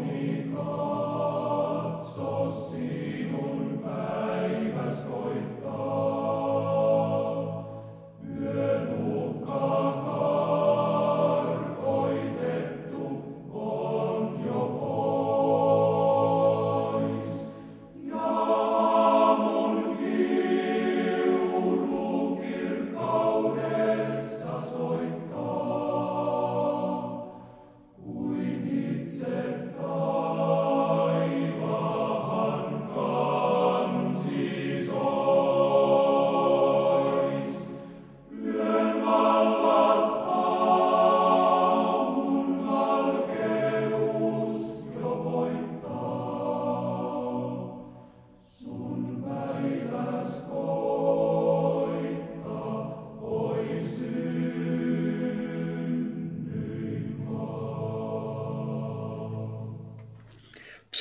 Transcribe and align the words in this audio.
omnicat, 0.00 0.54
so 2.14 2.30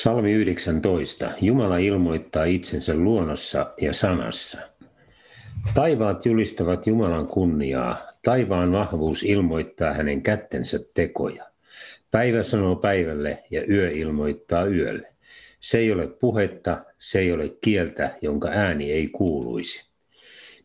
Salmi 0.02 0.34
19. 0.34 1.32
Jumala 1.42 1.78
ilmoittaa 1.78 2.44
itsensä 2.44 2.96
luonnossa 2.96 3.74
ja 3.82 3.94
sanassa. 3.94 4.58
Taivaat 5.74 6.26
julistavat 6.26 6.88
Jumalan 6.88 7.28
kunniaa. 7.28 7.98
Taivaan 8.24 8.72
vahvuus 8.72 9.24
ilmoittaa 9.24 9.94
hänen 9.94 10.22
kättensä 10.22 10.80
tekoja. 10.94 11.46
Päivä 12.12 12.44
sanoo 12.44 12.76
päivälle 12.76 13.44
ja 13.52 13.64
yö 13.70 13.92
ilmoittaa 13.92 14.66
yölle. 14.66 15.14
Se 15.60 15.78
ei 15.78 15.92
ole 15.92 16.08
puhetta, 16.08 16.86
se 17.00 17.20
ei 17.20 17.32
ole 17.32 17.50
kieltä, 17.62 18.16
jonka 18.22 18.50
ääni 18.50 18.92
ei 18.92 19.08
kuuluisi. 19.08 19.90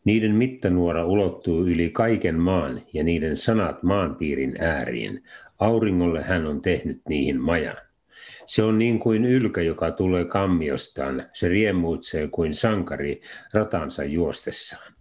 Niiden 0.05 0.35
mittanuora 0.35 1.05
ulottuu 1.05 1.67
yli 1.67 1.89
kaiken 1.89 2.39
maan 2.39 2.81
ja 2.93 3.03
niiden 3.03 3.37
sanat 3.37 3.83
maanpiirin 3.83 4.55
ääriin. 4.59 5.23
Auringolle 5.59 6.23
hän 6.23 6.45
on 6.45 6.61
tehnyt 6.61 7.01
niihin 7.09 7.41
majan. 7.41 7.84
Se 8.45 8.63
on 8.63 8.77
niin 8.77 8.99
kuin 8.99 9.25
ylkä, 9.25 9.61
joka 9.61 9.91
tulee 9.91 10.25
kammiostaan. 10.25 11.23
Se 11.33 11.47
riemuitsee 11.47 12.27
kuin 12.27 12.53
sankari 12.53 13.21
ratansa 13.53 14.03
juostessaan. 14.03 14.93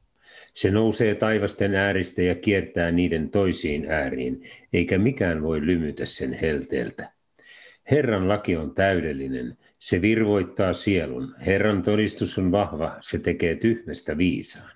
Se 0.55 0.71
nousee 0.71 1.15
taivasten 1.15 1.75
ääristä 1.75 2.23
ja 2.23 2.35
kiertää 2.35 2.91
niiden 2.91 3.31
toisiin 3.31 3.91
ääriin, 3.91 4.43
eikä 4.73 4.99
mikään 4.99 5.43
voi 5.43 5.67
lymytä 5.67 6.07
sen 6.07 6.33
helteeltä. 6.33 7.13
Herran 7.91 8.29
laki 8.29 8.57
on 8.57 8.75
täydellinen, 8.75 9.57
se 9.79 10.03
virvoittaa 10.03 10.73
sielun. 10.73 11.35
Herran 11.47 11.83
todistus 11.83 12.39
on 12.39 12.53
vahva, 12.53 12.97
se 13.01 13.19
tekee 13.19 13.55
tyhmästä 13.55 14.19
viisaan. 14.19 14.71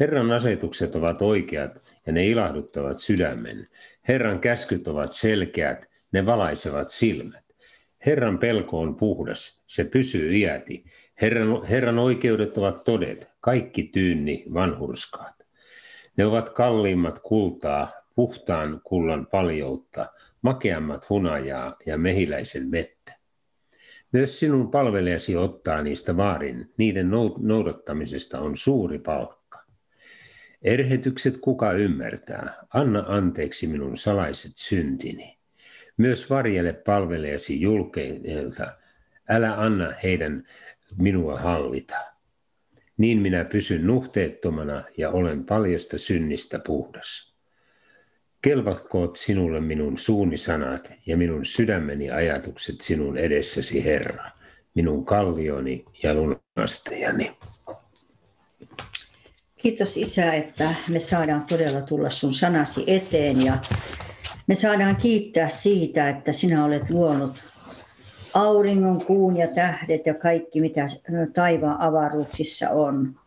Herran 0.00 0.32
asetukset 0.32 0.94
ovat 0.94 1.22
oikeat 1.22 1.92
ja 2.06 2.12
ne 2.12 2.26
ilahduttavat 2.26 2.98
sydämen. 2.98 3.66
Herran 4.08 4.40
käskyt 4.40 4.88
ovat 4.88 5.12
selkeät, 5.12 5.88
ne 6.12 6.26
valaisevat 6.26 6.90
silmät. 6.90 7.45
Herran 8.06 8.38
pelko 8.38 8.80
on 8.80 8.96
puhdas, 8.96 9.64
se 9.66 9.84
pysyy 9.84 10.36
iäti. 10.36 10.84
Herran, 11.20 11.66
Herran 11.66 11.98
oikeudet 11.98 12.58
ovat 12.58 12.84
todet, 12.84 13.30
kaikki 13.40 13.82
tyynni 13.82 14.44
vanhurskaat. 14.54 15.34
Ne 16.16 16.26
ovat 16.26 16.50
kalliimmat 16.50 17.18
kultaa, 17.18 17.92
puhtaan 18.14 18.80
kullan 18.84 19.26
paljoutta, 19.26 20.06
makeammat 20.42 21.10
hunajaa 21.10 21.76
ja 21.86 21.98
mehiläisen 21.98 22.70
vettä. 22.70 23.16
Myös 24.12 24.40
sinun 24.40 24.70
palvelijasi 24.70 25.36
ottaa 25.36 25.82
niistä 25.82 26.16
vaarin, 26.16 26.72
niiden 26.76 27.10
noudattamisesta 27.38 28.40
on 28.40 28.56
suuri 28.56 28.98
palkka. 28.98 29.64
Erhetykset 30.62 31.38
kuka 31.40 31.72
ymmärtää, 31.72 32.66
anna 32.74 33.04
anteeksi 33.08 33.66
minun 33.66 33.96
salaiset 33.96 34.52
syntini. 34.54 35.35
Myös 35.96 36.30
varjele 36.30 36.72
palvelijasi 36.72 37.60
julkeilta, 37.60 38.66
älä 39.28 39.60
anna 39.60 39.92
heidän 40.02 40.44
minua 40.98 41.38
hallita. 41.38 41.96
Niin 42.96 43.18
minä 43.18 43.44
pysyn 43.44 43.86
nuhteettomana 43.86 44.84
ja 44.96 45.10
olen 45.10 45.44
paljosta 45.44 45.98
synnistä 45.98 46.58
puhdas. 46.66 47.36
Kelvatkoot 48.42 49.16
sinulle 49.16 49.60
minun 49.60 49.98
suuni 49.98 50.36
sanat 50.36 50.92
ja 51.06 51.16
minun 51.16 51.44
sydämeni 51.44 52.10
ajatukset 52.10 52.80
sinun 52.80 53.18
edessäsi, 53.18 53.84
Herra, 53.84 54.30
minun 54.74 55.04
kallioni 55.04 55.84
ja 56.02 56.14
lunastajani. 56.14 57.36
Kiitos 59.56 59.96
Isä, 59.96 60.32
että 60.32 60.74
me 60.88 61.00
saadaan 61.00 61.46
todella 61.46 61.80
tulla 61.80 62.10
sun 62.10 62.34
sanasi 62.34 62.84
eteen 62.86 63.44
ja 63.44 63.58
me 64.46 64.54
saadaan 64.54 64.96
kiittää 64.96 65.48
siitä, 65.48 66.08
että 66.08 66.32
sinä 66.32 66.64
olet 66.64 66.90
luonut 66.90 67.44
auringon, 68.34 69.04
kuun 69.04 69.36
ja 69.36 69.48
tähdet 69.48 70.06
ja 70.06 70.14
kaikki, 70.14 70.60
mitä 70.60 70.86
taivaan 71.34 71.80
avaruuksissa 71.80 72.70
on. 72.70 73.20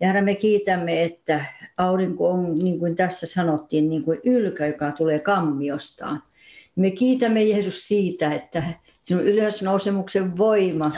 Ja 0.00 0.06
Herra, 0.06 0.22
me 0.22 0.34
kiitämme, 0.34 1.02
että 1.02 1.44
aurinko 1.76 2.30
on, 2.30 2.58
niin 2.58 2.78
kuin 2.78 2.96
tässä 2.96 3.26
sanottiin, 3.26 3.90
niin 3.90 4.02
kuin 4.02 4.20
ylkä, 4.24 4.66
joka 4.66 4.92
tulee 4.92 5.18
kammiostaan. 5.18 6.22
Me 6.76 6.90
kiitämme 6.90 7.42
Jeesus 7.42 7.88
siitä, 7.88 8.32
että 8.32 8.62
sinun 9.00 9.24
ylösnousemuksen 9.24 10.38
voima, 10.38 10.92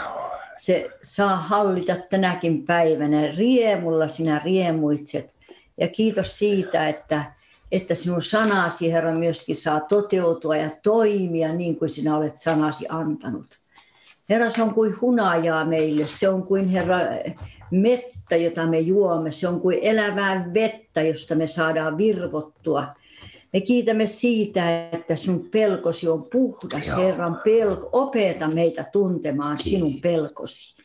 se 0.56 0.90
saa 1.02 1.36
hallita 1.36 1.96
tänäkin 2.10 2.64
päivänä. 2.64 3.32
Riemulla 3.36 4.08
sinä 4.08 4.40
riemuitset. 4.44 5.34
Ja 5.78 5.88
kiitos 5.88 6.38
siitä, 6.38 6.88
että 6.88 7.24
että 7.72 7.94
sinun 7.94 8.22
sanasi, 8.22 8.92
Herra, 8.92 9.14
myöskin 9.14 9.56
saa 9.56 9.80
toteutua 9.80 10.56
ja 10.56 10.70
toimia 10.82 11.52
niin 11.52 11.76
kuin 11.76 11.88
sinä 11.88 12.16
olet 12.16 12.36
sanasi 12.36 12.86
antanut. 12.88 13.46
Herra, 14.28 14.50
se 14.50 14.62
on 14.62 14.74
kuin 14.74 15.00
hunajaa 15.00 15.64
meille, 15.64 16.06
se 16.06 16.28
on 16.28 16.42
kuin 16.42 16.68
Herra 16.68 16.96
mettä, 17.70 18.36
jota 18.36 18.66
me 18.66 18.80
juomme, 18.80 19.30
se 19.30 19.48
on 19.48 19.60
kuin 19.60 19.78
elävää 19.82 20.50
vettä, 20.54 21.02
josta 21.02 21.34
me 21.34 21.46
saadaan 21.46 21.98
virvottua. 21.98 22.86
Me 23.52 23.60
kiitämme 23.60 24.06
siitä, 24.06 24.88
että 24.92 25.16
sinun 25.16 25.48
pelkosi 25.50 26.08
on 26.08 26.26
puhdas, 26.32 26.86
Joo. 26.86 26.96
Herran 26.96 27.40
pelko. 27.44 27.88
Opeta 27.92 28.48
meitä 28.48 28.84
tuntemaan 28.92 29.58
sinun 29.58 30.00
pelkosi, 30.00 30.76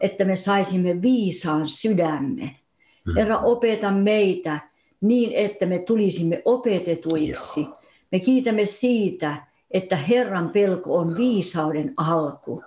että 0.00 0.24
me 0.24 0.36
saisimme 0.36 1.02
viisaan 1.02 1.68
sydämme. 1.68 2.56
Hmm. 3.04 3.16
Herra, 3.16 3.38
opeta 3.38 3.90
meitä 3.90 4.73
niin, 5.04 5.32
että 5.32 5.66
me 5.66 5.78
tulisimme 5.78 6.42
opetetuiksi. 6.44 7.60
Joo. 7.60 7.80
Me 8.12 8.20
kiitämme 8.20 8.66
siitä, 8.66 9.46
että 9.70 9.96
Herran 9.96 10.50
pelko 10.50 10.96
on 10.96 11.16
viisauden 11.16 11.94
alku. 11.96 12.62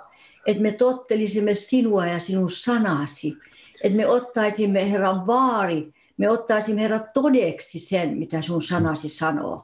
Että 0.47 0.63
me 0.63 0.71
tottelisimme 0.71 1.55
sinua 1.55 2.05
ja 2.05 2.19
sinun 2.19 2.49
sanasi. 2.49 3.37
Että 3.83 3.97
me 3.97 4.07
ottaisimme 4.07 4.91
Herran 4.91 5.27
vaari, 5.27 5.93
me 6.17 6.29
ottaisimme 6.29 6.81
Herran 6.81 7.09
todeksi 7.13 7.79
sen, 7.79 8.17
mitä 8.17 8.41
sun 8.41 8.61
sanasi 8.61 9.09
sanoo. 9.09 9.63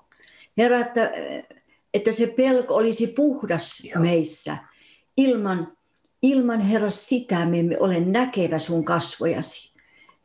Herra, 0.57 0.79
että, 0.79 1.11
että 1.93 2.11
se 2.11 2.27
pelko 2.27 2.75
olisi 2.75 3.07
puhdas 3.07 3.83
Joo. 3.83 4.01
meissä. 4.01 4.57
Ilman, 5.17 5.77
ilman 6.21 6.61
Herra 6.61 6.89
sitä 6.89 7.45
me 7.45 7.59
emme 7.59 7.79
ole 7.79 7.99
näkevä 7.99 8.59
sun 8.59 8.85
kasvojasi. 8.85 9.72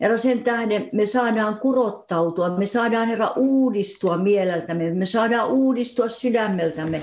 Herra, 0.00 0.16
sen 0.16 0.42
tähden 0.42 0.88
me 0.92 1.06
saadaan 1.06 1.58
kurottautua, 1.58 2.58
me 2.58 2.66
saadaan 2.66 3.08
Herra 3.08 3.32
uudistua 3.36 4.16
mieleltämme, 4.16 4.90
me 4.94 5.06
saadaan 5.06 5.48
uudistua 5.48 6.08
sydämeltämme 6.08 7.02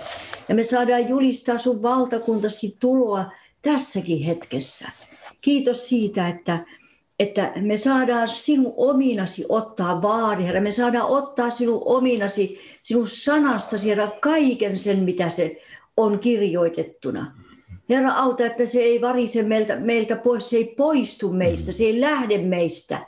ja 0.50 0.56
me 0.56 0.64
saadaan 0.64 1.10
julistaa 1.10 1.58
sun 1.58 1.82
valtakuntasi 1.82 2.78
tuloa 2.80 3.32
tässäkin 3.62 4.24
hetkessä. 4.24 4.90
Kiitos 5.42 5.90
siitä, 5.90 6.28
että, 6.28 6.66
että 7.20 7.52
me 7.62 7.78
saadaan 7.78 8.28
sinun 8.28 8.74
ominasi 8.78 9.46
ottaa 9.50 10.02
vaari, 10.02 10.44
Herra. 10.44 10.62
Me 10.62 10.72
saadaan 10.72 11.10
ottaa 11.10 11.50
sinun 11.50 11.82
ominasi, 11.86 12.60
sinun 12.84 13.08
sanastasi, 13.08 13.90
Herra, 13.90 14.12
kaiken 14.22 14.80
sen, 14.80 15.00
mitä 15.00 15.30
se 15.30 15.62
on 15.98 16.20
kirjoitettuna. 16.20 17.45
Herra 17.90 18.12
auta, 18.14 18.46
että 18.46 18.66
se 18.66 18.80
ei 18.80 19.02
varise 19.02 19.44
meiltä, 19.44 19.76
meiltä 19.76 20.16
pois, 20.16 20.50
se 20.50 20.58
ei 20.58 20.74
poistu 20.78 21.32
meistä, 21.32 21.72
se 21.72 21.84
ei 21.84 22.02
lähde 22.02 22.38
meistä. 22.38 23.06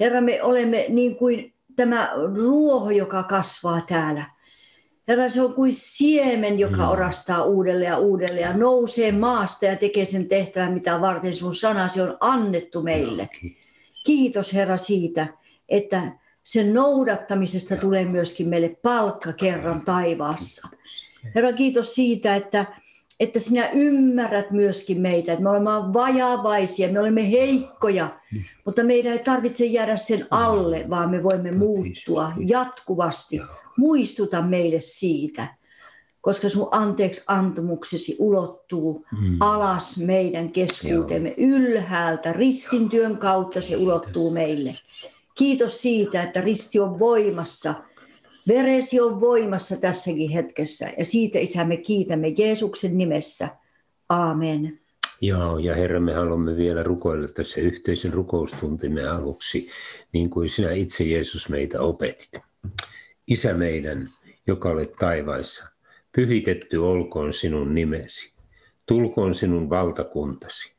Herra, 0.00 0.20
me 0.20 0.42
olemme 0.42 0.86
niin 0.88 1.16
kuin 1.16 1.54
tämä 1.76 2.10
ruoho, 2.34 2.90
joka 2.90 3.22
kasvaa 3.22 3.80
täällä. 3.80 4.24
Herra, 5.08 5.28
se 5.28 5.42
on 5.42 5.54
kuin 5.54 5.72
siemen, 5.74 6.58
joka 6.58 6.82
mm. 6.82 6.90
orastaa 6.90 7.44
uudelleen 7.44 7.90
ja 7.90 7.98
uudelleen 7.98 8.42
ja 8.42 8.56
nousee 8.56 9.12
maasta 9.12 9.64
ja 9.64 9.76
tekee 9.76 10.04
sen 10.04 10.28
tehtävän, 10.28 10.72
mitä 10.72 11.00
varten 11.00 11.34
sun 11.34 11.54
sanasi 11.54 12.00
on 12.00 12.16
annettu 12.20 12.82
meille. 12.82 13.28
Kiitos 14.06 14.54
Herra 14.54 14.76
siitä, 14.76 15.26
että 15.68 16.12
sen 16.42 16.74
noudattamisesta 16.74 17.76
tulee 17.76 18.04
myöskin 18.04 18.48
meille 18.48 18.68
palkka 18.68 19.32
kerran 19.32 19.84
taivaassa. 19.84 20.68
Herra, 21.34 21.52
kiitos 21.52 21.94
siitä, 21.94 22.36
että, 22.36 22.66
että 23.20 23.40
sinä 23.40 23.68
ymmärrät 23.68 24.50
myöskin 24.50 25.00
meitä, 25.00 25.32
että 25.32 25.42
me 25.42 25.50
olemme 25.50 25.70
vajavaisia, 25.70 26.92
me 26.92 27.00
olemme 27.00 27.30
heikkoja, 27.30 28.20
mutta 28.64 28.84
meidän 28.84 29.12
ei 29.12 29.18
tarvitse 29.18 29.64
jäädä 29.64 29.96
sen 29.96 30.26
alle, 30.30 30.84
vaan 30.90 31.10
me 31.10 31.22
voimme 31.22 31.52
muuttua 31.52 32.32
jatkuvasti. 32.46 33.40
Muistuta 33.76 34.42
meille 34.42 34.80
siitä, 34.80 35.46
koska 36.20 36.48
sun 36.48 36.68
anteeksi 36.70 37.24
antamuksesi 37.26 38.16
ulottuu 38.18 39.06
mm. 39.20 39.36
alas 39.40 39.98
meidän 39.98 40.52
keskuuteemme 40.52 41.34
ylhäältä, 41.36 42.32
ristintyön 42.32 43.18
kautta 43.18 43.60
se 43.60 43.76
ulottuu 43.76 44.30
meille. 44.30 44.74
Kiitos 45.34 45.82
siitä, 45.82 46.22
että 46.22 46.40
risti 46.40 46.80
on 46.80 46.98
voimassa. 46.98 47.74
Veresi 48.54 49.00
on 49.00 49.20
voimassa 49.20 49.76
tässäkin 49.76 50.30
hetkessä. 50.30 50.90
Ja 50.98 51.04
siitä, 51.04 51.38
Isä, 51.38 51.64
me 51.64 51.76
kiitämme 51.76 52.28
Jeesuksen 52.28 52.98
nimessä. 52.98 53.48
Aamen. 54.08 54.80
Joo, 55.20 55.58
ja 55.58 55.74
Herra, 55.74 56.00
me 56.00 56.14
haluamme 56.14 56.56
vielä 56.56 56.82
rukoilla 56.82 57.28
tässä 57.28 57.60
yhteisen 57.60 58.12
rukoustuntimme 58.12 59.08
aluksi, 59.08 59.68
niin 60.12 60.30
kuin 60.30 60.48
sinä 60.48 60.72
itse 60.72 61.04
Jeesus 61.04 61.48
meitä 61.48 61.80
opetit. 61.80 62.40
Isä 63.28 63.54
meidän, 63.54 64.10
joka 64.46 64.70
olet 64.70 64.92
taivaissa, 64.98 65.68
pyhitetty 66.16 66.76
olkoon 66.76 67.32
sinun 67.32 67.74
nimesi, 67.74 68.32
tulkoon 68.86 69.34
sinun 69.34 69.70
valtakuntasi, 69.70 70.72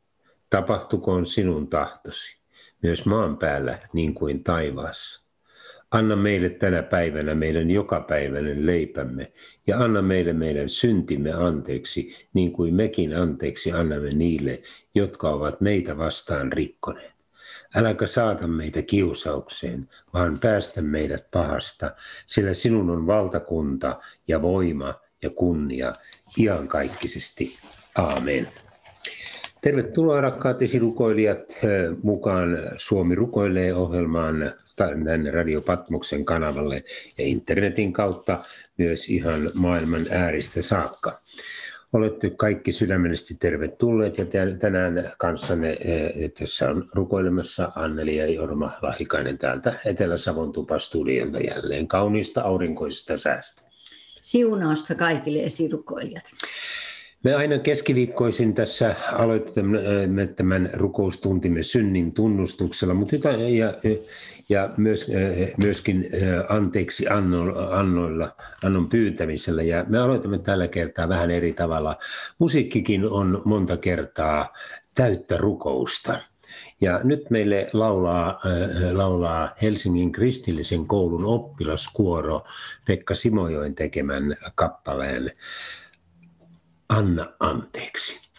tapahtukoon 0.50 1.25
sinun 1.25 1.68
tahtosi 1.68 2.38
myös 2.81 3.06
maan 3.06 3.38
päällä 3.38 3.79
niin 3.94 4.13
kuin 4.13 4.44
taivaassa. 4.44 5.20
Anna 5.92 6.16
meille 6.16 6.50
tänä 6.50 6.84
päivänä 6.84 7.36
meidän 7.36 7.72
jokapäiväinen 7.72 8.66
leipämme 8.66 9.32
ja 9.68 9.78
anna 9.78 10.02
meille 10.02 10.34
meidän 10.34 10.70
syntimme 10.70 11.32
anteeksi, 11.32 12.28
niin 12.34 12.52
kuin 12.52 12.74
mekin 12.74 13.16
anteeksi 13.16 13.72
annamme 13.72 14.10
niille, 14.10 14.62
jotka 14.96 15.30
ovat 15.30 15.62
meitä 15.62 15.98
vastaan 15.98 16.54
rikkoneet. 16.54 17.14
Äläkä 17.76 18.08
saata 18.08 18.48
meitä 18.48 18.82
kiusaukseen, 18.82 19.90
vaan 20.14 20.40
päästä 20.40 20.82
meidät 20.82 21.32
pahasta, 21.32 21.96
sillä 22.28 22.54
sinun 22.54 22.90
on 22.90 23.08
valtakunta 23.08 24.00
ja 24.28 24.42
voima 24.42 24.94
ja 25.24 25.30
kunnia 25.30 25.94
iankaikkisesti. 26.40 27.58
Aamen. 27.96 28.48
Tervetuloa 29.62 30.22
rakkaat 30.22 30.62
esirukoilijat 30.62 31.60
mukaan 32.04 32.58
Suomi 32.78 33.16
rukoilee 33.16 33.74
ohjelmaan 33.74 34.54
tänne 34.75 35.31
Radio 35.31 35.62
Patmoksen 35.62 36.25
kanavalle 36.25 36.83
ja 37.18 37.25
internetin 37.25 37.94
kautta 37.94 38.39
myös 38.77 39.09
ihan 39.09 39.50
maailman 39.53 40.06
ääristä 40.12 40.62
saakka. 40.62 41.12
Olette 41.94 42.29
kaikki 42.29 42.71
sydämellisesti 42.71 43.35
tervetulleet 43.39 44.18
ja 44.18 44.25
tänään 44.59 45.12
kanssanne 45.18 45.77
tässä 46.39 46.69
on 46.69 46.89
rukoilemassa 46.94 47.71
Anneli 47.75 48.15
ja 48.15 48.25
Jorma 48.25 48.71
Lahikainen 48.81 49.38
täältä 49.38 49.73
Etelä-Savon 49.85 50.53
tupastudiolta 50.53 51.39
jälleen 51.39 51.88
kauniista 51.88 52.41
aurinkoisesta 52.41 53.18
säästä. 53.18 53.62
Siunausta 54.21 54.95
kaikille 54.95 55.44
esirukoilijat. 55.44 56.23
Me 57.23 57.35
aina 57.35 57.59
keskiviikkoisin 57.59 58.56
tässä 58.56 58.95
aloitamme 59.13 60.27
tämän 60.35 60.69
rukoustuntimme 60.73 61.63
synnin 61.63 62.12
tunnustuksella, 62.12 62.94
mutta 62.94 63.15
ja, 63.56 63.73
ja 64.51 64.69
myös, 64.77 65.12
myöskin 65.57 66.09
anteeksi 66.50 67.06
annoilla, 67.71 68.36
annon 68.63 68.89
pyytämisellä. 68.89 69.63
Ja 69.63 69.86
me 69.88 70.00
aloitamme 70.00 70.38
tällä 70.39 70.68
kertaa 70.68 71.09
vähän 71.09 71.31
eri 71.31 71.53
tavalla. 71.53 71.98
Musiikkikin 72.39 73.06
on 73.06 73.42
monta 73.45 73.77
kertaa 73.77 74.53
täyttä 74.95 75.38
rukousta. 75.38 76.18
Ja 76.81 77.00
nyt 77.03 77.30
meille 77.30 77.69
laulaa, 77.74 78.42
laulaa 78.94 79.56
Helsingin 79.62 80.12
kristillisen 80.12 80.88
koulun 80.88 81.25
oppilaskuoro 81.25 82.44
Pekka 82.86 83.13
Simojoen 83.15 83.75
tekemän 83.75 84.38
kappaleen 84.56 85.31
anna 86.89 87.33
anteeksi. 87.39 88.31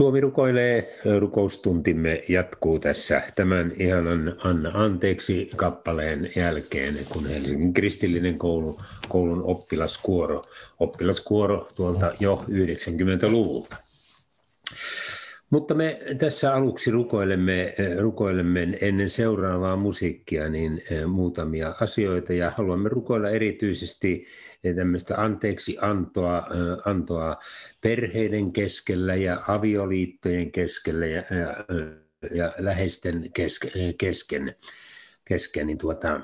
Suomi 0.00 0.20
rukoilee, 0.20 0.98
rukoustuntimme 1.18 2.24
jatkuu 2.28 2.78
tässä 2.78 3.22
tämän 3.36 3.72
ihanan 3.78 4.36
Anna 4.44 4.70
anteeksi 4.74 5.50
kappaleen 5.56 6.30
jälkeen, 6.36 6.94
kun 7.12 7.26
Helsingin 7.26 7.74
kristillinen 7.74 8.38
koulu, 8.38 8.78
koulun 9.08 9.42
oppilaskuoro, 9.42 10.42
oppilaskuoro 10.78 11.68
tuolta 11.74 12.12
jo 12.20 12.44
90-luvulta. 12.48 13.76
Mutta 15.50 15.74
me 15.74 16.00
tässä 16.18 16.54
aluksi 16.54 16.90
rukoilemme, 16.90 17.74
rukoilemme 17.98 18.78
ennen 18.80 19.10
seuraavaa 19.10 19.76
musiikkia 19.76 20.48
niin 20.48 20.82
eh, 20.90 21.06
muutamia 21.06 21.74
asioita 21.80 22.32
ja 22.32 22.52
haluamme 22.56 22.88
rukoilla 22.88 23.30
erityisesti 23.30 24.26
tämmöistä 24.76 25.22
anteeksi 25.22 25.76
antoa, 25.80 26.46
antoa 26.84 27.36
perheiden 27.82 28.52
keskellä 28.52 29.14
ja 29.14 29.42
avioliittojen 29.48 30.52
keskellä 30.52 31.06
ja, 31.06 31.22
ja, 31.30 31.64
ja 32.34 32.54
läheisten 32.58 33.30
keske, 33.34 33.70
kesken. 33.98 34.56
kesken 35.24 35.66
niin 35.66 35.78
tuota, 35.78 36.20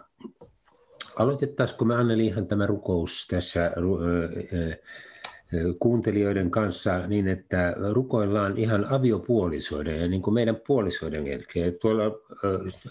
aloitettaisiko 1.16 1.84
me 1.84 1.94
Anneli 1.94 2.26
ihan 2.26 2.46
tämä 2.46 2.66
rukous 2.66 3.26
tässä 3.30 3.72
kuuntelijoiden 5.78 6.50
kanssa 6.50 7.06
niin, 7.06 7.28
että 7.28 7.74
rukoillaan 7.92 8.58
ihan 8.58 8.86
aviopuolisoiden 8.92 10.00
ja 10.00 10.08
niin 10.08 10.22
kuin 10.22 10.34
meidän 10.34 10.56
puolisoiden 10.66 11.26
jälkeen. 11.26 11.74
Tuolla 11.74 12.02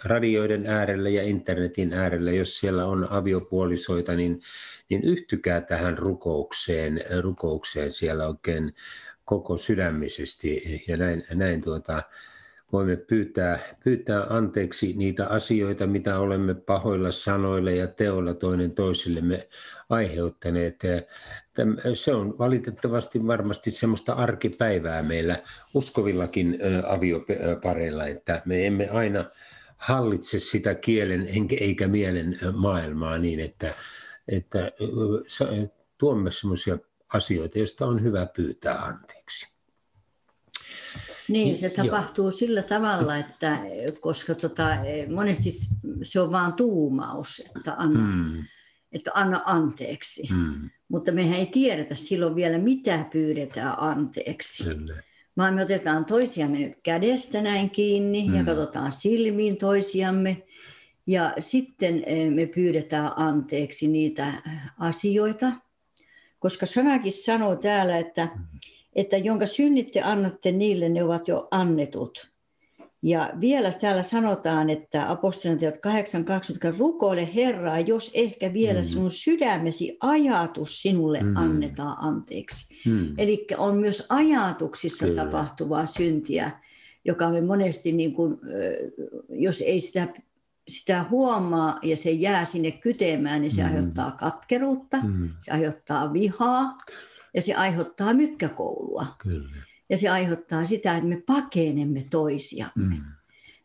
radioiden 0.04 0.68
äärellä 0.68 1.10
ja 1.10 1.24
internetin 1.24 1.94
äärellä, 1.94 2.32
jos 2.32 2.60
siellä 2.60 2.86
on 2.86 3.08
aviopuolisoita, 3.10 4.16
niin, 4.16 4.42
niin 4.90 5.04
yhtykää 5.04 5.62
tähän 5.62 5.98
rukoukseen, 5.98 7.02
rukoukseen 7.22 7.92
siellä 7.92 8.28
oikein 8.28 8.74
koko 9.26 9.58
sydämisesti 9.58 10.84
ja 10.88 10.98
näin, 10.98 11.24
näin 11.34 11.62
tuota, 11.62 12.04
voimme 12.72 12.96
pyytää, 12.96 13.60
pyytää 13.84 14.24
anteeksi 14.30 14.94
niitä 14.94 15.28
asioita, 15.28 15.88
mitä 15.88 16.20
olemme 16.20 16.54
pahoilla 16.54 17.12
sanoilla 17.12 17.72
ja 17.72 17.88
teoilla 17.88 18.34
toinen 18.34 18.72
toisillemme 18.72 19.48
aiheuttaneet. 19.90 20.84
Se 21.94 22.14
on 22.14 22.38
valitettavasti 22.40 23.28
varmasti 23.28 23.72
semmoista 23.72 24.14
arkipäivää 24.14 25.04
meillä 25.04 25.40
uskovillakin 25.74 26.60
aviopareilla, 26.88 28.06
että 28.06 28.42
me 28.46 28.68
emme 28.68 28.90
aina 28.90 29.26
hallitse 29.78 30.40
sitä 30.40 30.76
kielen 30.76 31.28
eikä 31.60 31.88
mielen 31.88 32.38
maailmaa 32.54 33.18
niin, 33.18 33.40
että, 33.40 33.74
että 34.28 34.72
tuomme 35.98 36.32
semmoisia 36.32 36.78
asioita, 37.14 37.60
joista 37.60 37.86
on 37.86 38.04
hyvä 38.04 38.26
pyytää 38.36 38.86
anteeksi. 38.86 39.55
Niin, 41.28 41.58
se 41.58 41.70
tapahtuu 41.70 42.26
Joo. 42.26 42.32
sillä 42.32 42.62
tavalla, 42.62 43.18
että 43.18 43.60
koska 44.02 44.36
tota, 44.36 44.68
monesti 45.14 45.50
se 46.04 46.20
on 46.20 46.32
vain 46.32 46.54
tuumaus, 46.54 47.44
että 47.58 47.74
anna, 47.78 48.00
hmm. 48.00 48.44
että 48.92 49.12
anna 49.14 49.42
anteeksi. 49.46 50.30
Hmm. 50.30 50.70
Mutta 50.88 51.12
mehän 51.12 51.40
ei 51.40 51.46
tiedetä 51.46 51.96
silloin 51.96 52.36
vielä, 52.36 52.58
mitä 52.58 53.06
pyydetään 53.12 53.80
anteeksi. 53.80 54.64
Kyllä. 54.64 55.04
Vaan 55.38 55.54
me 55.54 55.62
otetaan 55.62 56.06
toisiamme 56.06 56.60
nyt 56.60 56.78
kädestä 56.84 57.42
näin 57.42 57.70
kiinni 57.70 58.26
hmm. 58.26 58.36
ja 58.36 58.44
katsotaan 58.44 58.92
silmiin 58.92 59.58
toisiamme. 59.58 60.44
Ja 61.08 61.34
sitten 61.40 62.04
eh, 62.06 62.32
me 62.32 62.46
pyydetään 62.46 63.12
anteeksi 63.16 63.88
niitä 63.88 64.34
asioita, 64.80 65.52
koska 66.40 66.66
sanakin 66.66 67.12
sanoo 67.12 67.56
täällä, 67.56 67.98
että 67.98 68.26
hmm 68.26 68.46
että 68.96 69.18
jonka 69.18 69.46
synnitte 69.46 70.02
annatte 70.02 70.52
niille, 70.52 70.90
ne 70.90 71.04
ovat 71.04 71.28
jo 71.28 71.48
annetut. 71.52 72.36
Ja 73.02 73.34
vielä 73.40 73.72
täällä 73.72 74.04
sanotaan, 74.04 74.70
että 74.70 75.12
apostoliteot 75.12 75.76
8.20, 75.76 76.78
rukoile 76.78 77.30
Herraa, 77.36 77.80
jos 77.80 78.12
ehkä 78.14 78.54
vielä 78.54 78.80
mm. 78.80 78.86
sinun 78.86 79.12
sydämesi 79.12 79.98
ajatus 80.00 80.82
sinulle 80.82 81.24
mm. 81.24 81.36
annetaan 81.36 81.98
anteeksi. 82.00 82.90
Mm. 82.90 83.14
Eli 83.18 83.48
on 83.58 83.78
myös 83.78 84.06
ajatuksissa 84.10 85.06
Kyllä. 85.06 85.24
tapahtuvaa 85.24 85.86
syntiä, 85.86 86.52
joka 87.06 87.30
me 87.30 87.42
monesti, 87.42 87.92
niin 87.92 88.14
kuin, 88.14 88.38
jos 89.30 89.62
ei 89.62 89.80
sitä, 89.80 90.08
sitä 90.68 91.06
huomaa 91.10 91.80
ja 91.84 91.98
se 91.98 92.12
jää 92.12 92.46
sinne 92.46 92.72
kytemään, 92.72 93.42
niin 93.42 93.52
se 93.52 93.62
mm. 93.62 93.68
aiheuttaa 93.68 94.12
katkeruutta, 94.12 94.98
mm. 95.04 95.30
se 95.40 95.52
aiheuttaa 95.52 96.14
vihaa 96.14 96.78
ja 97.36 97.42
se 97.42 97.54
aiheuttaa 97.54 98.14
mykkäkoulua. 98.14 99.08
Kyllä. 99.18 99.50
Ja 99.90 99.98
se 99.98 100.10
aiheuttaa 100.10 100.66
sitä, 100.66 100.98
että 100.98 101.10
me 101.10 101.24
pakenemme 101.26 102.06
toisiamme. 102.10 102.96
Mm. 102.96 103.04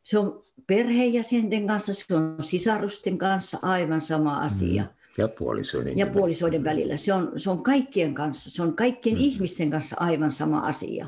Se 0.02 0.18
on 0.18 0.44
perheenjäsenten 0.66 1.66
kanssa, 1.66 1.94
se 1.94 2.14
on 2.14 2.36
sisarusten 2.40 3.18
kanssa 3.18 3.58
aivan 3.62 4.00
sama 4.00 4.38
asia. 4.38 4.82
Mm. 4.82 4.88
Ja 5.18 5.28
puolisoiden. 5.28 5.98
Ja 5.98 6.06
puolisoiden 6.06 6.64
välillä. 6.64 6.96
Se 6.96 7.12
on, 7.12 7.32
se 7.36 7.50
on 7.50 7.62
kaikkien 7.62 8.14
kanssa, 8.14 8.50
se 8.50 8.62
on 8.62 8.76
kaikkien 8.76 9.16
mm. 9.16 9.22
ihmisten 9.22 9.70
kanssa 9.70 9.96
aivan 9.98 10.30
sama 10.30 10.60
asia. 10.60 11.06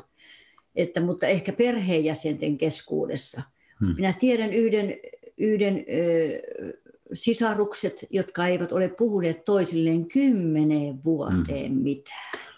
Että, 0.76 1.00
mutta 1.00 1.26
ehkä 1.26 1.52
perheenjäsenten 1.52 2.58
keskuudessa. 2.58 3.42
Mm. 3.80 3.94
Minä 3.96 4.12
tiedän 4.12 4.52
yhden, 4.52 4.94
yhden 5.38 5.76
ö, 5.76 6.82
sisarukset, 7.12 8.06
jotka 8.10 8.46
eivät 8.46 8.72
ole 8.72 8.88
puhuneet 8.88 9.44
toisilleen 9.44 10.08
kymmeneen 10.08 11.04
vuoteen 11.04 11.72
mm. 11.72 11.78
mitään 11.78 12.51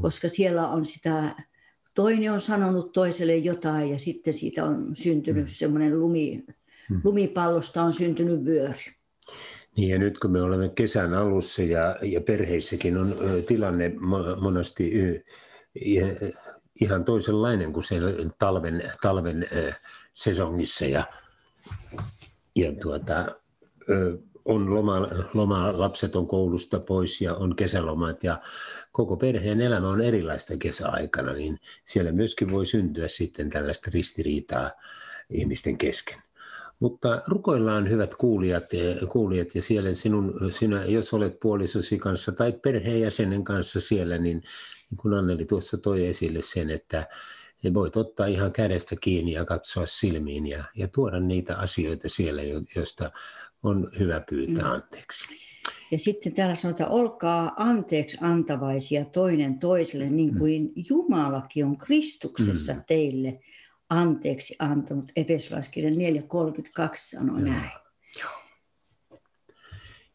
koska 0.00 0.28
siellä 0.28 0.68
on 0.68 0.84
sitä, 0.84 1.34
toinen 1.94 2.32
on 2.32 2.40
sanonut 2.40 2.92
toiselle 2.92 3.36
jotain 3.36 3.90
ja 3.90 3.98
sitten 3.98 4.34
siitä 4.34 4.64
on 4.64 4.96
syntynyt 4.96 5.44
mm. 5.44 5.48
semmoinen 5.48 6.00
lumi, 6.00 6.44
mm. 6.90 7.00
lumipallosta 7.04 7.82
on 7.82 7.92
syntynyt 7.92 8.44
vyöry. 8.44 8.92
Niin 9.76 9.90
ja 9.90 9.98
nyt 9.98 10.18
kun 10.18 10.32
me 10.32 10.42
olemme 10.42 10.68
kesän 10.68 11.14
alussa 11.14 11.62
ja, 11.62 11.96
ja 12.02 12.20
perheissäkin 12.20 12.98
on 12.98 13.16
tilanne 13.46 13.92
monesti 14.40 14.92
ihan 16.80 17.04
toisenlainen 17.04 17.72
kuin 17.72 17.84
siellä 17.84 18.10
talven, 18.38 18.82
talven 19.02 19.46
sesongissa 20.12 20.84
ja, 20.84 21.04
ja 22.56 22.72
tuota, 22.72 23.26
on 24.44 24.74
loma, 24.74 25.08
loma, 25.34 25.78
lapset 25.78 26.16
on 26.16 26.26
koulusta 26.26 26.80
pois 26.80 27.20
ja 27.20 27.34
on 27.34 27.56
kesälomat 27.56 28.24
ja 28.24 28.40
koko 28.98 29.16
perheen 29.16 29.60
elämä 29.60 29.88
on 29.88 30.00
erilaista 30.00 30.56
kesäaikana, 30.56 31.32
niin 31.32 31.60
siellä 31.84 32.12
myöskin 32.12 32.50
voi 32.50 32.66
syntyä 32.66 33.08
sitten 33.08 33.50
tällaista 33.50 33.90
ristiriitaa 33.94 34.70
ihmisten 35.30 35.78
kesken. 35.78 36.18
Mutta 36.80 37.22
rukoillaan 37.26 37.90
hyvät 37.90 38.14
kuulijat, 38.14 38.64
kuulijat 39.08 39.54
ja 39.54 39.62
siellä 39.62 39.94
sinun, 39.94 40.34
sinä, 40.50 40.84
jos 40.84 41.14
olet 41.14 41.40
puolisosi 41.40 41.98
kanssa 41.98 42.32
tai 42.32 42.52
perheenjäsenen 42.52 43.44
kanssa 43.44 43.80
siellä, 43.80 44.18
niin, 44.18 44.42
niin 44.90 44.98
kuin 44.98 45.14
Anneli 45.14 45.44
tuossa 45.44 45.78
toi 45.78 46.06
esille 46.06 46.40
sen, 46.40 46.70
että 46.70 47.06
voit 47.74 47.96
ottaa 47.96 48.26
ihan 48.26 48.52
kädestä 48.52 48.96
kiinni 49.00 49.32
ja 49.32 49.44
katsoa 49.44 49.86
silmiin 49.86 50.46
ja, 50.46 50.64
ja 50.74 50.88
tuoda 50.88 51.20
niitä 51.20 51.58
asioita 51.58 52.08
siellä, 52.08 52.42
joista 52.76 53.10
on 53.62 53.90
hyvä 53.98 54.20
pyytää 54.30 54.64
mm. 54.64 54.70
anteeksi. 54.70 55.47
Ja 55.90 55.98
sitten 55.98 56.32
täällä 56.32 56.54
sanotaan, 56.54 56.90
olkaa 56.90 57.52
anteeksi 57.56 58.18
antavaisia 58.20 59.04
toinen 59.04 59.58
toiselle, 59.58 60.10
niin 60.10 60.32
mm. 60.32 60.38
kuin 60.38 60.72
Jumalakin 60.90 61.64
on 61.64 61.78
Kristuksessa 61.78 62.72
mm. 62.72 62.82
teille 62.86 63.40
anteeksi 63.90 64.56
antanut. 64.58 65.12
Efesolaiskirjan 65.16 65.94
4.32 65.94 65.98
sanoo 66.94 67.38
Joo. 67.38 67.48
näin. 67.48 67.70
Joo. 68.20 68.30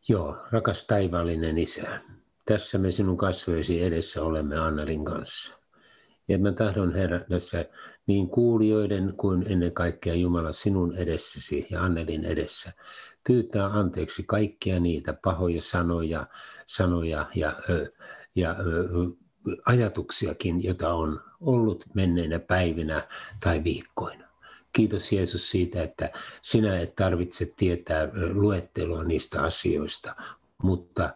Joo, 0.08 0.38
rakas 0.52 0.86
taivaallinen 0.86 1.58
Isä, 1.58 2.00
tässä 2.46 2.78
me 2.78 2.92
sinun 2.92 3.18
kasvojesi 3.18 3.84
edessä 3.84 4.24
olemme 4.24 4.58
Annalin 4.58 5.06
kanssa. 5.06 5.58
Ja 6.28 6.38
mä 6.38 6.52
tahdon 6.52 6.94
Herra 6.94 7.20
tässä 7.20 7.66
niin 8.08 8.30
kuulijoiden 8.30 9.14
kuin 9.18 9.52
ennen 9.52 9.72
kaikkea 9.72 10.14
Jumala 10.14 10.52
sinun 10.52 10.96
edessäsi 10.96 11.68
ja 11.70 11.84
Annelin 11.84 12.26
edessä 12.26 12.74
pyytää 13.28 13.66
anteeksi 13.66 14.24
kaikkia 14.24 14.80
niitä 14.80 15.14
pahoja 15.14 15.62
sanoja, 15.62 16.28
sanoja 16.66 17.26
ja, 17.36 17.56
ja 18.36 18.56
ajatuksiakin, 19.66 20.64
joita 20.64 20.94
on 20.94 21.22
ollut 21.42 21.86
menneinä 21.94 22.40
päivinä 22.40 23.08
tai 23.42 23.64
viikkoina. 23.64 24.28
Kiitos 24.74 25.12
Jeesus 25.12 25.52
siitä, 25.52 25.84
että 25.84 26.12
sinä 26.42 26.80
et 26.80 26.96
tarvitse 26.96 27.54
tietää 27.56 28.10
luettelua 28.34 29.04
niistä 29.04 29.44
asioista, 29.44 30.16
mutta, 30.64 31.10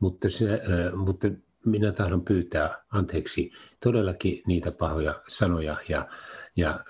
mutta, 0.00 0.30
se, 0.30 0.62
mutta 0.96 1.28
minä 1.64 1.92
tahdon 1.92 2.24
pyytää 2.24 2.84
anteeksi 2.90 3.52
todellakin 3.84 4.42
niitä 4.46 4.70
pahoja 4.70 5.14
sanoja 5.28 5.76
ja, 5.88 6.08
ja 6.56 6.80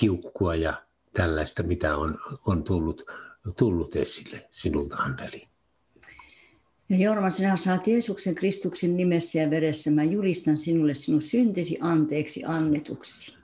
kiukkua 0.00 0.54
ja 0.54 0.74
tällaista, 1.14 1.62
mitä 1.62 1.96
on, 1.96 2.18
on 2.46 2.64
tullut 2.64 3.10
tullut 3.56 3.96
esille 3.96 4.48
sinulta, 4.50 4.96
Anneli? 4.96 5.48
Ja 6.88 6.96
Jorma, 6.98 7.30
sinä 7.30 7.56
saat 7.56 7.86
Jeesuksen 7.86 8.34
Kristuksen 8.34 8.96
nimessä 8.96 9.38
ja 9.38 9.50
veressä. 9.50 9.90
Mä 9.90 10.04
julistan 10.04 10.56
sinulle 10.56 10.94
sinun 10.94 11.22
syntisi 11.22 11.78
anteeksi 11.80 12.42
annetuksi. 12.44 13.36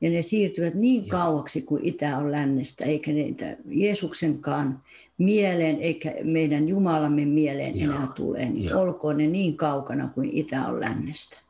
Ja 0.00 0.10
ne 0.10 0.22
siirtyvät 0.22 0.74
niin 0.74 1.08
kauaksi 1.08 1.62
kuin 1.62 1.84
itä 1.84 2.18
on 2.18 2.32
lännestä, 2.32 2.84
eikä 2.84 3.12
niitä 3.12 3.56
Jeesuksenkaan 3.66 4.82
mieleen 5.18 5.80
eikä 5.80 6.14
meidän 6.22 6.68
Jumalamme 6.68 7.24
mieleen 7.24 7.80
Joo. 7.80 7.94
enää 7.94 8.08
tule. 8.16 8.44
Niin 8.44 8.64
Joo. 8.64 8.80
olkoon 8.80 9.16
ne 9.16 9.26
niin 9.26 9.56
kaukana 9.56 10.08
kuin 10.08 10.30
itä 10.30 10.66
on 10.66 10.80
lännestä. 10.80 11.40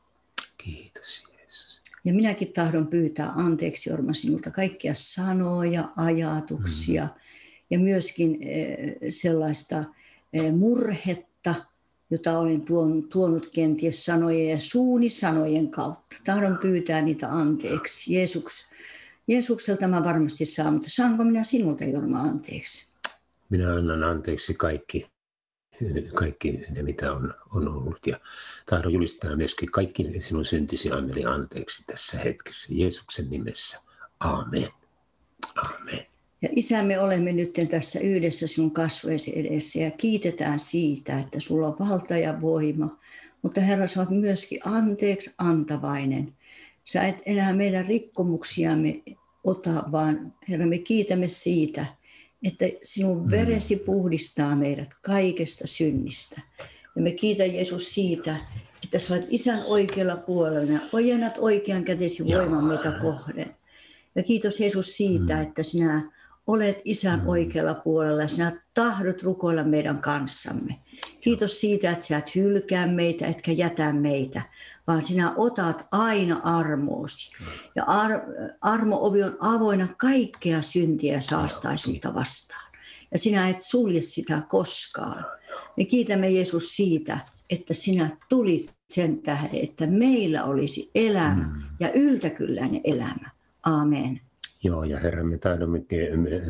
Kiitos 0.59 1.25
Jeesus. 1.39 1.81
Ja 2.05 2.15
minäkin 2.15 2.53
tahdon 2.53 2.87
pyytää 2.87 3.33
anteeksi 3.37 3.91
Jorma 3.91 4.13
sinulta 4.13 4.51
kaikkia 4.51 4.95
sanoja, 4.95 5.89
ajatuksia 5.97 7.05
mm. 7.05 7.26
Ja 7.71 7.79
myöskin 7.79 8.39
eh, 8.41 8.97
sellaista 9.09 9.85
eh, 10.33 10.53
murhetta, 10.53 11.55
jota 12.11 12.39
olen 12.39 12.63
tuon, 12.63 13.09
tuonut 13.09 13.49
kenties 13.55 14.05
sanojen 14.05 14.51
ja 14.51 14.59
suuni 14.59 15.09
sanojen 15.09 15.71
kautta. 15.71 16.17
Tahdon 16.25 16.59
pyytää 16.63 17.03
niitä 17.03 17.29
anteeksi. 17.29 18.15
Jeesuks, 18.15 18.65
Jeesukselta 19.29 19.89
mä 19.89 20.05
varmasti 20.05 20.45
saan, 20.45 20.73
mutta 20.73 20.91
saanko 20.91 21.25
minä 21.25 21.43
sinulta 21.43 21.85
Jorma 21.85 22.21
anteeksi? 22.21 22.87
Minä 23.51 23.75
annan 23.75 24.05
anteeksi 24.05 24.55
kaikki, 24.55 25.07
kaikki 26.15 26.65
ne, 26.71 26.83
mitä 26.83 27.13
on, 27.13 27.35
on 27.55 27.69
ollut. 27.69 28.07
Ja 28.07 28.21
tahdon 28.71 28.93
julistaa 28.93 29.37
myöskin 29.37 29.71
kaikki 29.71 30.21
sinun 30.21 30.45
syntisi 30.45 30.91
Anneli 30.91 31.25
anteeksi 31.25 31.85
tässä 31.87 32.19
hetkessä. 32.19 32.75
Jeesuksen 32.75 33.31
nimessä. 33.31 33.81
Amen. 34.21 34.69
Amen. 35.57 36.16
Ja 36.47 36.53
isä, 36.57 36.83
me 36.83 37.01
olemme 37.01 37.33
nyt 37.33 37.53
tässä 37.69 38.01
yhdessä 38.01 38.47
sinun 38.47 38.71
kasvojesi 38.71 39.39
edessä 39.39 39.79
ja 39.79 39.91
kiitetään 39.91 40.59
siitä, 40.59 41.19
että 41.19 41.41
sulla 41.41 41.67
on 41.67 41.77
valta 41.79 42.17
ja 42.17 42.41
voima. 42.41 42.99
Mutta 43.43 43.61
Herra, 43.61 43.87
sä 43.87 44.01
oot 44.01 44.11
myöskin 44.11 44.59
anteeksi 44.65 45.35
antavainen. 45.39 46.33
Sä 46.85 47.07
et 47.07 47.23
enää 47.27 47.53
meidän 47.53 47.87
rikkomuksiamme 47.87 49.03
ota, 49.45 49.85
vaan 49.93 50.35
Herra, 50.49 50.67
me 50.67 50.79
kiitämme 50.79 51.29
siitä, 51.29 51.87
että 52.43 52.65
sinun 52.83 53.31
veresi 53.31 53.77
puhdistaa 53.77 54.57
meidät 54.57 54.91
kaikesta 55.03 55.67
synnistä. 55.67 56.41
Ja 56.97 57.03
me 57.03 57.11
kiitän 57.11 57.55
Jeesus 57.55 57.95
siitä, 57.95 58.37
että 58.85 58.99
sä 58.99 59.15
olet 59.15 59.27
isän 59.31 59.63
oikealla 59.67 60.17
puolella 60.17 60.73
ja 60.73 60.81
ojennat 60.93 61.35
oikean 61.39 61.85
kätesi 61.85 62.25
voiman 62.27 62.65
meitä 62.65 62.93
kohden. 63.01 63.57
Ja 64.15 64.23
kiitos 64.23 64.61
Jeesus 64.61 64.97
siitä, 64.97 65.41
että 65.41 65.63
sinä 65.63 66.16
olet 66.47 66.83
isän 66.85 67.23
oikealla 67.27 67.75
puolella 67.75 68.23
ja 68.23 68.29
sinä 68.29 68.53
tahdot 68.75 69.23
rukoilla 69.23 69.65
meidän 69.65 69.99
kanssamme. 69.99 70.79
Kiitos 71.21 71.61
siitä, 71.61 71.91
että 71.91 72.05
sä 72.05 72.19
et 72.19 72.35
hylkää 72.35 72.87
meitä, 72.87 73.27
etkä 73.27 73.53
jätä 73.53 73.93
meitä, 73.93 74.43
vaan 74.87 75.03
sinä 75.03 75.35
otat 75.37 75.87
aina 75.93 76.41
armoosi. 76.45 77.33
Ja 77.75 77.85
ar- 77.85 78.23
armo-ovi 78.61 79.23
on 79.23 79.37
avoinna 79.41 79.89
kaikkea 79.97 80.63
syntiä 80.63 81.15
ja 81.15 81.21
saastaisuutta 81.21 82.15
vastaan. 82.15 82.73
Ja 83.13 83.19
sinä 83.19 83.49
et 83.49 83.63
sulje 83.63 84.03
sitä 84.03 84.43
koskaan. 84.49 85.27
Me 85.77 85.85
kiitämme 85.85 86.31
Jeesus 86.31 86.77
siitä, 86.77 87.19
että 87.51 87.75
sinä 87.75 88.17
tulit 88.29 88.75
sen 88.89 89.23
tähden, 89.23 89.61
että 89.63 89.87
meillä 89.87 90.45
olisi 90.45 90.91
elämä 90.95 91.49
ja 91.81 91.93
yltäkylläinen 91.93 92.81
elämä. 92.85 93.31
Amen. 93.63 94.26
Joo, 94.67 94.85
ja 94.85 94.99
Herra, 94.99 95.25
me 95.25 95.39
taidamme 95.39 95.83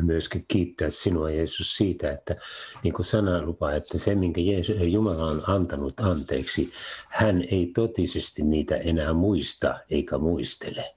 myöskin 0.01 0.45
kiittää 0.47 0.89
sinua, 0.89 1.31
Jeesus, 1.31 1.77
siitä, 1.77 2.11
että 2.11 2.35
niin 2.83 2.93
kuin 2.93 3.05
sana 3.05 3.41
lupaa, 3.41 3.73
että 3.73 3.97
se, 3.97 4.15
minkä 4.15 4.41
Jeesus, 4.41 4.75
Jumala 4.81 5.25
on 5.25 5.43
antanut 5.47 5.99
anteeksi, 5.99 6.71
hän 7.07 7.43
ei 7.51 7.71
totisesti 7.75 8.43
niitä 8.43 8.75
enää 8.75 9.13
muista 9.13 9.79
eikä 9.89 10.17
muistele. 10.17 10.95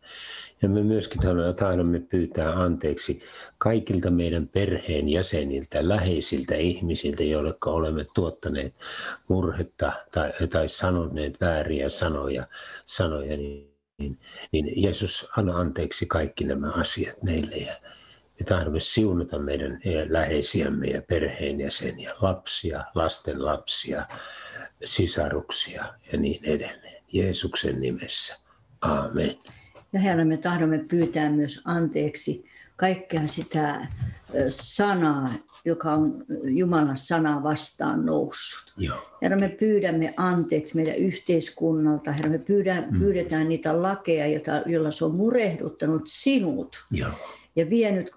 Ja 0.63 0.69
me 0.69 0.83
myöskin 0.83 1.21
tahdomme 1.57 2.01
pyytää 2.01 2.63
anteeksi 2.63 3.23
kaikilta 3.59 4.11
meidän 4.11 4.49
perheen 4.49 5.09
jäseniltä, 5.09 5.89
läheisiltä 5.89 6.55
ihmisiltä, 6.55 7.23
joille 7.23 7.55
olemme 7.67 8.07
tuottaneet 8.15 8.75
murhetta 9.29 9.93
tai, 10.13 10.33
tai 10.51 10.69
sanoneet 10.69 11.41
vääriä 11.41 11.89
sanoja, 11.89 12.47
sanoja 12.85 13.37
niin 13.37 13.70
niin, 14.01 14.19
niin 14.53 14.83
Jeesus, 14.83 15.29
anna 15.37 15.57
anteeksi 15.57 16.07
kaikki 16.07 16.45
nämä 16.45 16.71
asiat 16.73 17.23
meille 17.23 17.57
ja 17.57 17.81
me 18.41 18.47
tahdomme 18.47 18.81
siunata 18.81 19.39
meidän 19.39 19.81
läheisiämme 20.09 20.87
ja 20.87 21.03
perheenjäseniä, 21.03 22.15
lapsia, 22.21 22.85
lasten 22.95 23.45
lapsia, 23.45 24.07
sisaruksia 24.85 25.85
ja 26.13 26.19
niin 26.19 26.45
edelleen. 26.45 27.03
Jeesuksen 27.13 27.81
nimessä. 27.81 28.37
Aamen. 28.81 29.39
Ja 29.93 30.01
Herra, 30.01 30.25
me 30.25 30.37
tahdomme 30.37 30.79
pyytää 30.91 31.31
myös 31.31 31.61
anteeksi 31.65 32.45
kaikkea 32.77 33.27
sitä 33.27 33.87
sanaa, 34.49 35.31
joka 35.65 35.93
on 35.93 36.25
Jumalan 36.45 36.97
sanaa 36.97 37.43
vastaan 37.43 38.07
noussut. 38.07 38.73
Joo. 38.77 39.19
Herra, 39.23 39.39
me 39.39 39.49
pyydämme 39.49 40.15
anteeksi 40.17 40.77
meidän 40.77 40.97
yhteiskunnalta. 40.97 42.13
Herra, 42.13 42.31
me 42.31 42.39
pyydään, 42.39 42.89
mm. 42.91 42.99
pyydetään 42.99 43.49
niitä 43.49 43.83
lakeja, 43.83 44.27
jota, 44.27 44.63
joilla 44.67 44.91
se 44.91 45.05
on 45.05 45.15
murehduttanut 45.15 46.03
sinut 46.07 46.87
Joo. 46.93 47.11
ja 47.57 47.71
vienyt 47.71 48.11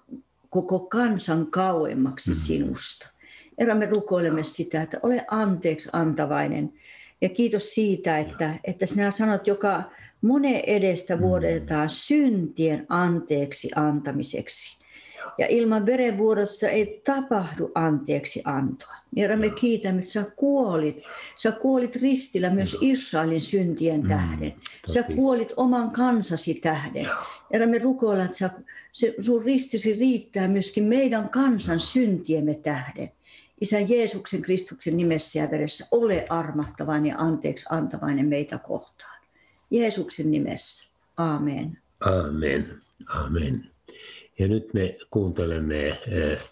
koko 0.50 0.78
kansan 0.80 1.46
kauemmaksi 1.46 2.30
mm. 2.30 2.34
sinusta. 2.34 3.10
Herra, 3.60 3.74
me 3.74 3.86
rukoilemme 3.86 4.42
sitä, 4.42 4.82
että 4.82 5.00
ole 5.02 5.24
anteeksi 5.30 5.88
antavainen. 5.92 6.72
Ja 7.20 7.28
kiitos 7.28 7.74
siitä, 7.74 8.18
että, 8.18 8.54
että 8.64 8.86
sinä 8.86 9.10
sanot, 9.10 9.46
joka 9.46 9.82
monen 10.22 10.60
edestä 10.66 11.20
vuodetaan 11.20 11.90
syntien 11.90 12.86
anteeksi 12.88 13.70
antamiseksi. 13.76 14.83
Ja 15.38 15.46
ilman 15.46 15.86
verenvuodossa 15.86 16.68
ei 16.68 17.02
tapahdu 17.04 17.70
anteeksi 17.74 18.42
antoa. 18.44 18.94
Herra, 19.16 19.36
me 19.36 19.50
kiitämme, 19.50 19.98
että 19.98 20.10
sä 20.10 20.24
kuolit. 20.36 21.02
Sä 21.38 21.52
kuolit 21.52 21.96
ristillä 21.96 22.50
myös 22.50 22.76
Israelin 22.80 23.40
syntien 23.40 24.02
tähden. 24.02 24.54
Sä 24.88 25.02
kuolit 25.02 25.52
oman 25.56 25.90
kansasi 25.90 26.54
tähden. 26.54 27.08
Herra, 27.52 27.66
me 27.66 27.78
rukoillaan, 27.78 28.26
että 28.26 28.38
sä, 28.38 28.50
se, 28.92 29.14
sun 29.20 29.44
ristisi 29.44 29.92
riittää 29.92 30.48
myöskin 30.48 30.84
meidän 30.84 31.28
kansan 31.28 31.80
syntiemme 31.80 32.54
tähden. 32.54 33.12
Isä 33.60 33.80
Jeesuksen 33.80 34.42
Kristuksen 34.42 34.96
nimessä 34.96 35.38
ja 35.38 35.50
veressä 35.50 35.86
ole 35.90 36.26
armahtavainen 36.28 37.10
ja 37.10 37.16
anteeksi 37.18 37.66
antavainen 37.70 38.26
meitä 38.26 38.58
kohtaan. 38.58 39.20
Jeesuksen 39.70 40.30
nimessä. 40.30 40.92
Amen. 41.16 41.78
Amen. 42.00 42.80
Amen. 43.08 43.73
Ja 44.38 44.48
nyt 44.48 44.74
me 44.74 44.98
kuuntelemme 45.10 45.86
eh, 45.88 46.44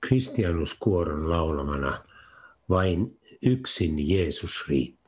Kristianuskuoron 0.00 1.30
laulamana 1.30 1.98
Vain 2.70 3.18
yksin 3.42 4.08
Jeesus 4.08 4.68
riittää. 4.68 5.01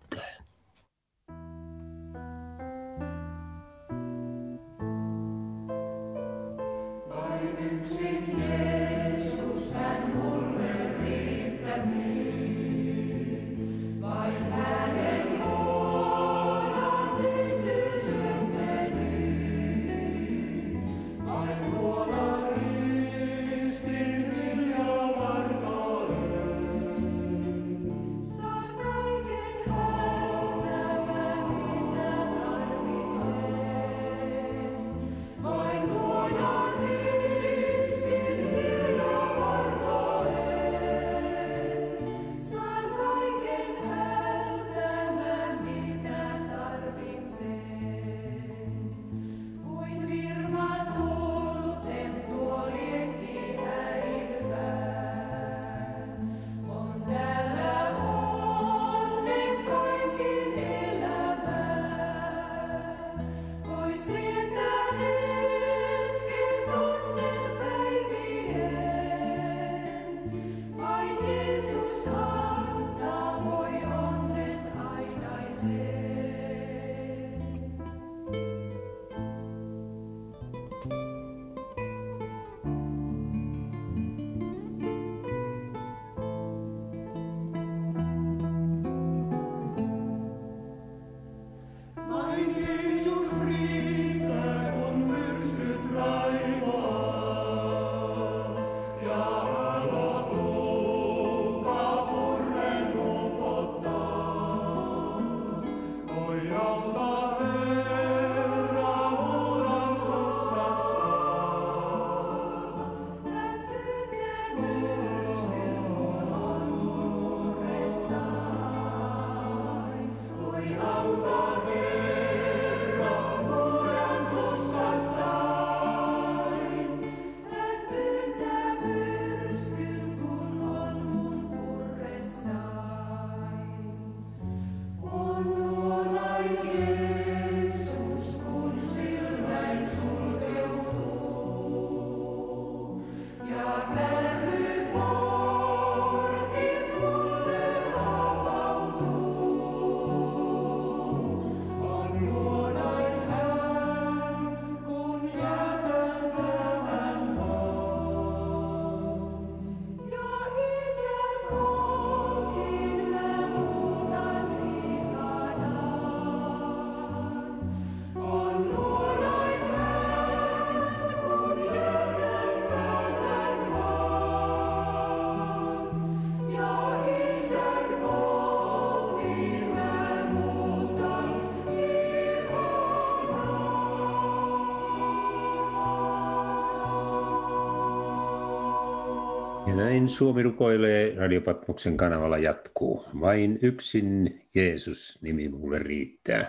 Näin 189.77 190.09
Suomi 190.09 190.43
rukoilee 190.43 191.15
Radiopatmoksen 191.17 191.97
kanavalla 191.97 192.39
jatkuu. 192.39 193.05
Vain 193.21 193.59
yksin 193.63 194.41
Jeesus 194.55 195.19
nimi 195.23 195.49
mulle 195.49 195.79
riittää. 195.79 196.47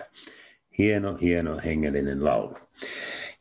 Hieno, 0.78 1.16
hieno 1.16 1.60
hengellinen 1.64 2.24
laulu. 2.24 2.56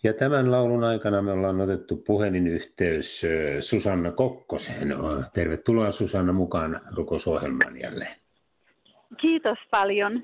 Ja 0.03 0.13
tämän 0.13 0.51
laulun 0.51 0.83
aikana 0.83 1.21
me 1.21 1.31
ollaan 1.31 1.61
otettu 1.61 2.03
yhteys 2.47 3.21
Susanna 3.59 4.11
Kokkoseen. 4.11 4.93
Tervetuloa 5.33 5.91
Susanna 5.91 6.33
mukaan 6.33 6.81
rukousohjelmaan 6.95 7.81
jälleen. 7.81 8.15
Kiitos 9.21 9.57
paljon. 9.71 10.23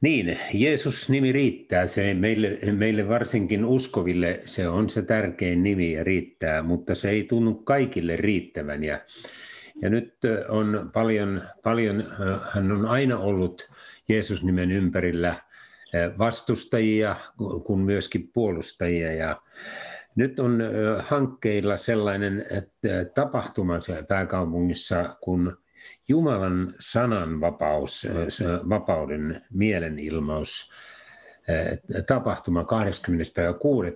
Niin, 0.00 0.38
Jeesus 0.52 1.10
nimi 1.10 1.32
riittää. 1.32 1.86
Se 1.86 2.14
meille, 2.14 2.58
meille 2.72 3.08
varsinkin 3.08 3.64
uskoville 3.64 4.40
se 4.44 4.68
on 4.68 4.90
se 4.90 5.02
tärkein 5.02 5.62
nimi 5.62 5.92
ja 5.92 6.04
riittää, 6.04 6.62
mutta 6.62 6.94
se 6.94 7.10
ei 7.10 7.24
tunnu 7.24 7.54
kaikille 7.54 8.16
riittävän. 8.16 8.84
Ja, 8.84 9.00
ja 9.82 9.90
nyt 9.90 10.14
on 10.48 10.90
paljon, 10.92 11.42
paljon, 11.62 12.04
hän 12.52 12.72
on 12.72 12.86
aina 12.86 13.18
ollut 13.18 13.70
Jeesus-nimen 14.08 14.70
ympärillä 14.70 15.34
vastustajia 16.18 17.16
kuin 17.64 17.80
myöskin 17.80 18.30
puolustajia. 18.32 19.12
Ja 19.12 19.42
nyt 20.14 20.40
on 20.40 20.62
hankkeilla 20.98 21.76
sellainen 21.76 22.46
tapahtuma 23.14 23.78
pääkaupungissa, 24.08 25.16
kun 25.20 25.56
Jumalan 26.10 26.74
sananvapaus, 26.78 28.08
vapauden 28.68 29.42
mielenilmaus, 29.54 30.72
tapahtuma 32.06 32.64
20. 32.64 33.32
päivä 33.36 33.52
6. 33.52 33.90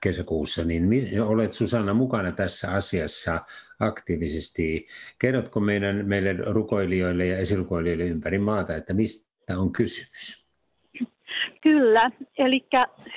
kesäkuussa, 0.00 0.64
niin 0.64 1.22
olet 1.22 1.52
Susanna 1.52 1.94
mukana 1.94 2.32
tässä 2.32 2.70
asiassa 2.70 3.40
aktiivisesti. 3.80 4.86
Kerrotko 5.18 5.60
meidän, 5.60 6.06
meille 6.06 6.32
rukoilijoille 6.32 7.26
ja 7.26 7.38
esirukoilijoille 7.38 8.04
ympäri 8.04 8.38
maata, 8.38 8.76
että 8.76 8.94
mistä 8.94 9.58
on 9.58 9.72
kysymys? 9.72 10.48
Kyllä, 11.62 12.10
eli 12.38 12.66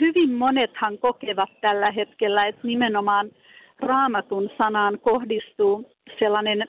hyvin 0.01 0.33
monethan 0.33 0.97
kokevat 0.97 1.49
tällä 1.61 1.91
hetkellä, 1.91 2.47
että 2.47 2.67
nimenomaan 2.67 3.31
raamatun 3.79 4.49
sanaan 4.57 4.99
kohdistuu 4.99 5.91
sellainen 6.19 6.67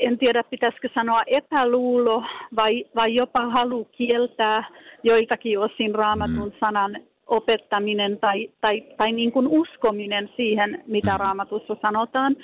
en 0.00 0.18
tiedä 0.18 0.44
pitäisikö 0.44 0.88
sanoa 0.94 1.22
epäluulo 1.26 2.24
vai, 2.56 2.84
vai 2.94 3.14
jopa 3.14 3.50
halu 3.50 3.88
kieltää 3.92 4.64
joiltakin 5.02 5.58
osin 5.58 5.94
raamatun 5.94 6.48
mm. 6.48 6.58
sanan 6.60 6.96
opettaminen 7.26 8.18
tai, 8.18 8.50
tai, 8.60 8.82
tai 8.96 9.12
niin 9.12 9.32
kuin 9.32 9.48
uskominen 9.48 10.30
siihen, 10.36 10.84
mitä 10.86 11.12
mm. 11.12 11.18
raamatussa 11.20 11.76
sanotaan. 11.82 12.36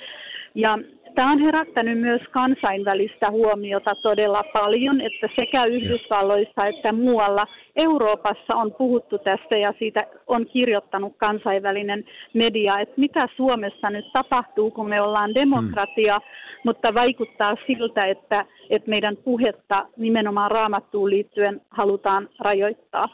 Ja 0.55 0.79
Tämä 1.17 1.31
on 1.31 1.39
herättänyt 1.39 1.99
myös 1.99 2.21
kansainvälistä 2.31 3.31
huomiota 3.31 3.95
todella 3.95 4.43
paljon, 4.53 5.01
että 5.01 5.29
sekä 5.35 5.65
Yhdysvalloissa 5.65 6.65
että 6.65 6.91
muualla 6.91 7.47
Euroopassa 7.75 8.55
on 8.55 8.73
puhuttu 8.73 9.17
tästä 9.17 9.57
ja 9.57 9.73
siitä 9.79 10.07
on 10.27 10.45
kirjoittanut 10.45 11.13
kansainvälinen 11.17 12.05
media, 12.33 12.79
että 12.79 12.93
mitä 12.97 13.27
Suomessa 13.35 13.89
nyt 13.89 14.05
tapahtuu, 14.13 14.71
kun 14.71 14.89
me 14.89 15.01
ollaan 15.01 15.33
demokratia, 15.33 16.17
mm. 16.17 16.23
mutta 16.63 16.93
vaikuttaa 16.93 17.55
siltä, 17.67 18.05
että, 18.05 18.45
että 18.69 18.89
meidän 18.89 19.17
puhetta 19.17 19.85
nimenomaan 19.97 20.51
raamattuun 20.51 21.09
liittyen 21.09 21.61
halutaan 21.69 22.29
rajoittaa. 22.39 23.09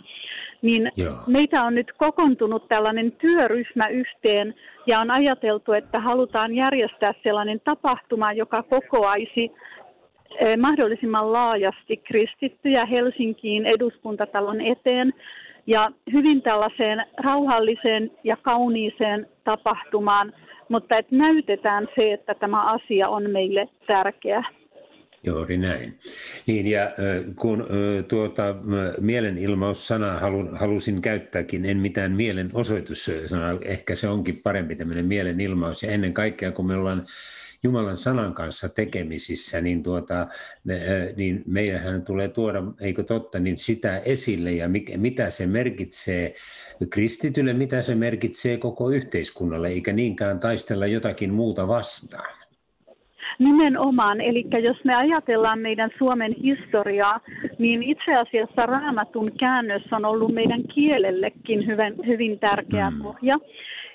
Niin 0.62 0.92
Joo. 0.98 1.14
meitä 1.28 1.64
on 1.64 1.76
nyt 1.76 1.92
kokoontunut 1.98 2.68
tällainen 2.68 3.12
työryhmä 3.12 3.88
yhteen 3.88 4.56
ja 4.86 5.00
on 5.00 5.12
ajateltu, 5.12 5.74
että 5.74 6.00
halutaan 6.00 6.56
järjestää 6.56 7.14
sellainen 7.24 7.62
tapahtuma, 7.64 8.34
joka 8.34 8.64
kokoaisi 8.64 9.52
eh, 10.40 10.58
mahdollisimman 10.58 11.34
laajasti 11.34 11.98
kristittyjä 11.98 12.86
Helsinkiin 12.86 13.66
eduskuntatalon 13.66 14.62
eteen 14.62 15.14
ja 15.68 15.92
hyvin 16.14 16.42
tällaiseen 16.42 17.06
rauhalliseen 17.18 18.12
ja 18.24 18.38
kauniiseen 18.38 19.28
tapahtumaan, 19.44 20.34
mutta 20.70 20.98
että 20.98 21.16
näytetään 21.16 21.88
se, 21.96 22.14
että 22.14 22.34
tämä 22.34 22.72
asia 22.72 23.10
on 23.10 23.32
meille 23.32 23.70
tärkeä. 23.88 24.44
Juuri 25.24 25.58
näin. 25.58 26.00
Niin, 26.48 26.68
ja 26.68 26.92
kun 27.36 27.68
tuota 28.08 28.56
mielenilmaussanaa 29.02 30.20
halusin 30.54 31.02
käyttääkin, 31.02 31.66
en 31.66 31.78
mitään 31.78 32.12
mielenosoitussanaa, 32.12 33.60
ehkä 33.66 33.96
se 33.96 34.08
onkin 34.08 34.40
parempi 34.44 34.76
tämmöinen 34.76 35.06
mielenilmaus, 35.06 35.84
ja 35.84 35.92
ennen 35.92 36.14
kaikkea 36.14 36.52
kun 36.52 36.68
me 36.68 36.76
ollaan 36.76 37.06
Jumalan 37.64 37.98
sanan 37.98 38.34
kanssa 38.34 38.70
tekemisissä, 38.70 39.62
niin, 39.62 39.84
tuota, 39.84 40.28
niin 41.16 41.44
meillähän 41.46 42.02
tulee 42.02 42.28
tuoda, 42.28 42.64
eikö 42.80 43.04
totta, 43.04 43.40
niin 43.40 43.58
sitä 43.58 43.98
esille 44.00 44.52
ja 44.52 44.70
mitä 44.98 45.30
se 45.30 45.46
merkitsee 45.46 46.34
kristitylle, 46.90 47.54
mitä 47.54 47.82
se 47.82 47.96
merkitsee 47.96 48.58
koko 48.58 48.90
yhteiskunnalle, 48.90 49.70
eikä 49.70 49.94
niinkään 49.94 50.40
taistella 50.40 50.88
jotakin 50.88 51.34
muuta 51.34 51.68
vastaan. 51.68 52.43
Nimenomaan, 53.40 54.22
eli 54.22 54.46
jos 54.64 54.84
me 54.84 54.96
ajatellaan 54.96 55.60
meidän 55.60 55.90
Suomen 55.98 56.36
historiaa, 56.44 57.20
niin 57.60 57.84
itse 57.84 58.16
asiassa 58.16 58.66
raamatun 58.66 59.32
käännös 59.40 59.84
on 59.92 60.06
ollut 60.06 60.34
meidän 60.34 60.64
kielellekin 60.64 61.68
hyvin, 61.68 61.96
hyvin 62.08 62.40
tärkeä 62.40 62.90
mm. 62.90 63.02
pohja. 63.04 63.38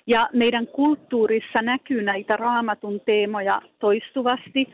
Ja 0.06 0.28
meidän 0.32 0.66
kulttuurissa 0.66 1.62
näkyy 1.62 2.02
näitä 2.02 2.36
raamatun 2.36 3.00
teemoja 3.06 3.62
toistuvasti. 3.78 4.68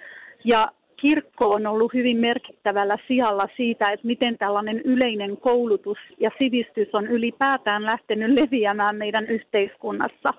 Ja 0.44 0.72
kirkko 0.96 1.50
on 1.50 1.66
ollut 1.66 1.94
hyvin 1.94 2.16
merkittävällä 2.16 2.98
sijalla 3.08 3.48
siitä, 3.56 3.92
että 3.92 4.06
miten 4.06 4.38
tällainen 4.38 4.80
yleinen 4.80 5.36
koulutus 5.36 5.98
ja 6.20 6.30
sivistys 6.38 6.94
on 6.94 7.06
ylipäätään 7.06 7.86
lähtenyt 7.86 8.30
leviämään 8.30 8.96
meidän 8.96 9.26
yhteiskunnassa. 9.26 10.34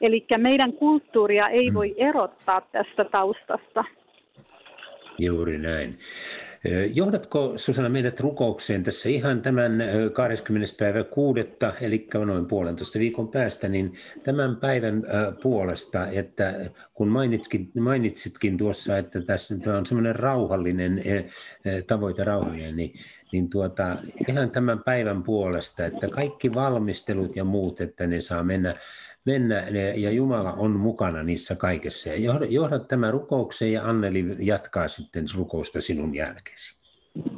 Eli 0.00 0.26
meidän 0.38 0.72
kulttuuria 0.72 1.48
ei 1.48 1.70
mm. 1.70 1.74
voi 1.74 1.94
erottaa 1.98 2.60
tästä 2.60 3.04
taustasta. 3.04 3.84
Juuri 5.18 5.58
näin. 5.58 5.98
Johdatko 6.94 7.52
Susanna 7.56 7.88
meidät 7.88 8.20
rukoukseen 8.20 8.82
tässä 8.82 9.08
ihan 9.08 9.42
tämän 9.42 9.72
20. 10.12 10.74
päivä 10.78 11.04
kuudetta, 11.04 11.72
eli 11.80 12.08
noin 12.26 12.46
puolentoista 12.46 12.98
viikon 12.98 13.28
päästä, 13.28 13.68
niin 13.68 13.92
tämän 14.22 14.56
päivän 14.56 15.02
puolesta, 15.42 16.06
että 16.06 16.70
kun 16.94 17.08
mainitsitkin, 17.08 17.70
mainitsitkin 17.80 18.56
tuossa, 18.56 18.98
että 18.98 19.20
tässä 19.20 19.58
tämä 19.58 19.78
on 19.78 19.86
semmoinen 19.86 20.16
rauhallinen 20.16 21.02
tavoite, 21.86 22.24
rauhallinen, 22.24 22.76
niin, 22.76 22.94
niin 23.32 23.50
tuota, 23.50 23.96
ihan 24.28 24.50
tämän 24.50 24.82
päivän 24.82 25.22
puolesta, 25.22 25.86
että 25.86 26.08
kaikki 26.08 26.54
valmistelut 26.54 27.36
ja 27.36 27.44
muut, 27.44 27.80
että 27.80 28.06
ne 28.06 28.20
saa 28.20 28.42
mennä 28.42 28.76
mennä 29.26 29.64
ja 29.96 30.10
Jumala 30.10 30.52
on 30.52 30.70
mukana 30.70 31.22
niissä 31.22 31.56
kaikessa. 31.56 32.08
Ja 32.08 32.16
johda, 32.16 32.46
johda 32.46 32.78
tämä 32.78 33.10
rukoukseen 33.10 33.72
ja 33.72 33.84
Anneli 33.88 34.24
jatkaa 34.38 34.88
sitten 34.88 35.24
rukousta 35.36 35.80
sinun 35.80 36.14
jälkeesi. 36.14 36.84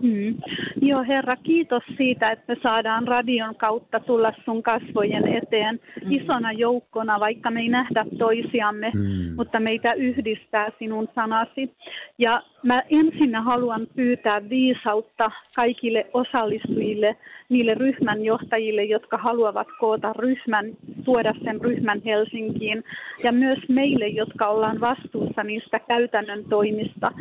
Mm. 0.03 0.35
Joo 0.83 1.05
Herra, 1.09 1.37
kiitos 1.37 1.83
siitä, 1.96 2.31
että 2.31 2.55
me 2.55 2.61
saadaan 2.62 3.09
radion 3.09 3.55
kautta 3.57 4.01
tulla 4.01 4.33
sun 4.44 4.62
kasvojen 4.62 5.29
eteen 5.29 5.75
mm. 6.05 6.12
isona 6.12 6.53
joukkona, 6.53 7.20
vaikka 7.20 7.51
me 7.51 7.61
ei 7.61 7.68
nähdä 7.68 8.05
toisiamme, 8.18 8.90
mm. 8.94 9.37
mutta 9.37 9.61
meitä 9.61 9.92
yhdistää 9.92 10.70
sinun 10.79 11.09
sanasi. 11.14 11.77
Ja 12.18 12.42
mä 12.66 12.83
ensin 12.90 13.35
haluan 13.35 13.87
pyytää 13.96 14.48
viisautta 14.48 15.31
kaikille 15.57 16.07
osallistujille, 16.14 17.16
niille 17.48 17.74
ryhmän 17.74 18.24
johtajille, 18.24 18.85
jotka 18.85 19.16
haluavat 19.18 19.66
koota 19.81 20.12
ryhmän, 20.12 20.66
tuoda 21.05 21.33
sen 21.44 21.61
ryhmän 21.61 22.02
Helsinkiin, 22.05 22.85
ja 23.24 23.33
myös 23.33 23.59
meille, 23.68 24.09
jotka 24.09 24.48
ollaan 24.48 24.81
vastuussa 24.81 25.42
niistä 25.42 25.79
käytännön 25.79 26.44
toimista, 26.44 27.12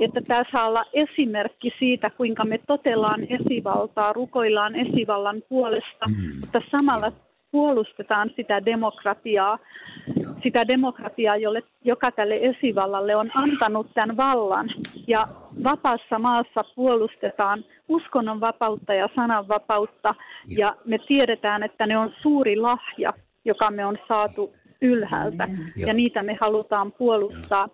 että 0.00 0.20
tämä 0.20 0.44
saa 0.52 0.68
olla 0.68 0.84
esimerkki 0.92 1.72
siitä, 1.78 2.10
kuinka 2.10 2.44
me 2.44 2.58
totellaan 2.66 3.26
esivaltaa, 3.28 4.12
rukoillaan 4.12 4.74
esivallan 4.74 5.42
puolesta, 5.48 6.06
mm. 6.08 6.40
mutta 6.40 6.60
samalla 6.70 7.12
puolustetaan 7.54 8.30
sitä 8.36 8.64
demokratiaa, 8.64 9.58
sitä 10.42 10.68
demokratiaa, 10.68 11.36
jolle, 11.36 11.62
joka 11.84 12.12
tälle 12.12 12.38
esivallalle 12.42 13.16
on 13.16 13.30
antanut 13.34 13.86
tämän 13.94 14.16
vallan. 14.16 14.68
Ja 15.06 15.26
vapaassa 15.64 16.18
maassa 16.18 16.64
puolustetaan 16.74 17.64
uskonnon 17.88 18.40
vapautta 18.40 18.94
ja 18.94 19.08
sananvapautta, 19.14 20.14
ja 20.48 20.76
me 20.84 20.98
tiedetään, 20.98 21.62
että 21.62 21.86
ne 21.86 21.98
on 21.98 22.12
suuri 22.22 22.56
lahja, 22.56 23.12
joka 23.44 23.70
me 23.70 23.86
on 23.86 23.98
saatu 24.08 24.52
ylhäältä, 24.82 25.48
ja 25.76 25.92
niitä 25.94 26.22
me 26.22 26.36
halutaan 26.40 26.92
puolustaa. 26.92 27.68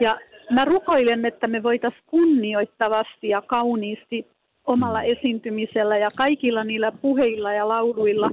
Ja 0.00 0.18
mä 0.50 0.64
rukoilen, 0.64 1.24
että 1.24 1.46
me 1.46 1.62
voitaisiin 1.62 2.04
kunnioittavasti 2.06 3.28
ja 3.28 3.42
kauniisti 3.42 4.26
omalla 4.66 5.02
esiintymisellä 5.02 5.98
ja 5.98 6.08
kaikilla 6.16 6.64
niillä 6.64 6.92
puheilla 6.92 7.52
ja 7.52 7.68
lauluilla, 7.68 8.30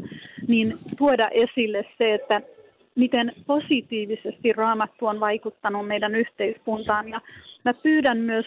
niin 0.48 0.74
tuoda 0.98 1.30
esille 1.30 1.86
se, 1.98 2.14
että 2.14 2.42
miten 2.96 3.34
positiivisesti 3.48 4.54
raamattu 4.54 5.06
on 5.06 5.20
vaikuttanut 5.20 5.88
meidän 5.88 6.16
yhteiskuntaan. 6.16 7.10
Ja 7.10 7.22
mä 7.66 7.74
pyydän 7.74 8.18
myös 8.18 8.46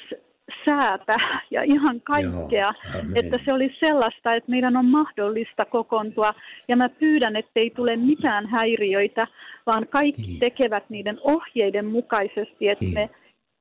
säätä 0.64 1.16
ja 1.50 1.62
ihan 1.62 2.00
kaikkea, 2.00 2.74
Joo, 2.94 3.02
että 3.14 3.38
se 3.44 3.52
olisi 3.52 3.76
sellaista, 3.80 4.34
että 4.34 4.50
meidän 4.50 4.76
on 4.76 4.86
mahdollista 4.86 5.64
kokoontua. 5.64 6.34
Ja 6.68 6.76
mä 6.76 6.88
pyydän, 6.88 7.36
että 7.36 7.50
ei 7.56 7.70
tule 7.70 7.96
mitään 7.96 8.46
häiriöitä, 8.46 9.26
vaan 9.66 9.86
kaikki 9.88 10.22
niin. 10.22 10.40
tekevät 10.40 10.90
niiden 10.90 11.18
ohjeiden 11.22 11.86
mukaisesti, 11.86 12.68
että 12.68 12.84
niin. 12.84 12.94
me, 12.94 13.10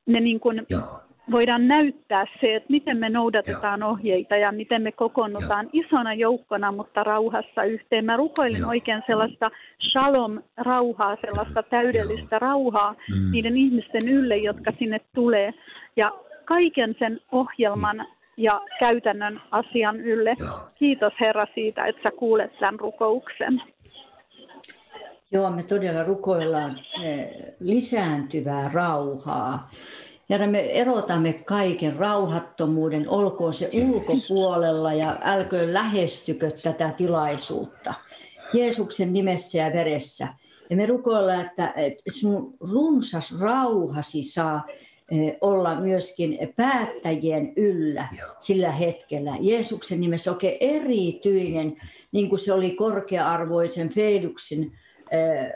me 0.05 0.19
niin 0.19 0.39
kuin 0.39 0.65
voidaan 1.31 1.67
näyttää 1.67 2.25
se, 2.41 2.55
että 2.55 2.69
miten 2.69 2.97
me 2.97 3.09
noudatetaan 3.09 3.79
Joo. 3.79 3.89
ohjeita 3.89 4.35
ja 4.35 4.51
miten 4.51 4.81
me 4.81 4.91
kokoonnutaan 4.91 5.69
Joo. 5.73 5.83
isona 5.85 6.13
joukkona, 6.13 6.71
mutta 6.71 7.03
rauhassa 7.03 7.63
yhteen. 7.63 8.05
Mä 8.05 8.17
rukoilen 8.17 8.59
Joo. 8.59 8.69
oikein 8.69 9.03
sellaista 9.07 9.51
shalom-rauhaa, 9.81 11.17
sellaista 11.21 11.63
täydellistä 11.63 12.35
Joo. 12.35 12.39
rauhaa 12.39 12.95
mm. 13.15 13.31
niiden 13.31 13.57
ihmisten 13.57 14.09
ylle, 14.11 14.37
jotka 14.37 14.71
sinne 14.79 15.01
tulee. 15.15 15.53
Ja 15.95 16.11
kaiken 16.45 16.95
sen 16.99 17.19
ohjelman 17.31 17.97
niin. 17.97 18.07
ja 18.37 18.61
käytännön 18.79 19.41
asian 19.51 19.99
ylle. 19.99 20.35
Joo. 20.39 20.59
Kiitos 20.75 21.13
Herra 21.19 21.47
siitä, 21.53 21.85
että 21.85 22.01
sä 22.03 22.11
kuulet 22.11 22.55
tämän 22.55 22.79
rukouksen. 22.79 23.61
Joo, 25.31 25.49
me 25.49 25.63
todella 25.63 26.03
rukoillaan 26.03 26.75
eh, 27.03 27.29
lisääntyvää 27.59 28.69
rauhaa. 28.73 29.69
Ja 30.29 30.47
me 30.47 30.71
erotamme 30.71 31.33
kaiken 31.33 31.95
rauhattomuuden, 31.95 33.09
olkoon 33.09 33.53
se 33.53 33.69
ulkopuolella 33.73 34.93
ja 34.93 35.19
älköön 35.21 35.73
lähestykö 35.73 36.51
tätä 36.63 36.93
tilaisuutta. 36.97 37.93
Jeesuksen 38.53 39.13
nimessä 39.13 39.57
ja 39.57 39.73
veressä. 39.73 40.27
Ja 40.69 40.75
me 40.75 40.85
rukoillaan, 40.85 41.45
että 41.45 41.73
sun 42.07 42.53
runsas 42.59 43.39
rauhasi 43.39 44.23
saa 44.23 44.65
Eh, 45.11 45.37
olla 45.41 45.81
myöskin 45.81 46.37
päättäjien 46.55 47.53
yllä 47.55 48.07
sillä 48.39 48.71
hetkellä. 48.71 49.33
Jeesuksen 49.41 50.01
nimessä 50.01 50.31
oikein 50.31 50.57
erityinen, 50.59 51.77
niin 52.11 52.29
kuin 52.29 52.39
se 52.39 52.53
oli 52.53 52.71
korkea-arvoisen 52.71 53.89
Felixin 53.89 54.71
eh, 55.11 55.53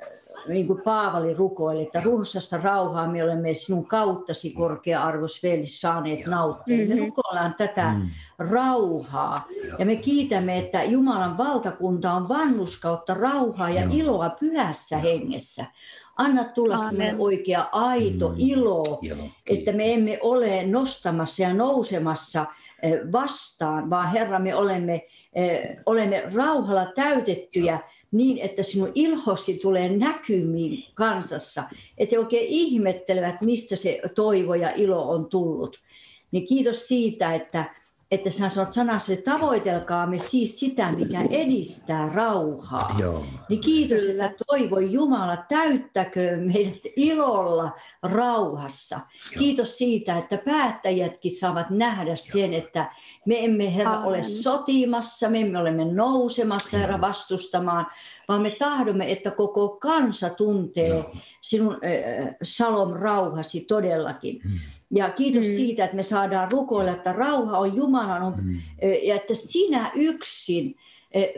niin 0.47 0.67
kuin 0.67 0.81
Paavali 0.81 1.33
rukoili, 1.33 1.81
että 1.81 2.01
runsasta 2.01 2.57
rauhaa 2.57 3.07
me 3.07 3.23
olemme 3.23 3.53
sinun 3.53 3.85
kauttasi 3.85 4.49
korkea-arvos 4.49 5.41
saaneet 5.63 6.25
nauttia. 6.25 6.77
Me 6.77 6.83
mm-hmm. 6.83 6.99
rukoillaan 6.99 7.55
tätä 7.57 7.93
mm. 7.93 8.09
rauhaa 8.37 9.35
ja 9.79 9.85
me 9.85 9.95
kiitämme, 9.95 10.57
että 10.57 10.83
Jumalan 10.83 11.37
valtakunta 11.37 12.13
on 12.13 12.29
vannuskautta, 12.29 13.13
rauhaa 13.13 13.69
ja 13.69 13.87
iloa 13.91 14.29
pyhässä 14.29 14.97
hengessä. 14.97 15.65
Anna 16.17 16.43
tulla 16.43 16.77
sellainen 16.77 17.19
oikea 17.19 17.69
aito 17.71 18.29
mm. 18.29 18.35
ilo, 18.37 18.99
Joo, 19.01 19.17
että 19.47 19.71
me 19.71 19.93
emme 19.93 20.19
ole 20.21 20.65
nostamassa 20.65 21.41
ja 21.41 21.53
nousemassa 21.53 22.45
eh, 22.81 22.99
vastaan, 23.11 23.89
vaan 23.89 24.11
Herra, 24.11 24.39
me 24.39 24.55
olemme, 24.55 25.05
eh, 25.33 25.77
olemme 25.85 26.23
rauhalla 26.33 26.85
täytettyjä 26.95 27.79
niin, 28.13 28.37
että 28.37 28.63
sinun 28.63 28.91
ilhosi 28.95 29.59
tulee 29.61 29.89
näkymiin 29.97 30.83
kansassa, 30.93 31.63
että 31.97 32.19
oikein 32.19 32.47
ihmettelevät, 32.49 33.41
mistä 33.45 33.75
se 33.75 34.01
toivo 34.15 34.55
ja 34.55 34.71
ilo 34.75 35.09
on 35.09 35.25
tullut. 35.25 35.79
Niin 36.31 36.45
kiitos 36.45 36.87
siitä, 36.87 37.35
että 37.35 37.75
että 38.13 38.29
sä 38.29 38.49
sanot 38.49 38.71
sanassa, 38.71 39.13
että 39.13 39.31
tavoitelkaamme 39.31 40.17
siis 40.17 40.59
sitä, 40.59 40.91
mikä 40.91 41.21
edistää 41.29 42.09
rauhaa. 42.09 42.95
Joo. 42.99 43.25
Niin 43.49 43.61
kiitos, 43.61 44.01
että 44.03 44.45
toivo 44.47 44.79
Jumala 44.79 45.37
täyttäkö 45.37 46.37
meidät 46.53 46.79
ilolla 46.95 47.71
rauhassa. 48.03 48.95
Joo. 48.95 49.39
Kiitos 49.39 49.77
siitä, 49.77 50.17
että 50.17 50.37
päättäjätkin 50.37 51.31
saavat 51.31 51.69
nähdä 51.69 52.15
sen, 52.15 52.53
että 52.53 52.91
me 53.25 53.45
emme 53.45 53.75
Herra 53.75 53.93
Amen. 53.93 54.07
ole 54.07 54.23
sotimassa, 54.23 55.29
me 55.29 55.39
emme 55.39 55.59
olemme 55.59 55.85
nousemassa 55.85 56.77
Herra 56.77 57.01
vastustamaan, 57.01 57.87
vaan 58.27 58.41
me 58.41 58.51
tahdomme, 58.51 59.11
että 59.11 59.31
koko 59.31 59.69
kansa 59.69 60.29
tuntee 60.29 60.87
Joo. 60.87 61.15
sinun 61.41 61.73
äh, 61.73 62.35
salom 62.43 62.93
rauhasi 62.93 63.61
todellakin. 63.61 64.41
Hmm. 64.43 64.59
Ja 64.95 65.09
kiitos 65.09 65.45
mm. 65.45 65.51
siitä, 65.51 65.83
että 65.83 65.95
me 65.95 66.03
saadaan 66.03 66.51
rukoilla, 66.51 66.91
että 66.91 67.13
rauha 67.13 67.57
on 67.57 67.75
Jumalan 67.75 68.23
on, 68.23 68.33
mm. 68.37 68.59
ja 69.03 69.15
että 69.15 69.35
sinä 69.35 69.91
yksin 69.95 70.75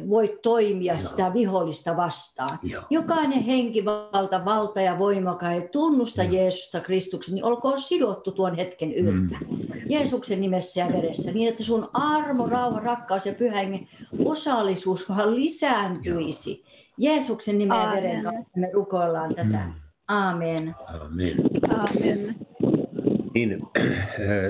voit 0.09 0.41
toimia 0.41 0.93
Joo. 0.93 1.01
sitä 1.01 1.33
vihollista 1.33 1.97
vastaan. 1.97 2.59
Joo. 2.63 2.83
Jokainen 2.89 3.43
henkivalta, 3.43 4.45
valta 4.45 4.81
ja 4.81 4.99
voima, 4.99 5.39
ei 5.53 5.69
tunnusta 5.71 6.23
Joo. 6.23 6.33
Jeesusta 6.33 6.79
Kristuksen, 6.79 7.35
niin 7.35 7.45
olkoon 7.45 7.81
sidottu 7.81 8.31
tuon 8.31 8.55
hetken 8.55 8.93
yltä. 8.93 9.35
Mm. 9.49 9.57
Jeesuksen 9.89 10.41
nimessä 10.41 10.79
ja 10.79 10.87
veressä, 10.87 11.31
niin 11.31 11.49
että 11.49 11.63
sun 11.63 11.89
armo, 11.93 12.47
rauha, 12.47 12.79
rakkaus 12.79 13.25
ja 13.25 13.33
pyhängen 13.33 13.87
osallisuus 14.25 15.09
vaan 15.09 15.35
lisääntyisi. 15.35 16.63
Joo. 16.65 16.75
Jeesuksen 16.97 17.57
nimen 17.57 17.77
ja 17.77 17.91
veren 17.91 18.23
kautta 18.23 18.49
me 18.55 18.69
rukoillaan 18.73 19.35
tätä. 19.35 19.65
Mm. 19.65 19.73
Aamen. 20.07 20.75
Amen. 20.87 21.35
Amen. 21.69 22.35
Niin, 23.35 23.61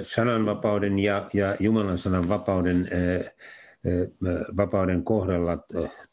sananvapauden 0.01 0.99
ja, 0.99 1.29
ja 1.33 1.55
Jumalan 1.59 1.97
sanan 1.97 2.29
vapauden, 2.29 2.87
vapauden 4.57 5.03
kohdalla 5.03 5.57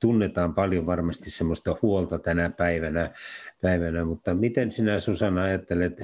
tunnetaan 0.00 0.54
paljon 0.54 0.87
varmasti 0.87 1.30
semmoista 1.30 1.76
huolta 1.82 2.18
tänä 2.18 2.50
päivänä, 2.50 3.11
päivänä. 3.61 4.04
Mutta 4.04 4.35
miten 4.35 4.72
sinä 4.72 5.00
Susanna 5.00 5.42
ajattelet, 5.42 5.96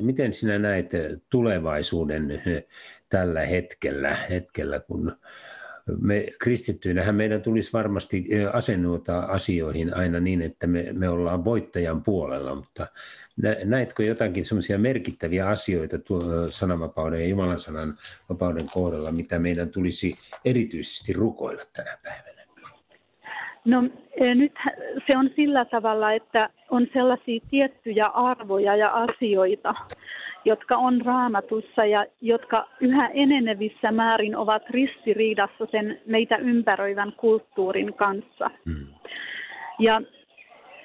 miten 0.00 0.32
sinä 0.32 0.58
näet 0.58 0.90
tulevaisuuden 1.30 2.42
tällä 3.08 3.40
hetkellä, 3.40 4.16
hetkellä 4.30 4.80
kun 4.80 5.12
me 6.00 6.26
kristittyinähän 6.38 7.14
meidän 7.14 7.42
tulisi 7.42 7.72
varmasti 7.72 8.28
asennuota 8.52 9.18
asioihin 9.18 9.94
aina 9.96 10.20
niin, 10.20 10.42
että 10.42 10.66
me, 10.66 10.92
me 10.92 11.08
ollaan 11.08 11.44
voittajan 11.44 12.02
puolella, 12.02 12.54
mutta 12.54 12.86
näetkö 13.64 14.02
jotakin 14.02 14.44
semmoisia 14.44 14.78
merkittäviä 14.78 15.48
asioita 15.48 15.98
tuo 15.98 16.20
sananvapauden 16.48 17.20
ja 17.20 17.28
Jumalan 17.28 17.58
sanan 17.58 17.94
vapauden 18.28 18.66
kohdalla, 18.74 19.12
mitä 19.12 19.38
meidän 19.38 19.70
tulisi 19.70 20.18
erityisesti 20.44 21.12
rukoilla 21.12 21.62
tänä 21.72 21.96
päivänä? 22.02 22.40
No 23.64 23.84
e, 24.20 24.34
nyt 24.34 24.52
se 25.06 25.16
on 25.16 25.30
sillä 25.36 25.64
tavalla, 25.64 26.12
että 26.12 26.50
on 26.70 26.86
sellaisia 26.92 27.40
tiettyjä 27.50 28.06
arvoja 28.06 28.76
ja 28.76 28.88
asioita, 28.88 29.74
jotka 30.44 30.76
on 30.76 31.00
raamatussa 31.00 31.84
ja 31.84 32.06
jotka 32.20 32.68
yhä 32.80 33.08
enenevissä 33.08 33.92
määrin 33.92 34.36
ovat 34.36 34.62
ristiriidassa 34.70 35.66
sen 35.70 36.00
meitä 36.06 36.36
ympäröivän 36.36 37.12
kulttuurin 37.12 37.94
kanssa. 37.94 38.50
Hmm. 38.66 38.86
Ja 39.78 40.00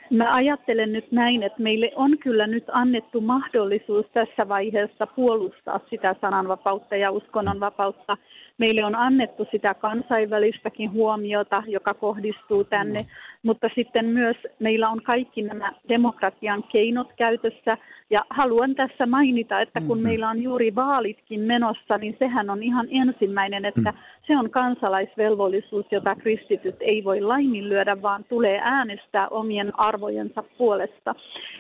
Mä 0.10 0.36
ajattelen 0.36 0.94
nyt 0.94 1.12
näin, 1.12 1.44
että 1.44 1.62
meille 1.62 1.92
on 1.96 2.18
kyllä 2.18 2.48
nyt 2.48 2.64
annettu 2.72 3.22
mahdollisuus 3.22 4.06
tässä 4.14 4.48
vaiheessa 4.48 5.08
puolustaa 5.08 5.80
sitä 5.90 6.16
sananvapautta 6.22 6.96
ja 6.96 7.12
uskonnonvapautta. 7.12 8.18
Meille 8.58 8.86
on 8.86 8.96
annettu 8.96 9.48
sitä 9.52 9.74
kansainvälistäkin 9.74 10.92
huomiota, 10.92 11.64
joka 11.68 11.94
kohdistuu 11.94 12.64
tänne, 12.64 13.00
mutta 13.44 13.70
sitten 13.76 14.06
myös 14.06 14.38
meillä 14.60 14.90
on 14.90 15.02
kaikki 15.02 15.42
nämä 15.42 15.72
demokratian 15.90 16.64
keinot 16.64 17.14
käytössä. 17.18 17.78
Ja 18.10 18.26
haluan 18.30 18.76
tässä 18.76 19.06
mainita, 19.06 19.62
että 19.62 19.82
kun 19.82 19.98
mm-hmm. 19.98 20.08
meillä 20.08 20.30
on 20.30 20.44
juuri 20.44 20.76
vaalitkin 20.76 21.40
menossa, 21.40 21.98
niin 21.98 22.16
sehän 22.20 22.50
on 22.50 22.64
ihan 22.64 22.88
ensimmäinen, 22.92 23.66
että 23.66 23.92
mm. 23.92 23.98
se 24.28 24.38
on 24.38 24.50
kansalaisvelvollisuus, 24.50 25.86
jota 25.92 26.16
kristityt 26.16 26.76
ei 26.80 27.04
voi 27.04 27.22
laiminlyödä, 27.22 28.02
vaan 28.02 28.24
tulee 28.24 28.60
äänestää 28.64 29.28
omien 29.28 29.80
arvojensa 29.80 30.44
puolesta. 30.58 31.16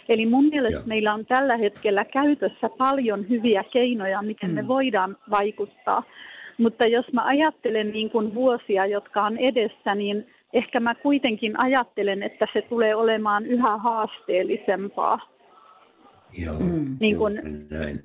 Eli 0.10 0.26
mun 0.26 0.46
mielestä 0.46 0.80
ja. 0.80 0.88
meillä 0.88 1.14
on 1.14 1.26
tällä 1.26 1.58
hetkellä 1.58 2.06
käytössä 2.06 2.70
paljon 2.78 3.30
hyviä 3.30 3.64
keinoja, 3.72 4.22
miten 4.22 4.50
mm. 4.50 4.56
me 4.56 4.68
voidaan 4.68 5.18
vaikuttaa. 5.30 6.04
Mutta 6.58 6.86
jos 6.86 7.14
mä 7.14 7.26
ajattelen 7.26 7.92
niin 7.92 8.10
kuin 8.10 8.34
vuosia, 8.34 8.86
jotka 8.86 9.24
on 9.24 9.38
edessä, 9.38 9.96
niin 9.96 10.28
ehkä 10.54 10.80
mä 10.80 10.96
kuitenkin 10.96 11.60
ajattelen, 11.60 12.24
että 12.24 12.48
se 12.54 12.62
tulee 12.62 12.96
olemaan 12.96 13.46
yhä 13.46 13.78
haasteellisempaa. 13.78 15.20
Joo, 16.46 16.56
mm. 16.60 16.98
niin 17.00 17.18
kuin, 17.18 17.42
näin. 17.70 18.04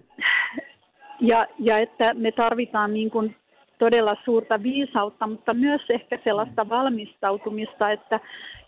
Ja, 1.20 1.46
ja 1.58 1.78
että 1.78 2.14
me 2.14 2.32
tarvitaan 2.32 2.94
niin 2.94 3.10
kuin 3.10 3.36
todella 3.78 4.16
suurta 4.24 4.62
viisautta, 4.62 5.26
mutta 5.26 5.54
myös 5.54 5.80
ehkä 5.88 6.18
sellaista 6.24 6.68
valmistautumista, 6.68 7.90
että 7.90 8.20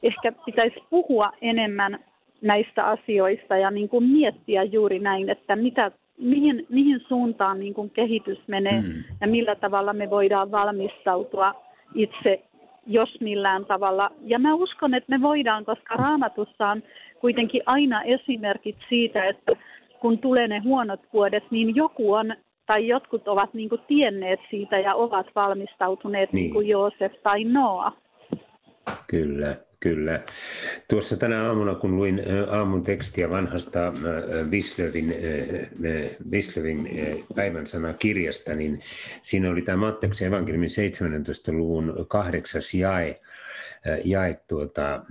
ehkä 0.03 0.33
pitäisi 0.47 0.83
puhua 0.90 1.33
enemmän 1.40 1.99
näistä 2.42 2.87
asioista 2.87 3.57
ja 3.57 3.71
niin 3.71 3.88
kuin 3.88 4.05
miettiä 4.05 4.62
juuri 4.62 4.99
näin, 4.99 5.31
että 5.31 5.57
mitä, 5.57 5.90
mihin, 6.22 6.66
mihin 6.68 7.00
suuntaan 7.08 7.61
niin 7.61 7.74
kuin 7.74 7.90
kehitys 7.90 8.38
menee 8.46 8.80
mm. 8.80 9.04
ja 9.20 9.26
millä 9.26 9.54
tavalla 9.54 9.92
me 9.92 10.11
voidaan 10.11 10.50
valmistautua 10.50 11.54
itse 11.94 12.42
jos 12.87 13.20
millään 13.20 13.64
tavalla. 13.64 14.11
Ja 14.24 14.38
mä 14.38 14.54
uskon, 14.54 14.94
että 14.94 15.18
me 15.18 15.22
voidaan, 15.22 15.64
koska 15.64 15.94
raamatussa 15.94 16.68
on 16.68 16.82
kuitenkin 17.20 17.62
aina 17.66 18.02
esimerkit 18.02 18.76
siitä, 18.88 19.24
että 19.24 19.52
kun 20.00 20.18
tulee 20.18 20.48
ne 20.48 20.58
huonot 20.58 21.00
vuodet, 21.12 21.44
niin 21.50 21.76
joku 21.76 22.12
on 22.12 22.35
tai 22.66 22.88
jotkut 22.88 23.28
ovat 23.28 23.54
niin 23.54 23.68
kuin 23.68 23.80
tienneet 23.87 24.40
siitä 24.50 24.78
ja 24.78 24.94
ovat 24.94 25.26
valmistautuneet 25.35 26.32
niin, 26.32 26.42
niin 26.42 26.52
kuin 26.52 26.68
Joosef 26.68 27.12
tai 27.22 27.44
Noa. 27.44 27.92
Kyllä, 29.07 29.57
kyllä. 29.81 30.25
Tuossa 30.90 31.16
tänä 31.16 31.47
aamuna, 31.47 31.75
kun 31.75 31.97
luin 31.97 32.23
aamun 32.51 32.83
tekstiä 32.83 33.31
vanhasta 33.31 33.92
Wislövin, 34.51 35.14
Wislövin 36.31 36.88
päivän 37.35 37.66
kirjasta, 37.99 38.55
niin 38.55 38.81
siinä 39.23 39.51
oli 39.51 39.62
tämä 39.62 39.77
Matteuksen 39.77 40.29
evankeliumin 40.29 40.71
17. 40.71 41.53
luvun 41.53 42.07
kahdeksas 42.09 42.75
jae, 42.75 43.21
jae 44.05 44.40
tuota, 44.49 45.05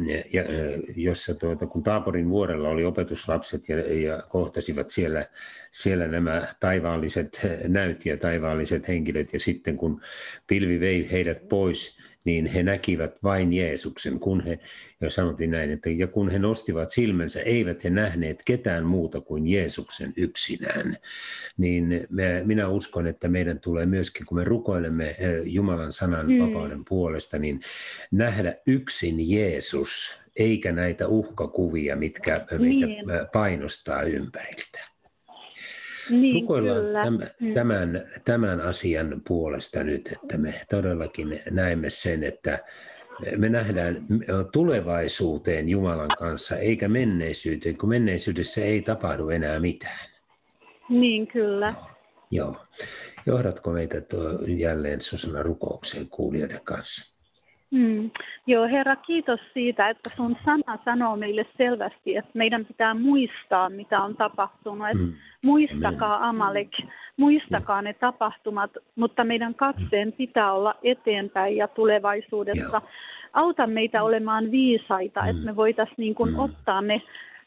jossa 0.96 1.36
tuota, 1.36 1.68
kun 1.68 1.84
Taaporin 1.84 2.30
vuorella 2.30 2.70
oli 2.70 2.86
opetuslapset 2.86 3.70
ja, 3.70 3.78
ja 3.94 4.24
kohtasivat 4.30 4.90
siellä, 4.90 5.26
siellä 5.72 6.08
nämä 6.08 6.48
taivaalliset 6.60 7.48
näyt 7.68 8.06
ja 8.06 8.18
taivaalliset 8.18 8.88
henkilöt 8.88 9.34
ja 9.34 9.40
sitten 9.40 9.78
kun 9.78 10.02
pilvi 10.48 10.80
vei 10.80 11.12
heidät 11.12 11.50
pois, 11.50 12.11
niin 12.24 12.46
he 12.46 12.64
näkivät 12.64 13.24
vain 13.24 13.54
Jeesuksen, 13.54 14.20
kun 14.20 14.42
he, 14.42 14.60
ja 15.02 15.10
sanottiin 15.10 15.52
näin, 15.52 15.72
että 15.72 15.90
ja 15.90 16.08
kun 16.08 16.30
he 16.30 16.40
nostivat 16.40 16.90
silmänsä, 16.90 17.42
eivät 17.42 17.84
he 17.84 17.90
nähneet 17.90 18.42
ketään 18.46 18.86
muuta 18.86 19.22
kuin 19.22 19.48
Jeesuksen 19.48 20.14
yksinään. 20.18 20.98
Niin 21.58 22.08
me, 22.10 22.42
minä 22.46 22.68
uskon, 22.68 23.08
että 23.08 23.28
meidän 23.28 23.60
tulee 23.60 23.86
myöskin, 23.86 24.26
kun 24.26 24.38
me 24.38 24.44
rukoilemme 24.44 25.10
eh, 25.10 25.42
Jumalan 25.46 25.92
sanan 25.92 26.28
mm. 26.28 26.40
vapauden 26.40 26.86
puolesta, 26.86 27.40
niin 27.40 27.60
nähdä 28.12 28.56
yksin 28.68 29.32
Jeesus, 29.32 30.22
eikä 30.36 30.72
näitä 30.72 31.08
uhkakuvia, 31.08 31.96
mitkä 31.96 32.46
meitä 32.52 32.86
niin. 32.86 33.06
painostaa 33.34 34.02
ympäriltä. 34.02 34.90
Niin, 36.12 36.41
Rukoillaan 36.41 36.82
kyllä. 36.82 37.04
Tämän, 37.04 37.32
mm. 37.39 37.54
tämän, 37.54 38.12
tämän 38.26 38.62
asian 38.62 39.21
puolesta 39.28 39.84
nyt, 39.84 40.10
että 40.12 40.38
me 40.38 40.54
todellakin 40.69 41.41
näemme 41.52 41.89
sen, 41.89 42.24
että 42.24 42.60
me 43.38 43.50
nähdään 43.50 44.06
tulevaisuuteen 44.52 45.69
Jumalan 45.69 46.10
kanssa, 46.19 46.58
eikä 46.58 46.88
menneisyyteen, 46.88 47.78
kun 47.78 47.89
menneisyydessä 47.89 48.62
ei 48.62 48.82
tapahdu 48.82 49.30
enää 49.30 49.60
mitään. 49.60 50.10
Niin, 50.89 51.28
kyllä. 51.28 51.74
Joo. 51.78 51.91
Joo. 52.32 52.65
Johdatko 53.26 53.71
meitä 53.71 54.02
tuo 54.02 54.30
jälleen 54.47 55.02
Susanna 55.02 55.43
rukoukseen 55.43 56.10
kuulijoiden 56.10 56.62
kanssa? 56.63 57.11
Mm. 57.72 58.12
Joo, 58.48 58.68
Herra, 58.68 58.96
kiitos 58.96 59.40
siitä, 59.54 59.90
että 59.90 60.10
sun 60.10 60.38
sana 60.46 60.78
sanoo 60.86 61.16
meille 61.16 61.46
selvästi, 61.58 62.16
että 62.18 62.32
meidän 62.34 62.66
pitää 62.66 62.94
muistaa, 62.94 63.70
mitä 63.70 64.02
on 64.02 64.16
tapahtunut. 64.16 64.88
Että 64.88 65.04
mm. 65.04 65.14
Muistakaa 65.46 66.30
Amalek, 66.30 66.72
muistakaa 67.18 67.82
ne 67.82 67.94
tapahtumat, 67.94 68.72
mutta 68.96 69.24
meidän 69.24 69.56
katseen 69.56 70.14
pitää 70.14 70.54
olla 70.54 70.76
eteenpäin 70.84 71.58
ja 71.58 71.68
tulevaisuudessa. 71.68 72.78
Joo. 72.78 72.90
Auta 73.34 73.68
meitä 73.68 74.04
olemaan 74.04 74.52
viisaita, 74.52 75.22
mm. 75.22 75.30
että 75.30 75.46
me 75.46 75.56
voitaisiin 75.56 75.96
niin 75.98 76.16
kuin 76.16 76.32
mm. 76.32 76.40
ottaa 76.40 76.82
ne 76.82 77.02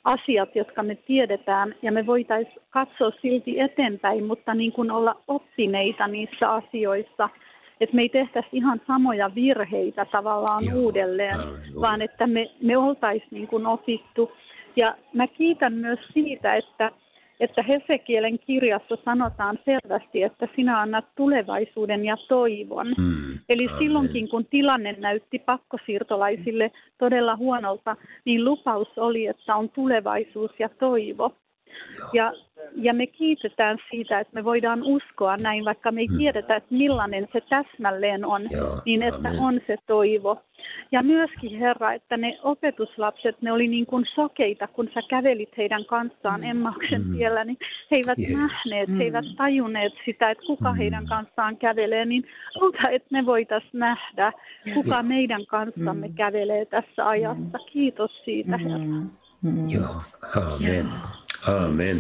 asiat, 0.05 0.57
jotka 0.57 0.83
me 0.83 0.95
tiedetään, 0.95 1.75
ja 1.83 1.93
me 1.93 2.07
voitaisiin 2.07 2.63
katsoa 2.71 3.11
silti 3.23 3.61
eteenpäin, 3.61 4.25
mutta 4.25 4.55
niin 4.55 4.73
kuin 4.73 4.91
olla 4.91 5.17
oppineita 5.29 6.09
niissä 6.09 6.53
asioissa– 6.53 7.29
että 7.81 7.97
me 7.97 8.03
ei 8.03 8.09
tehtäisi 8.09 8.49
ihan 8.53 8.81
samoja 8.87 9.35
virheitä 9.35 10.05
tavallaan 10.05 10.65
Joo, 10.65 10.79
uudelleen, 10.79 11.41
aivan, 11.41 11.61
vaan 11.81 12.03
että 12.03 12.27
me, 12.27 12.51
me 12.63 12.77
oltaisiin 12.77 13.29
niin 13.31 13.49
kuin 13.49 13.67
opittu. 13.67 14.33
Ja 14.77 14.97
mä 15.13 15.27
kiitän 15.27 15.73
myös 15.73 15.99
siitä, 16.13 16.55
että, 16.55 16.91
että 17.41 17.63
Hesekielen 17.63 18.39
kirjassa 18.39 18.97
sanotaan 19.05 19.59
selvästi, 19.65 20.23
että 20.23 20.49
sinä 20.57 20.81
annat 20.81 21.05
tulevaisuuden 21.17 22.05
ja 22.05 22.17
toivon. 22.29 22.87
Mm, 22.99 23.39
Eli 23.49 23.67
amen. 23.67 23.79
silloinkin, 23.79 24.29
kun 24.29 24.47
tilanne 24.47 24.97
näytti 24.99 25.39
pakkosiirtolaisille 25.39 26.71
todella 26.99 27.37
huonolta, 27.37 27.97
niin 28.25 28.45
lupaus 28.45 28.89
oli, 28.97 29.27
että 29.27 29.57
on 29.57 29.69
tulevaisuus 29.69 30.51
ja 30.59 30.69
toivo. 30.69 31.33
Ja, 32.13 32.33
ja 32.77 32.95
me 32.95 33.07
kiitetään 33.07 33.79
siitä, 33.91 34.21
että 34.21 34.35
me 34.35 34.45
voidaan 34.45 34.83
uskoa 34.83 35.37
näin, 35.37 35.65
vaikka 35.65 35.93
me 35.93 36.01
ei 36.01 36.07
hmm. 36.07 36.19
tiedetä, 36.19 36.57
että 36.57 36.75
millainen 36.75 37.29
se 37.33 37.41
täsmälleen 37.41 38.25
on, 38.25 38.43
Joo, 38.51 38.83
niin 38.85 39.03
että 39.03 39.29
amen. 39.29 39.41
on 39.41 39.61
se 39.67 39.77
toivo. 39.87 40.43
Ja 40.93 41.03
myöskin, 41.03 41.59
Herra, 41.59 41.93
että 41.93 42.17
ne 42.17 42.39
opetuslapset, 42.43 43.43
ne 43.43 43.53
oli 43.53 43.69
niin 43.69 43.87
kuin 43.87 44.05
sokeita, 44.15 44.69
kun 44.69 44.89
sä 44.95 45.01
kävelit 45.09 45.57
heidän 45.57 45.85
kanssaan 45.85 46.41
mm. 46.41 46.51
Emmauksen 46.51 47.07
mm. 47.07 47.17
tiellä, 47.17 47.45
niin 47.45 47.59
he 47.91 47.97
eivät 47.97 48.19
yes. 48.19 48.37
nähneet, 48.37 48.89
mm. 48.89 48.97
he 48.97 49.05
eivät 49.05 49.25
mm. 49.25 49.37
tajunneet 49.37 49.93
sitä, 50.05 50.31
että 50.31 50.45
kuka 50.47 50.73
mm. 50.73 50.79
heidän 50.79 51.07
kanssaan 51.07 51.57
kävelee, 51.57 52.05
niin 52.05 52.25
auta, 52.61 52.89
että 52.89 53.09
me 53.11 53.27
voitaisiin 53.27 53.79
nähdä, 53.79 54.33
kuka 54.75 55.03
mm. 55.03 55.09
meidän 55.09 55.47
kanssamme 55.47 56.09
mm. 56.09 56.15
kävelee 56.15 56.65
tässä 56.65 57.09
ajassa. 57.09 57.59
Kiitos 57.73 58.25
siitä, 58.25 58.57
Herra. 58.57 58.79
Mm. 59.43 59.71
Joo, 59.71 60.03
amen. 60.37 60.87
Amen. 61.43 61.97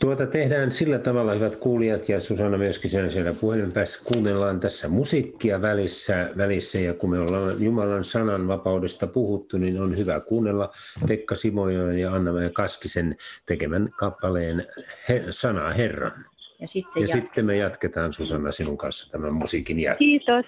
Tuota 0.00 0.26
tehdään 0.26 0.72
sillä 0.72 0.98
tavalla, 0.98 1.34
hyvät 1.34 1.56
kuulijat 1.56 2.08
ja 2.08 2.20
Susanna 2.20 2.58
myöskin 2.58 2.90
sen 2.90 3.12
siellä 3.12 3.34
puhelimen 3.40 3.72
päässä. 3.72 4.00
Kuunnellaan 4.04 4.60
tässä 4.60 4.88
musiikkia 4.88 5.62
välissä, 5.62 6.30
välissä 6.36 6.78
ja 6.78 6.94
kun 6.94 7.10
me 7.10 7.18
ollaan 7.18 7.62
Jumalan 7.62 8.04
sanan 8.04 8.48
vapaudesta 8.48 9.06
puhuttu, 9.06 9.58
niin 9.58 9.80
on 9.80 9.96
hyvä 9.96 10.20
kuunnella 10.20 10.70
Pekka 11.08 11.36
Simojoen 11.36 11.98
ja 11.98 12.14
Anna 12.14 12.30
Kaskisen 12.52 13.16
tekemän 13.46 13.90
kappaleen 13.98 14.66
he, 15.08 15.24
Sana 15.30 15.72
Herran. 15.72 16.24
Ja, 16.60 16.68
sitten, 16.68 17.02
ja 17.02 17.08
sitten 17.08 17.46
me 17.46 17.56
jatketaan 17.56 18.12
Susanna 18.12 18.52
sinun 18.52 18.78
kanssa 18.78 19.12
tämän 19.12 19.34
musiikin 19.34 19.80
jälkeen. 19.80 19.98
Kiitos. 19.98 20.46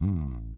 Hmm. 0.00 0.53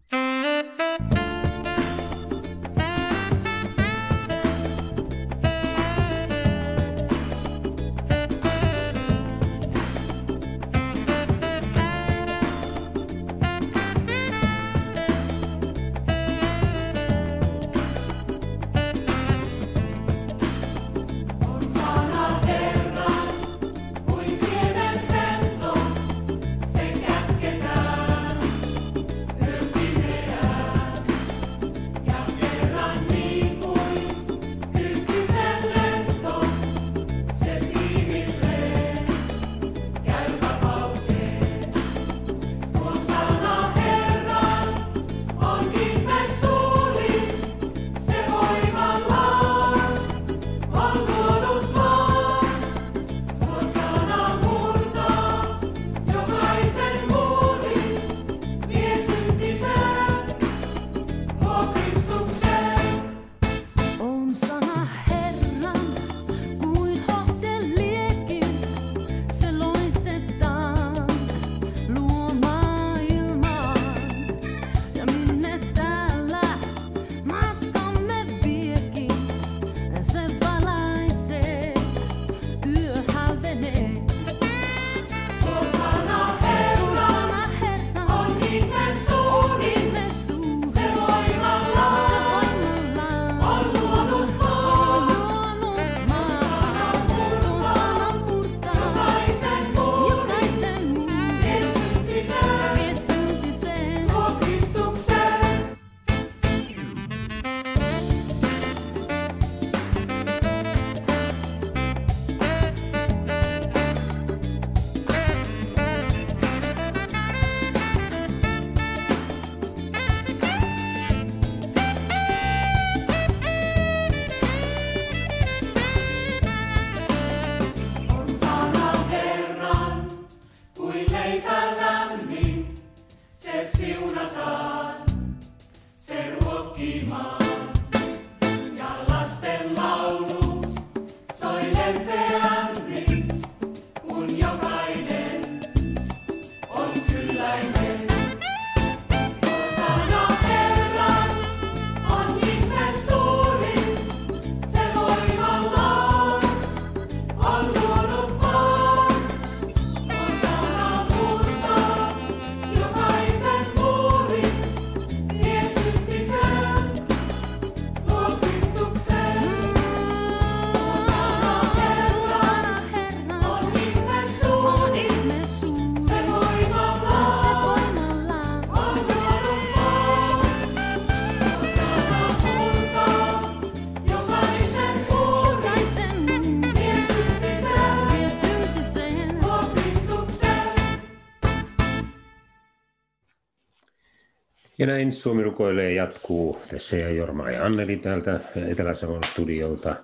Näin 194.87 195.13
Suomi 195.13 195.43
rukoilee 195.43 195.93
jatkuu. 195.93 196.61
Tässä 196.69 196.97
ja 196.97 197.09
Jorma 197.09 197.51
ja 197.51 197.65
Anneli 197.65 197.97
täältä 197.97 198.39
Etelä-Savon 198.67 199.23
studiolta 199.23 199.95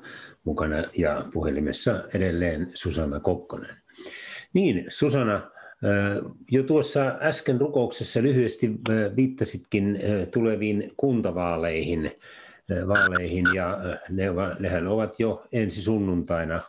mukana 0.43 0.83
ja 0.97 1.25
puhelimessa 1.33 2.03
edelleen 2.13 2.71
Susanna 2.73 3.19
Kokkonen. 3.19 3.75
Niin, 4.53 4.85
Susanna, 4.89 5.51
jo 6.51 6.63
tuossa 6.63 7.17
äsken 7.21 7.61
rukouksessa 7.61 8.21
lyhyesti 8.21 8.71
viittasitkin 9.15 9.99
tuleviin 10.33 10.91
kuntavaaleihin 10.97 12.11
vaaleihin 12.87 13.45
ja 13.55 13.77
ne, 14.09 14.25
nehän 14.59 14.87
ovat 14.87 15.19
jo 15.19 15.45
ensi 15.51 15.81
sunnuntaina 15.81 16.57
13.6. 16.57 16.63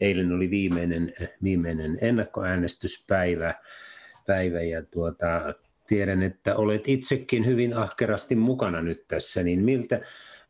Eilen 0.00 0.32
oli 0.32 0.50
viimeinen, 0.50 1.12
viimeinen 1.42 1.98
ennakkoäänestyspäivä 2.00 3.54
päivä 4.30 4.62
ja 4.62 4.82
tuota, 4.82 5.54
tiedän, 5.86 6.22
että 6.22 6.56
olet 6.56 6.88
itsekin 6.88 7.46
hyvin 7.46 7.76
ahkerasti 7.76 8.36
mukana 8.36 8.82
nyt 8.82 9.04
tässä, 9.08 9.42
niin 9.42 9.64
miltä, 9.64 10.00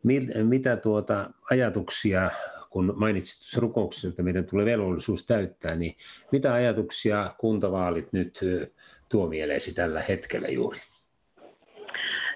mil, 0.02 0.44
mitä 0.44 0.76
tuota 0.76 1.30
ajatuksia, 1.50 2.30
kun 2.70 2.94
mainitsit 2.96 3.62
rukouksessa, 3.62 4.08
että 4.08 4.22
meidän 4.22 4.44
tulee 4.44 4.64
velvollisuus 4.64 5.26
täyttää, 5.26 5.74
niin 5.74 5.94
mitä 6.32 6.52
ajatuksia 6.52 7.34
kuntavaalit 7.38 8.12
nyt 8.12 8.40
tuo 9.08 9.28
mieleesi 9.28 9.74
tällä 9.74 10.00
hetkellä 10.08 10.48
juuri? 10.48 10.78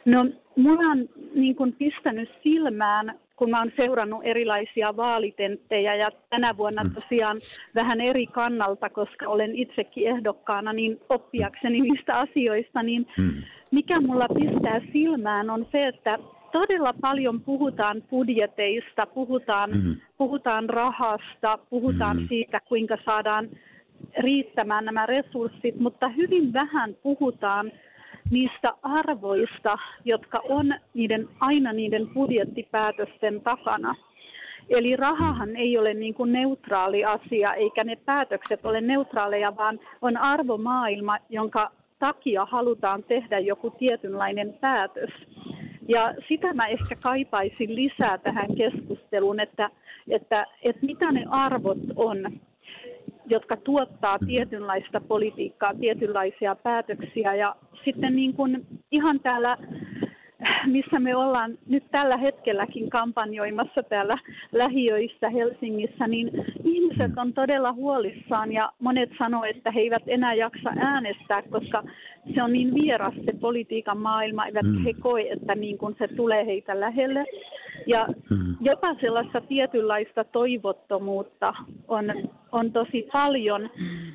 No, 0.04 0.26
mulla 0.56 0.90
on 0.90 1.08
niin 1.34 1.56
kuin 1.56 1.72
pistänyt 1.72 2.28
silmään, 2.42 3.20
kun 3.36 3.50
mä 3.50 3.58
oon 3.58 3.72
seurannut 3.76 4.20
erilaisia 4.24 4.96
vaalitenttejä 4.96 5.94
ja 5.94 6.10
tänä 6.30 6.56
vuonna 6.56 6.84
mm. 6.84 6.94
tosiaan 6.94 7.36
vähän 7.74 8.00
eri 8.00 8.26
kannalta, 8.26 8.90
koska 8.90 9.28
olen 9.28 9.54
itsekin 9.54 10.08
ehdokkaana, 10.08 10.72
niin 10.72 11.00
oppiakseni 11.08 11.80
niistä 11.80 12.18
asioista, 12.18 12.82
niin 12.82 13.06
mm. 13.18 13.42
mikä 13.70 14.00
mulla 14.00 14.26
pistää 14.28 14.80
silmään 14.92 15.50
on 15.50 15.66
se, 15.72 15.86
että 15.86 16.18
todella 16.52 16.94
paljon 17.00 17.40
puhutaan 17.40 18.02
budjeteista, 18.10 19.06
puhutaan, 19.06 19.70
mm. 19.70 19.96
puhutaan 20.18 20.68
rahasta, 20.68 21.58
puhutaan 21.70 22.16
mm. 22.16 22.28
siitä, 22.28 22.60
kuinka 22.60 22.98
saadaan 23.04 23.48
riittämään 24.18 24.84
nämä 24.84 25.06
resurssit, 25.06 25.80
mutta 25.80 26.08
hyvin 26.08 26.52
vähän 26.52 26.94
puhutaan 27.02 27.72
niistä 28.30 28.74
arvoista, 28.82 29.78
jotka 30.04 30.40
on 30.48 30.74
niiden, 30.94 31.28
aina 31.40 31.72
niiden 31.72 32.08
budjettipäätösten 32.14 33.40
takana. 33.40 33.94
Eli 34.68 34.96
rahahan 34.96 35.56
ei 35.56 35.78
ole 35.78 35.94
niin 35.94 36.14
kuin 36.14 36.32
neutraali 36.32 37.04
asia, 37.04 37.54
eikä 37.54 37.84
ne 37.84 37.96
päätökset 37.96 38.66
ole 38.66 38.80
neutraaleja, 38.80 39.56
vaan 39.56 39.80
on 40.02 40.16
arvomaailma, 40.16 41.18
jonka 41.28 41.70
takia 41.98 42.44
halutaan 42.44 43.02
tehdä 43.02 43.38
joku 43.38 43.70
tietynlainen 43.70 44.52
päätös. 44.60 45.10
Ja 45.88 46.14
sitä 46.28 46.52
mä 46.52 46.66
ehkä 46.66 46.96
kaipaisin 47.02 47.74
lisää 47.74 48.18
tähän 48.18 48.56
keskusteluun, 48.56 49.40
että, 49.40 49.70
että, 50.10 50.46
että 50.62 50.86
mitä 50.86 51.12
ne 51.12 51.24
arvot 51.30 51.78
on, 51.96 52.40
jotka 53.26 53.56
tuottaa 53.56 54.18
tietynlaista 54.18 55.00
politiikkaa, 55.00 55.74
tietynlaisia 55.74 56.54
päätöksiä. 56.54 57.34
Ja 57.34 57.56
sitten 57.84 58.16
niin 58.16 58.34
kuin 58.34 58.66
ihan 58.90 59.20
täällä 59.20 59.56
missä 60.66 61.00
me 61.00 61.16
ollaan 61.16 61.58
nyt 61.66 61.84
tällä 61.90 62.16
hetkelläkin 62.16 62.90
kampanjoimassa 62.90 63.82
täällä 63.82 64.18
lähiöissä 64.52 65.30
Helsingissä, 65.30 66.06
niin 66.06 66.30
ihmiset 66.64 67.12
on 67.16 67.32
todella 67.32 67.72
huolissaan 67.72 68.52
ja 68.52 68.72
monet 68.78 69.10
sanoo, 69.18 69.44
että 69.44 69.70
he 69.70 69.80
eivät 69.80 70.02
enää 70.06 70.34
jaksa 70.34 70.70
äänestää, 70.76 71.42
koska 71.42 71.82
se 72.34 72.42
on 72.42 72.52
niin 72.52 72.74
vieras 72.74 73.14
se 73.24 73.32
politiikan 73.40 73.98
maailma, 73.98 74.46
eivät 74.46 74.66
mm. 74.66 74.84
he 74.84 74.92
koe, 75.00 75.22
että 75.30 75.54
niin 75.54 75.78
kuin 75.78 75.96
se 75.98 76.08
tulee 76.08 76.46
heitä 76.46 76.80
lähelle. 76.80 77.24
Ja 77.86 78.06
mm. 78.30 78.56
jopa 78.60 78.94
sellaista 79.00 79.40
tietynlaista 79.40 80.24
toivottomuutta 80.24 81.54
on, 81.88 82.04
on 82.52 82.72
tosi 82.72 83.08
paljon, 83.12 83.70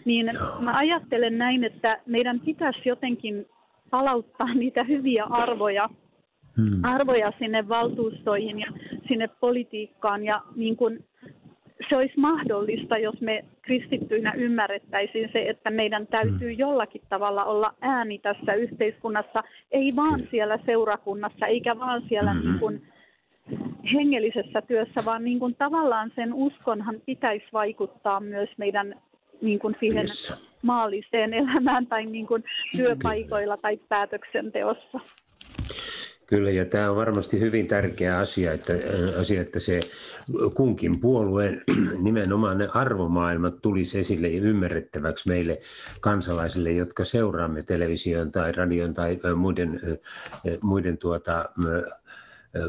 niin 0.06 0.30
mä 0.66 0.78
ajattelen 0.78 1.38
näin, 1.38 1.64
että 1.64 1.98
meidän 2.06 2.40
pitäisi 2.40 2.90
jotenkin 2.90 3.46
palauttaa 3.90 4.54
niitä 4.54 4.84
hyviä 4.84 5.24
arvoja 5.24 5.90
hmm. 6.58 6.84
arvoja 6.84 7.34
sinne 7.40 7.70
valtuustoihin 7.70 8.60
ja 8.60 8.68
sinne 9.08 9.28
politiikkaan. 9.28 10.24
Ja 10.24 10.42
niin 10.56 10.78
kuin 10.78 11.06
se 11.90 11.96
olisi 11.96 12.20
mahdollista, 12.20 12.98
jos 12.98 13.22
me 13.22 13.46
kristittyinä 13.62 14.34
ymmärrettäisiin 14.38 15.30
se, 15.34 15.50
että 15.50 15.70
meidän 15.70 16.08
täytyy 16.08 16.50
hmm. 16.50 16.60
jollakin 16.60 17.02
tavalla 17.10 17.46
olla 17.46 17.74
ääni 17.82 18.20
tässä 18.20 18.54
yhteiskunnassa, 18.54 19.44
ei 19.72 19.88
vaan 19.96 20.20
siellä 20.32 20.60
seurakunnassa, 20.66 21.46
eikä 21.46 21.80
vaan 21.80 22.02
siellä 22.10 22.34
hmm. 22.34 22.42
niin 22.42 22.60
kuin 22.60 22.82
hengellisessä 23.94 24.62
työssä, 24.62 25.06
vaan 25.06 25.24
niin 25.24 25.40
kuin 25.40 25.56
tavallaan 25.56 26.12
sen 26.16 26.34
uskonhan 26.34 26.96
pitäisi 27.06 27.46
vaikuttaa 27.54 28.20
myös 28.20 28.50
meidän 28.58 28.96
niin 29.42 29.60
kuin 29.60 29.76
siihen 29.80 30.02
yes. 30.02 30.58
maalliseen 30.62 31.34
elämään 31.34 31.88
tai 31.88 32.06
niin 32.06 32.28
kuin 32.28 32.44
työpaikoilla 32.78 33.58
tai 33.58 33.78
päätöksenteossa. 33.90 35.00
Kyllä, 36.30 36.52
ja 36.52 36.66
tämä 36.66 36.90
on 36.90 36.96
varmasti 36.96 37.40
hyvin 37.40 37.68
tärkeä 37.68 38.16
asia, 38.16 38.52
että, 38.52 38.74
asia, 39.20 39.42
että 39.42 39.60
se 39.60 39.80
kunkin 40.56 41.00
puolueen 41.00 41.62
nimenomaan 42.08 42.58
ne 42.58 42.68
arvomaailmat 42.74 43.62
tulisi 43.62 44.00
esille 44.00 44.28
ja 44.28 44.42
ymmärrettäväksi 44.42 45.30
meille 45.30 45.60
kansalaisille, 46.02 46.72
jotka 46.72 47.06
seuraamme 47.06 47.64
television 47.64 48.32
tai 48.32 48.52
radion 48.52 48.94
tai 48.94 49.20
muiden, 49.36 49.82
muiden 50.62 50.98
tuota, 50.98 51.46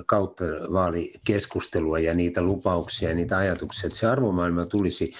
kautta 0.06 0.44
vaalikeskustelua 0.72 1.98
ja 1.98 2.14
niitä 2.14 2.42
lupauksia 2.42 3.08
ja 3.08 3.14
niitä 3.14 3.36
ajatuksia, 3.36 3.86
että 3.86 3.98
se 3.98 4.06
arvomaailma 4.06 4.66
tulisi, 4.66 5.12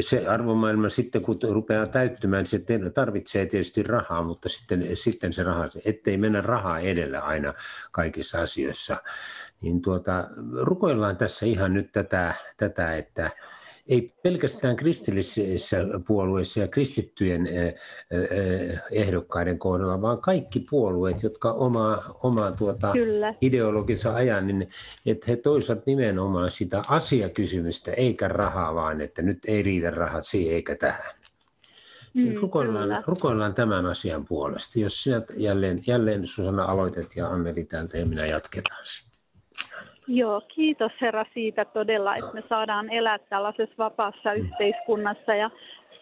se 0.00 0.26
arvomaailma 0.28 0.88
sitten 0.88 1.22
kun 1.22 1.38
rupeaa 1.50 1.86
täyttymään, 1.86 2.46
se 2.46 2.60
tarvitsee 2.94 3.46
tietysti 3.46 3.82
rahaa, 3.82 4.22
mutta 4.22 4.48
sitten, 4.48 4.88
sitten 4.94 5.32
se 5.32 5.42
raha, 5.42 5.68
ettei 5.84 6.16
mennä 6.16 6.40
rahaa 6.40 6.78
edellä 6.78 7.20
aina 7.20 7.54
kaikissa 7.92 8.42
asioissa, 8.42 8.96
niin 9.62 9.82
tuota, 9.82 10.24
rukoillaan 10.62 11.16
tässä 11.16 11.46
ihan 11.46 11.74
nyt 11.74 11.92
tätä, 11.92 12.34
tätä 12.56 12.96
että 12.96 13.30
ei 13.88 14.14
pelkästään 14.22 14.76
kristillisissä 14.76 15.76
puolueissa 16.06 16.60
ja 16.60 16.68
kristittyjen 16.68 17.48
ehdokkaiden 18.90 19.58
kohdalla, 19.58 20.02
vaan 20.02 20.20
kaikki 20.20 20.66
puolueet, 20.70 21.22
jotka 21.22 21.52
omaa, 21.52 22.18
omaa 22.22 22.52
tuota 22.52 22.92
ideologisa 23.40 24.14
ajan, 24.14 24.46
niin 24.46 24.68
että 25.06 25.26
he 25.28 25.36
toisivat 25.36 25.86
nimenomaan 25.86 26.50
sitä 26.50 26.82
asiakysymystä, 26.88 27.92
eikä 27.92 28.28
rahaa, 28.28 28.74
vaan 28.74 29.00
että 29.00 29.22
nyt 29.22 29.38
ei 29.48 29.62
riitä 29.62 29.90
rahat 29.90 30.26
siihen 30.26 30.54
eikä 30.54 30.74
tähän. 30.74 31.14
Mm, 32.14 32.34
rukoillaan, 32.34 33.04
rukoillaan 33.06 33.54
tämän 33.54 33.86
asian 33.86 34.24
puolesta. 34.24 34.80
Jos 34.80 35.02
sinä 35.02 35.22
jälleen, 35.36 35.82
jälleen 35.86 36.26
Susanna 36.26 36.64
aloitet 36.64 37.16
ja 37.16 37.28
Anneli 37.28 37.64
täältä 37.64 37.98
ja 37.98 38.06
minä 38.06 38.26
jatketaan 38.26 38.86
sitten. 38.86 39.13
Joo, 40.06 40.42
kiitos 40.48 40.92
Herra 41.00 41.24
siitä 41.34 41.64
todella, 41.64 42.16
että 42.16 42.30
me 42.34 42.42
saadaan 42.48 42.90
elää 42.90 43.18
tällaisessa 43.18 43.74
vapaassa 43.78 44.32
yhteiskunnassa 44.32 45.34
ja 45.34 45.50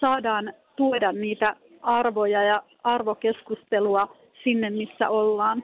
saadaan 0.01 0.53
tuoda 0.77 1.13
niitä 1.13 1.57
arvoja 1.83 2.43
ja 2.43 2.63
arvokeskustelua 2.85 4.17
sinne, 4.45 4.71
missä 4.71 5.09
ollaan. 5.09 5.63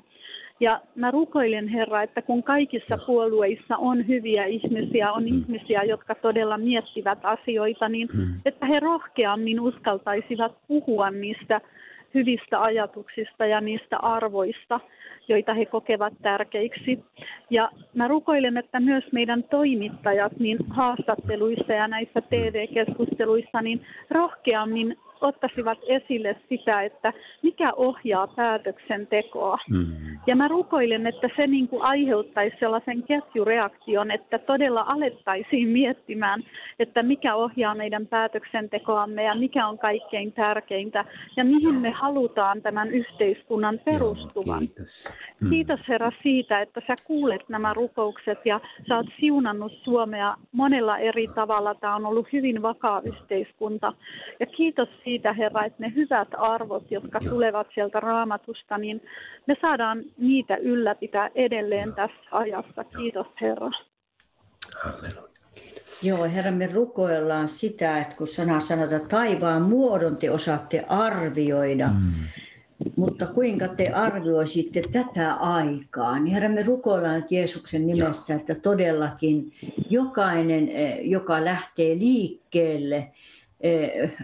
Ja 0.61 0.81
mä 0.95 1.11
rukoilen 1.11 1.69
Herra, 1.69 2.03
että 2.03 2.23
kun 2.23 2.43
kaikissa 2.43 2.99
puolueissa 3.07 3.77
on 3.77 4.09
hyviä 4.09 4.45
ihmisiä, 4.45 5.13
on 5.13 5.23
mm. 5.23 5.29
ihmisiä, 5.29 5.83
jotka 5.83 6.15
todella 6.15 6.59
miettivät 6.59 7.19
asioita, 7.23 7.89
niin 7.89 8.09
mm. 8.15 8.41
että 8.45 8.67
he 8.67 8.81
rohkeammin 8.81 9.61
uskaltaisivat 9.61 10.53
puhua 10.69 11.11
niistä 11.11 11.61
hyvistä 12.15 12.63
ajatuksista 12.63 13.47
ja 13.47 13.61
niistä 13.61 13.97
arvoista, 13.97 14.81
joita 15.29 15.55
he 15.55 15.67
kokevat 15.67 16.13
tärkeiksi. 16.23 17.05
Ja 17.51 17.71
mä 17.95 18.09
rukoilen, 18.09 18.57
että 18.57 18.81
myös 18.81 19.05
meidän 19.13 19.45
toimittajat 19.45 20.33
niin 20.39 20.59
haastatteluissa 20.71 21.73
ja 21.73 21.89
näissä 21.89 22.21
TV-keskusteluissa 22.21 23.63
niin 23.63 23.87
rohkeammin 24.11 24.97
ottaisivat 25.21 25.79
esille 25.87 26.37
sitä, 26.49 26.83
että 26.83 27.13
mikä 27.43 27.73
ohjaa 27.73 28.27
päätöksentekoa. 28.27 29.59
Mm. 29.71 29.87
Ja 30.27 30.37
mä 30.37 30.49
rukoilen, 30.49 31.07
että 31.07 31.29
se 31.37 31.47
niin 31.47 31.69
kuin 31.69 31.83
aiheuttaisi 31.83 32.57
sellaisen 32.61 33.03
ketjureaktion, 33.03 34.11
että 34.11 34.39
todella 34.39 34.85
alettaisiin 34.89 35.69
miettimään, 35.69 36.43
että 36.79 37.03
mikä 37.03 37.35
ohjaa 37.35 37.75
meidän 37.75 38.07
päätöksentekoamme 38.07 39.23
ja 39.23 39.35
mikä 39.35 39.67
on 39.67 39.79
kaikkein 39.79 40.33
tärkeintä 40.33 41.05
ja 41.37 41.45
mihin 41.45 41.75
me 41.75 41.91
halutaan 41.91 42.63
tämän 42.63 42.89
yhteiskunnan 42.89 43.81
perustuvan. 43.85 44.47
Joo, 44.47 44.59
kiitos. 44.59 45.13
Mm. 45.41 45.51
kiitos 45.51 45.81
Herra 45.89 46.13
siitä, 46.23 46.61
että 46.61 46.83
sä 46.87 46.95
kuulet 47.07 47.49
nämä 47.49 47.75
rukoukset 47.75 48.39
ja 48.45 48.61
sä 48.89 48.97
oot 48.97 49.07
siunannut 49.21 49.73
Suomea 49.85 50.35
monella 50.53 50.99
eri 50.99 51.29
tavalla. 51.35 51.75
Tämä 51.75 51.97
on 51.97 52.07
ollut 52.07 52.33
hyvin 52.33 52.63
vakaa 52.63 53.01
yhteiskunta. 53.05 53.93
Ja 54.41 54.47
kiitos 54.47 54.89
siitä, 55.09 55.33
Herra, 55.33 55.65
että 55.65 55.83
ne 55.83 55.93
hyvät 55.95 56.29
arvot, 56.39 56.91
jotka 56.91 57.19
Joo. 57.23 57.35
tulevat 57.35 57.67
sieltä 57.75 58.01
raamatusta, 58.01 58.79
niin 58.79 59.03
me 59.47 59.57
saadaan 59.61 60.05
niitä 60.19 60.57
ylläpitää 60.57 61.31
edelleen 61.35 61.87
Joo. 61.87 61.97
tässä 61.97 62.29
ajassa. 62.31 62.85
Kiitos, 62.85 63.27
Herra. 63.41 63.71
Halleluja. 64.85 65.29
Joo, 66.03 66.25
Herra, 66.25 66.51
me 66.51 66.69
rukoillaan 66.73 67.49
sitä, 67.49 67.99
että 67.99 68.17
kun 68.17 68.27
sana 68.27 68.61
sanotaan, 68.61 69.03
että 69.03 69.17
taivaan 69.17 69.63
muodon 69.63 70.17
te 70.17 70.31
osaatte 70.31 70.85
arvioida, 70.89 71.89
mm. 71.89 72.25
mutta 72.97 73.27
kuinka 73.27 73.69
te 73.69 73.89
arvioisitte 73.89 74.83
tätä 74.93 75.35
aikaa, 75.35 76.19
niin 76.19 76.35
Herra, 76.35 76.49
me 76.49 76.63
rukoillaan 76.63 77.25
Jeesuksen 77.31 77.87
nimessä, 77.87 78.35
että 78.35 78.55
todellakin 78.55 79.53
jokainen, 79.91 80.69
eh, 80.69 80.99
joka 81.03 81.45
lähtee 81.45 81.99
liikkeelle 81.99 83.13
eh, 83.61 84.17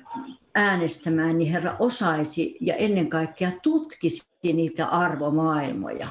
äänestämään, 0.55 1.39
niin 1.39 1.53
Herra 1.53 1.77
osaisi 1.79 2.57
ja 2.61 2.75
ennen 2.75 3.11
kaikkea 3.11 3.51
tutkisi 3.63 4.23
niitä 4.43 4.87
arvomaailmoja 4.87 6.09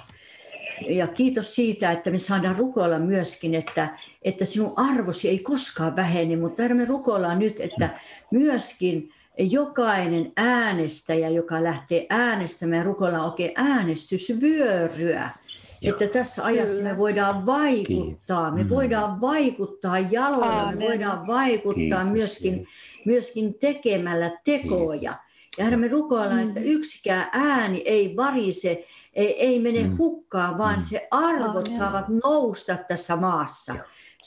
ja 0.90 1.08
kiitos 1.08 1.56
siitä, 1.56 1.92
että 1.92 2.12
me 2.12 2.18
saadaan 2.18 2.56
rukoilla 2.56 3.00
myöskin, 3.00 3.56
että, 3.56 3.98
että 4.22 4.46
sinun 4.46 4.74
arvosi 4.76 5.30
ei 5.30 5.40
koskaan 5.40 5.96
vähene, 5.96 6.36
mutta 6.36 6.64
me 6.74 6.86
rukoillaan 6.86 7.40
nyt, 7.40 7.60
että 7.60 8.00
myöskin 8.32 9.10
jokainen 9.38 10.32
äänestäjä, 10.38 11.30
joka 11.30 11.64
lähtee 11.64 12.06
äänestämään, 12.10 12.86
rukoillaan 12.86 13.26
oikein 13.26 13.52
äänestysvyöryä. 13.56 15.30
Joo. 15.84 15.92
Että 15.92 16.20
tässä 16.20 16.46
ajassa 16.46 16.78
Kyllä. 16.78 16.90
me 16.90 16.98
voidaan 16.98 17.46
vaikuttaa, 17.46 18.52
me 18.52 18.64
mm. 18.64 18.70
voidaan 18.70 19.22
vaikuttaa 19.22 20.00
jaloilla, 20.00 20.72
me 20.72 20.80
voidaan 20.86 21.28
vaikuttaa 21.28 22.04
Kiitos. 22.04 22.12
myöskin, 22.12 22.68
myöskin 23.06 23.54
tekemällä 23.54 24.32
tekoja. 24.44 25.12
Kiitos. 25.12 25.72
Ja 25.72 25.78
me 25.78 25.88
rukoillaan, 25.88 26.42
mm. 26.42 26.48
että 26.48 26.60
yksikään 26.60 27.30
ääni 27.32 27.82
ei 27.86 28.16
varise, 28.16 28.86
ei, 29.14 29.42
ei 29.42 29.60
mene 29.60 29.84
mm. 29.84 29.98
hukkaan, 29.98 30.58
vaan 30.58 30.76
mm. 30.76 30.82
se 30.82 31.08
arvot 31.12 31.68
Amen. 31.68 31.80
saavat 31.80 32.06
nousta 32.24 32.78
tässä 32.88 33.16
maassa. 33.16 33.74
Se 33.74 33.82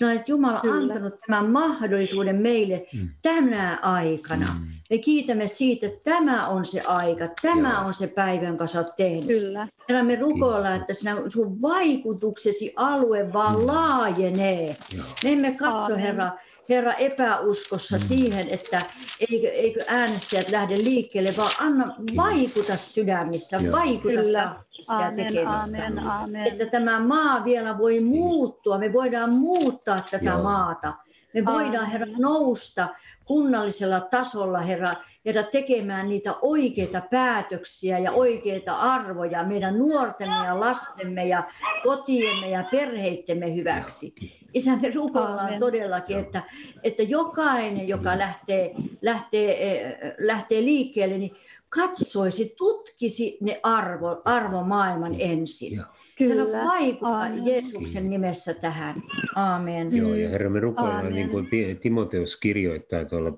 on, 0.04 0.10
että 0.10 0.30
Jumala 0.30 0.60
on 0.60 0.70
antanut 0.70 1.14
tämän 1.26 1.50
mahdollisuuden 1.50 2.36
meille 2.36 2.86
mm. 2.94 3.08
tänä 3.22 3.78
aikana. 3.82 4.46
Mm. 4.60 4.66
Me 4.90 4.98
kiitämme 4.98 5.46
siitä, 5.46 5.86
että 5.86 6.10
tämä 6.10 6.46
on 6.46 6.64
se 6.64 6.80
aika, 6.80 7.28
tämä 7.42 7.72
Joo. 7.72 7.86
on 7.86 7.94
se 7.94 8.06
päivä, 8.06 8.46
jonka 8.46 8.66
sä 8.66 8.78
oot 8.78 8.96
tehnyt. 8.96 9.26
Kyllä. 9.26 9.68
Ja 9.88 10.04
me 10.04 10.16
rukoillaan, 10.16 10.76
että 10.76 10.94
sinä, 10.94 11.16
sun 11.28 11.62
vaikutuksesi 11.62 12.72
alue 12.76 13.32
vaan 13.32 13.60
mm. 13.60 13.66
laajenee. 13.66 14.76
Joo. 14.96 15.06
Me 15.24 15.32
emme 15.32 15.52
katso, 15.52 15.84
Amen. 15.84 15.98
Herra, 15.98 16.32
Herra, 16.68 16.92
epäuskossa 16.92 17.96
mm. 17.96 18.00
siihen, 18.00 18.48
että 18.48 18.82
eikö, 19.30 19.50
eikö 19.50 19.80
äänestäjät 19.86 20.50
lähde 20.50 20.78
liikkeelle, 20.78 21.34
vaan 21.36 21.52
anna 21.60 21.96
vaikuta 22.16 22.76
sydämissä, 22.76 23.56
Joo. 23.56 23.72
vaikuta 23.72 24.20
tahdista 24.32 24.94
ja 24.94 25.12
tekemistä. 25.16 25.86
Amen, 25.86 25.98
amen. 25.98 26.46
Että 26.46 26.66
tämä 26.66 27.00
maa 27.00 27.44
vielä 27.44 27.78
voi 27.78 28.00
muuttua, 28.00 28.78
me 28.78 28.92
voidaan 28.92 29.30
muuttaa 29.32 29.98
tätä 30.10 30.30
Joo. 30.30 30.42
maata. 30.42 30.94
Me 31.34 31.44
voidaan, 31.44 31.86
Herra, 31.86 32.06
nousta 32.18 32.88
kunnallisella 33.24 34.00
tasolla, 34.00 34.58
Herra, 34.58 34.94
Herra, 35.26 35.42
tekemään 35.42 36.08
niitä 36.08 36.34
oikeita 36.42 37.02
päätöksiä 37.10 37.98
ja 37.98 38.12
oikeita 38.12 38.76
arvoja 38.76 39.44
meidän 39.44 39.78
nuortemme 39.78 40.46
ja 40.46 40.60
lastemme 40.60 41.26
ja 41.26 41.50
kotiemme 41.82 42.50
ja 42.50 42.64
perheittemme 42.70 43.54
hyväksi. 43.54 44.14
Isä, 44.54 44.76
me 44.76 44.90
rukoillaan 44.94 45.58
todellakin, 45.60 46.18
että, 46.18 46.42
että 46.82 47.02
jokainen, 47.02 47.88
joka 47.88 48.18
lähtee, 48.18 48.74
lähtee, 49.02 49.72
eh, 49.72 49.94
lähtee 50.18 50.60
liikkeelle, 50.60 51.18
niin 51.18 51.36
katsoisi, 51.76 52.54
tutkisi 52.58 53.38
ne 53.40 53.60
arvo, 53.62 54.22
arvomaailman 54.24 55.16
ensin. 55.18 55.80
Kyllä. 56.18 56.34
Herra, 56.44 56.64
vaikuta 56.64 57.06
Aamen. 57.06 57.46
Jeesuksen 57.46 58.10
nimessä 58.10 58.54
tähän. 58.54 59.02
Aamen. 59.36 59.96
Joo, 59.96 60.14
ja 60.14 60.28
Herra, 60.28 60.50
me 60.50 60.60
rukoillaan, 60.60 61.14
niin 61.14 61.28
kuin 61.28 61.48
Timoteus 61.80 62.36
kirjoittaa, 62.36 63.04
tuolla 63.04 63.32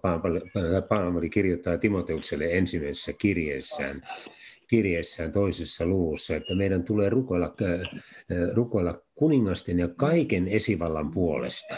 Paavali 0.88 1.30
kirjoittaa 1.30 1.78
Timoteukselle 1.78 2.44
ensimmäisessä 2.44 3.12
kirjeessään, 3.12 4.02
kirjeessään 4.68 5.32
toisessa 5.32 5.86
luvussa, 5.86 6.36
että 6.36 6.54
meidän 6.54 6.84
tulee 6.84 7.10
rukoilla, 7.10 7.54
rukoilla 8.54 8.94
kuningasten 9.14 9.78
ja 9.78 9.88
kaiken 9.88 10.48
esivallan 10.48 11.10
puolesta. 11.10 11.74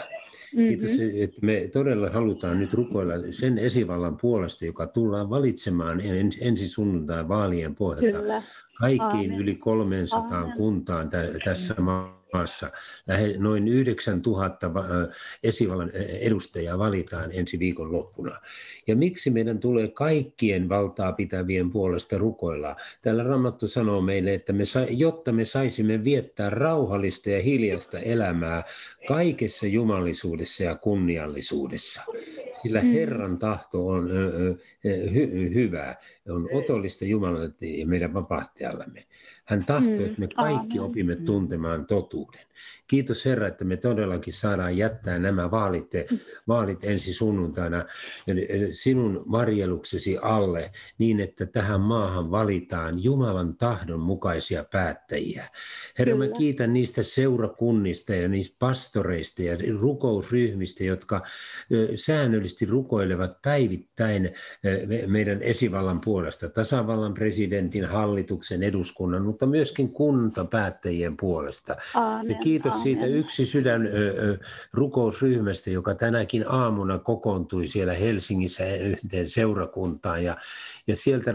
Mm-hmm. 0.55 0.67
Kiitos, 0.69 0.91
että 1.15 1.37
me 1.41 1.69
todella 1.73 2.09
halutaan 2.09 2.59
nyt 2.59 2.73
rukoilla 2.73 3.13
sen 3.31 3.57
esivallan 3.57 4.17
puolesta, 4.21 4.65
joka 4.65 4.87
tullaan 4.87 5.29
valitsemaan 5.29 6.01
ensi 6.41 6.69
sunnuntai 6.69 7.27
vaalien 7.27 7.75
pohjalta 7.75 8.19
Kyllä. 8.19 8.41
kaikkiin 8.79 9.31
Aamen. 9.31 9.39
yli 9.39 9.55
300 9.55 10.37
Aamen. 10.39 10.57
kuntaan 10.57 11.09
tä- 11.09 11.27
tässä 11.45 11.75
maassa 11.81 12.20
maassa. 12.33 12.71
Noin 13.37 13.67
9000 13.67 14.71
esivallan 15.43 15.91
edustajaa 16.19 16.79
valitaan 16.79 17.29
ensi 17.33 17.59
viikon 17.59 17.91
loppuna. 17.91 18.37
Ja 18.87 18.95
miksi 18.95 19.29
meidän 19.29 19.59
tulee 19.59 19.87
kaikkien 19.87 20.69
valtaa 20.69 21.11
pitävien 21.11 21.69
puolesta 21.69 22.17
rukoilla? 22.17 22.75
Täällä 23.01 23.23
Ramattu 23.23 23.67
sanoo 23.67 24.01
meille, 24.01 24.33
että 24.33 24.53
me 24.53 24.65
sa- 24.65 24.87
jotta 24.89 25.31
me 25.31 25.45
saisimme 25.45 26.03
viettää 26.03 26.49
rauhallista 26.49 27.29
ja 27.29 27.41
hiljasta 27.41 27.99
elämää 27.99 28.63
kaikessa 29.07 29.67
jumalisuudessa 29.67 30.63
ja 30.63 30.75
kunniallisuudessa. 30.75 32.01
Sillä 32.61 32.81
mm. 32.81 32.91
Herran 32.91 33.37
tahto 33.37 33.87
on 33.87 34.09
hy- 34.85 35.53
hyvä, 35.53 35.95
on 36.29 36.49
otollista 36.53 37.05
Jumalalle 37.05 37.51
ja 37.61 37.87
meidän 37.87 38.13
vapahtajallamme. 38.13 39.05
Hän 39.51 39.65
tahtoo, 39.65 39.97
mm. 39.97 40.05
että 40.05 40.19
me 40.19 40.27
kaikki 40.27 40.79
opimme 40.79 41.15
tuntemaan 41.15 41.85
totuuden. 41.85 42.41
Kiitos 42.87 43.25
Herra, 43.25 43.47
että 43.47 43.65
me 43.65 43.77
todellakin 43.77 44.33
saadaan 44.33 44.77
jättää 44.77 45.19
nämä 45.19 45.51
vaalit, 45.51 45.91
vaalit 46.47 46.85
ensi 46.85 47.13
sunnuntaina 47.13 47.85
sinun 48.71 49.23
varjeluksesi 49.31 50.17
alle 50.21 50.71
niin, 50.97 51.19
että 51.19 51.45
tähän 51.45 51.81
maahan 51.81 52.31
valitaan 52.31 53.03
Jumalan 53.03 53.57
tahdon 53.57 53.99
mukaisia 53.99 54.63
päättäjiä. 54.63 55.45
Herra, 55.99 56.13
Kyllä. 56.13 56.29
mä 56.29 56.37
kiitän 56.37 56.73
niistä 56.73 57.03
seurakunnista 57.03 58.15
ja 58.15 58.27
niistä 58.27 58.55
pastoreista 58.59 59.41
ja 59.41 59.57
rukousryhmistä, 59.79 60.83
jotka 60.83 61.21
säännöllisesti 61.95 62.65
rukoilevat 62.65 63.41
päivittäin 63.41 64.31
meidän 65.07 65.41
esivallan 65.41 66.01
puolesta, 66.01 66.49
tasavallan 66.49 67.13
presidentin, 67.13 67.85
hallituksen, 67.85 68.63
eduskunnan, 68.63 69.25
mutta 69.25 69.45
myöskin 69.45 69.91
kuntapäättäjien 69.91 71.17
puolesta. 71.17 71.75
Aamen, 71.95 72.37
kiitos 72.51 72.73
Aamen. 72.73 72.83
siitä 72.83 73.05
yksi 73.05 73.45
sydän 73.45 73.89
rukousryhmästä, 74.73 75.69
joka 75.69 75.95
tänäkin 75.95 76.47
aamuna 76.47 76.99
kokoontui 76.99 77.67
siellä 77.67 77.93
Helsingissä 77.93 78.75
yhteen 78.75 79.27
seurakuntaan. 79.27 80.23
Ja, 80.23 80.37
ja 80.87 80.95
sieltä 80.95 81.31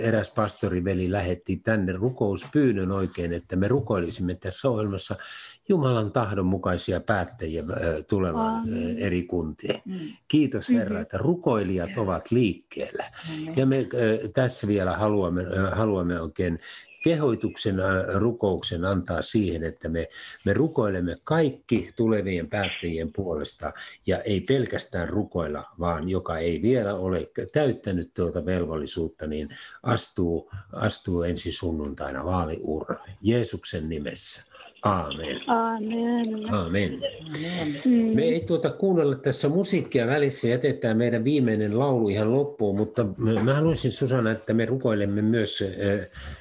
eräs 0.00 0.30
pastoriveli 0.30 1.12
lähetti 1.12 1.56
tänne 1.56 1.92
rukouspyynnön 1.92 2.92
oikein, 2.92 3.32
että 3.32 3.56
me 3.56 3.68
rukoilisimme 3.68 4.34
tässä 4.34 4.68
ohjelmassa 4.68 5.16
Jumalan 5.68 6.12
tahdon 6.12 6.46
mukaisia 6.46 7.00
päättäjiä 7.00 7.62
tulevan 8.08 8.68
eri 8.98 9.22
kuntiin. 9.22 9.82
Mm. 9.84 9.94
Kiitos 10.28 10.68
Herra, 10.68 10.84
mm-hmm. 10.84 11.02
että 11.02 11.18
rukoilijat 11.18 11.96
ovat 11.96 12.30
liikkeellä. 12.30 13.04
Ja 13.56 13.66
me 13.66 13.86
tässä 14.34 14.66
vielä 14.68 14.96
haluamme, 14.96 15.44
haluamme 15.72 16.20
oikein 16.20 16.58
kehoituksen 17.06 17.76
rukouksen 18.14 18.84
antaa 18.84 19.22
siihen, 19.22 19.64
että 19.64 19.88
me, 19.88 20.08
me 20.44 20.52
rukoilemme 20.52 21.16
kaikki 21.24 21.90
tulevien 21.96 22.48
päättäjien 22.48 23.12
puolesta 23.12 23.72
ja 24.06 24.18
ei 24.18 24.40
pelkästään 24.40 25.08
rukoilla, 25.08 25.64
vaan 25.80 26.08
joka 26.08 26.38
ei 26.38 26.62
vielä 26.62 26.94
ole 26.94 27.30
täyttänyt 27.52 28.14
tuota 28.14 28.46
velvollisuutta, 28.46 29.26
niin 29.26 29.48
astuu, 29.82 30.50
astuu 30.72 31.22
ensi 31.22 31.52
sunnuntaina 31.52 32.24
vaaliurnalle 32.24 33.10
Jeesuksen 33.22 33.88
nimessä. 33.88 34.55
Aamen. 34.86 35.40
Aamen. 35.46 36.54
Aamen. 36.54 37.00
Me 38.14 38.22
ei 38.22 38.40
tuota 38.40 38.70
kuunnella 38.70 39.16
tässä 39.16 39.48
musiikkia 39.48 40.06
välissä, 40.06 40.48
jätetään 40.48 40.96
meidän 40.96 41.24
viimeinen 41.24 41.78
laulu 41.78 42.08
ihan 42.08 42.32
loppuun, 42.32 42.76
mutta 42.76 43.06
mä 43.42 43.54
haluaisin 43.54 43.92
Susanna, 43.92 44.30
että 44.30 44.54
me 44.54 44.66
rukoilemme 44.66 45.22
myös, 45.22 45.64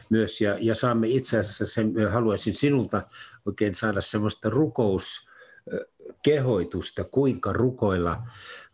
myös 0.10 0.42
ja, 0.42 0.58
ja 0.62 0.76
saamme 0.76 1.08
itse 1.08 1.38
asiassa, 1.38 1.68
sen, 1.68 1.94
haluaisin 2.12 2.56
sinulta 2.56 3.02
oikein 3.46 3.76
saada 3.76 4.02
semmoista 4.02 4.50
rukouskehoitusta, 4.50 7.04
kuinka 7.04 7.54
rukoilla 7.54 8.16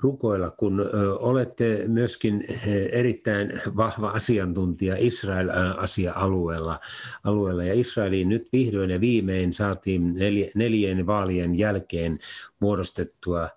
rukoilla, 0.02 0.50
kun 0.52 0.90
olette 1.20 1.84
myöskin 1.88 2.46
erittäin 2.92 3.62
vahva 3.78 4.10
asiantuntija 4.10 4.96
Israel-asia-alueella. 5.00 6.80
Alueella. 7.24 7.64
Ja 7.64 7.74
Israeliin 7.74 8.30
nyt 8.30 8.48
vihdoin 8.54 8.90
ja 8.90 9.02
viimein 9.02 9.54
saatiin 9.54 10.16
neljän 10.56 11.06
vaalien 11.06 11.56
jälkeen 11.56 12.20
muodostettua 12.60 13.50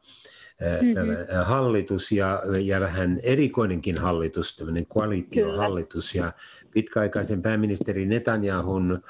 mm-hmm. 0.61 1.45
hallitus 1.45 2.13
ja, 2.13 2.43
ja 2.63 2.81
vähän 2.81 3.21
erikoinenkin 3.23 3.99
hallitus, 3.99 4.57
tämmöinen 4.57 4.87
koalitiohallitus. 4.87 6.15
Ja 6.15 6.33
pitkäaikaisen 6.71 7.43
pääministeri 7.43 8.07
Netanyahun 8.07 9.03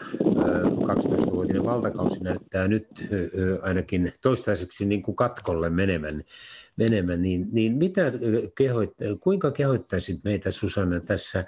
12-vuotinen 0.82 1.64
valtakausi 1.64 2.20
näyttää 2.20 2.68
nyt 2.68 2.88
ainakin 3.62 4.12
toistaiseksi 4.22 4.84
niin 4.84 5.03
kuin 5.03 5.16
katkolle 5.16 5.70
menevän 5.70 6.24
menemään, 6.76 7.22
niin, 7.22 7.49
niin 7.53 7.76
mitä 7.76 8.12
kehoit, 8.55 8.92
kuinka 9.20 9.51
kehoittaisit 9.51 10.24
meitä 10.24 10.51
Susanna 10.51 11.01
tässä 11.01 11.45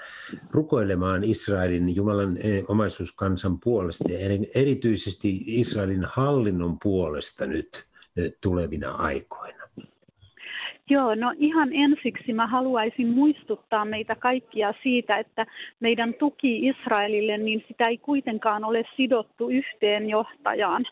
rukoilemaan 0.51 1.25
Israelin 1.25 1.97
Jumalan 1.97 2.39
omaisuuskansan 2.69 3.61
puolesta 3.61 4.13
ja 4.13 4.19
erityisesti 4.55 5.43
Israelin 5.47 6.05
hallinnon 6.05 6.79
puolesta 6.83 7.47
nyt 7.47 7.87
tulevina 8.41 8.91
aikoina? 8.91 9.56
Joo, 10.91 11.15
no 11.15 11.35
ihan 11.39 11.69
ensiksi 11.73 12.33
mä 12.33 12.47
haluaisin 12.47 13.09
muistuttaa 13.09 13.85
meitä 13.85 14.15
kaikkia 14.15 14.75
siitä, 14.83 15.19
että 15.19 15.47
meidän 15.81 16.15
tuki 16.15 16.67
Israelille, 16.67 17.39
niin 17.39 17.65
sitä 17.69 17.89
ei 17.89 17.99
kuitenkaan 17.99 18.65
ole 18.65 18.85
sidottu 18.97 19.49
yhteen 19.49 20.09
johtajaan. 20.09 20.85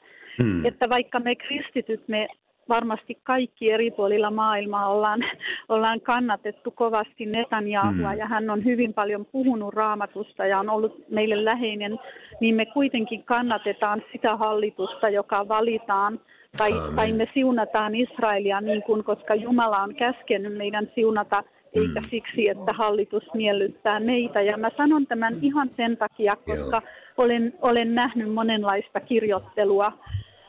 Hmm. 0.42 0.66
Että 0.66 0.88
vaikka 0.88 1.20
me 1.20 1.36
kristityt, 1.36 2.09
me 2.09 2.28
varmasti 2.68 3.18
kaikki 3.22 3.70
eri 3.70 3.90
puolilla 3.90 4.30
maailmaa 4.30 4.88
ollaan, 4.88 5.24
ollaan 5.68 6.01
kannatettu 6.01 6.70
kovasti 6.70 7.26
Netanyahua 7.26 8.12
mm. 8.12 8.18
ja 8.18 8.26
hän 8.26 8.51
on 8.51 8.64
hyvin 8.64 8.95
paljon 8.95 9.26
puhunut 9.26 9.74
raamatusta 9.74 10.47
ja 10.47 10.59
on 10.59 10.70
ollut 10.70 11.11
meille 11.11 11.45
läheinen, 11.45 11.99
niin 12.40 12.55
me 12.55 12.66
kuitenkin 12.66 13.24
kannatetaan 13.24 14.03
sitä 14.12 14.36
hallitusta, 14.36 15.09
joka 15.09 15.49
valitaan 15.49 16.20
tai, 16.57 16.72
tai 16.96 17.12
me 17.12 17.28
siunataan 17.34 17.94
Israelia 17.94 18.61
niin 18.61 18.82
kuin, 18.82 19.05
koska 19.05 19.34
Jumala 19.34 19.82
on 19.82 19.94
käskenyt 19.94 20.57
meidän 20.57 20.90
siunata 20.94 21.44
eikä 21.74 22.00
mm. 22.00 22.09
siksi, 22.11 22.48
että 22.48 22.72
hallitus 22.72 23.22
miellyttää 23.34 24.00
meitä. 24.00 24.42
Ja 24.42 24.57
mä 24.57 24.70
sanon 24.76 25.07
tämän 25.07 25.36
ihan 25.42 25.70
sen 25.76 25.96
takia, 25.96 26.36
koska 26.36 26.82
olen, 27.16 27.55
olen 27.62 27.94
nähnyt 27.94 28.32
monenlaista 28.32 29.00
kirjoittelua 29.00 29.92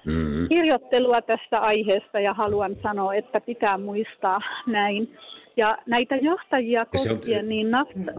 mm-hmm. 0.05 0.47
kirjoittelua 0.47 1.21
tästä 1.21 1.59
aiheesta 1.59 2.19
ja 2.19 2.33
haluan 2.33 2.75
sanoa, 2.83 3.15
että 3.15 3.41
pitää 3.41 3.77
muistaa 3.77 4.39
näin. 4.67 5.17
Ja 5.57 5.77
näitä 5.85 6.15
johtajia 6.15 6.85
koskien, 6.85 7.49
niin 7.49 7.71
Nafta, 7.71 8.11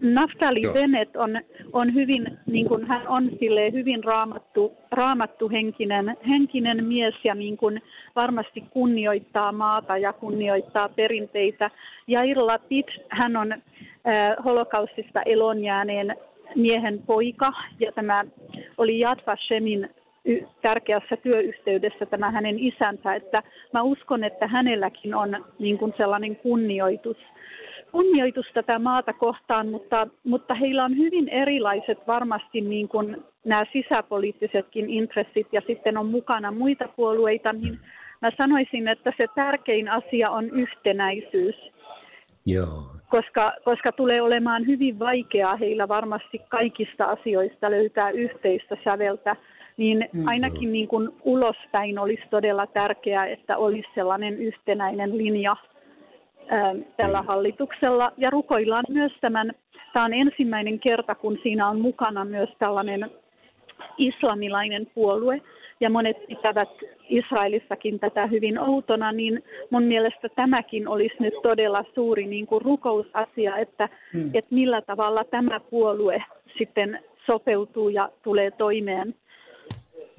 Naftali 0.00 0.62
Joo. 0.62 0.72
Bennett 0.72 1.16
on, 1.16 1.40
on 1.72 1.94
hyvin, 1.94 2.38
niin 2.46 2.68
kuin 2.68 2.86
hän 2.86 3.08
on 3.08 3.30
sille 3.38 3.72
hyvin 3.72 4.04
raamattu, 4.04 4.72
raamattu 4.90 5.48
henkinen, 5.48 6.16
henkinen 6.28 6.84
mies 6.84 7.14
ja 7.24 7.34
niin 7.34 7.56
kuin 7.56 7.82
varmasti 8.16 8.64
kunnioittaa 8.70 9.52
maata 9.52 9.96
ja 9.96 10.12
kunnioittaa 10.12 10.88
perinteitä. 10.88 11.70
Ja 12.06 12.22
Irla 12.22 12.58
Pitt, 12.58 12.90
hän 13.08 13.36
on 13.36 13.52
äh, 13.52 13.60
holokaustista 14.44 15.22
elonjääneen 15.22 16.16
miehen 16.54 17.02
poika 17.06 17.52
ja 17.80 17.92
tämä 17.92 18.24
oli 18.78 19.00
Yad 19.00 19.18
Vashemin 19.26 19.90
tärkeässä 20.62 21.16
työyhteydessä 21.16 22.06
tämä 22.06 22.30
hänen 22.30 22.58
isänsä, 22.58 23.14
että 23.14 23.42
mä 23.72 23.82
uskon, 23.82 24.24
että 24.24 24.46
hänelläkin 24.46 25.14
on 25.14 25.44
niin 25.58 25.78
kuin 25.78 25.94
sellainen 25.96 26.36
kunnioitus, 26.36 27.16
kunnioitus 27.92 28.46
tätä 28.54 28.78
maata 28.78 29.12
kohtaan, 29.12 29.68
mutta, 29.68 30.06
mutta 30.24 30.54
heillä 30.54 30.84
on 30.84 30.96
hyvin 30.96 31.28
erilaiset 31.28 31.98
varmasti 32.06 32.60
niin 32.60 32.88
kuin 32.88 33.24
nämä 33.44 33.64
sisäpoliittisetkin 33.72 34.90
intressit 34.90 35.46
ja 35.52 35.62
sitten 35.66 35.98
on 35.98 36.06
mukana 36.06 36.50
muita 36.50 36.88
puolueita, 36.96 37.52
niin 37.52 37.78
mä 38.22 38.30
sanoisin, 38.36 38.88
että 38.88 39.12
se 39.16 39.26
tärkein 39.34 39.88
asia 39.88 40.30
on 40.30 40.50
yhtenäisyys. 40.50 41.56
Joo. 42.46 42.82
Koska, 43.08 43.52
koska 43.64 43.92
tulee 43.92 44.22
olemaan 44.22 44.66
hyvin 44.66 44.98
vaikeaa 44.98 45.56
heillä 45.56 45.88
varmasti 45.88 46.40
kaikista 46.48 47.04
asioista 47.04 47.70
löytää 47.70 48.10
yhteistä 48.10 48.76
säveltä 48.84 49.36
niin 49.76 50.08
mm. 50.12 50.28
ainakin 50.28 50.72
niin 50.72 50.88
kuin 50.88 51.08
ulospäin 51.22 51.98
olisi 51.98 52.22
todella 52.30 52.66
tärkeää, 52.66 53.26
että 53.26 53.56
olisi 53.56 53.88
sellainen 53.94 54.34
yhtenäinen 54.34 55.18
linja 55.18 55.56
tällä 56.96 57.20
mm. 57.20 57.26
hallituksella. 57.26 58.12
Ja 58.16 58.30
rukoillaan 58.30 58.84
myös 58.88 59.12
tämän, 59.20 59.52
tämä 59.92 60.04
on 60.04 60.14
ensimmäinen 60.14 60.80
kerta, 60.80 61.14
kun 61.14 61.38
siinä 61.42 61.68
on 61.68 61.80
mukana 61.80 62.24
myös 62.24 62.48
tällainen 62.58 63.10
islamilainen 63.98 64.86
puolue, 64.94 65.40
ja 65.80 65.90
monet 65.90 66.26
pitävät 66.26 66.68
Israelissakin 67.08 68.00
tätä 68.00 68.26
hyvin 68.26 68.58
outona, 68.58 69.12
niin 69.12 69.44
mun 69.70 69.82
mielestä 69.82 70.28
tämäkin 70.28 70.88
olisi 70.88 71.16
nyt 71.18 71.34
todella 71.42 71.84
suuri 71.94 72.26
niin 72.26 72.46
kuin 72.46 72.62
rukousasia, 72.62 73.56
että, 73.56 73.88
mm. 74.14 74.30
että 74.34 74.54
millä 74.54 74.82
tavalla 74.82 75.24
tämä 75.24 75.60
puolue 75.60 76.24
sitten 76.58 77.00
sopeutuu 77.26 77.88
ja 77.88 78.08
tulee 78.22 78.50
toimeen 78.50 79.14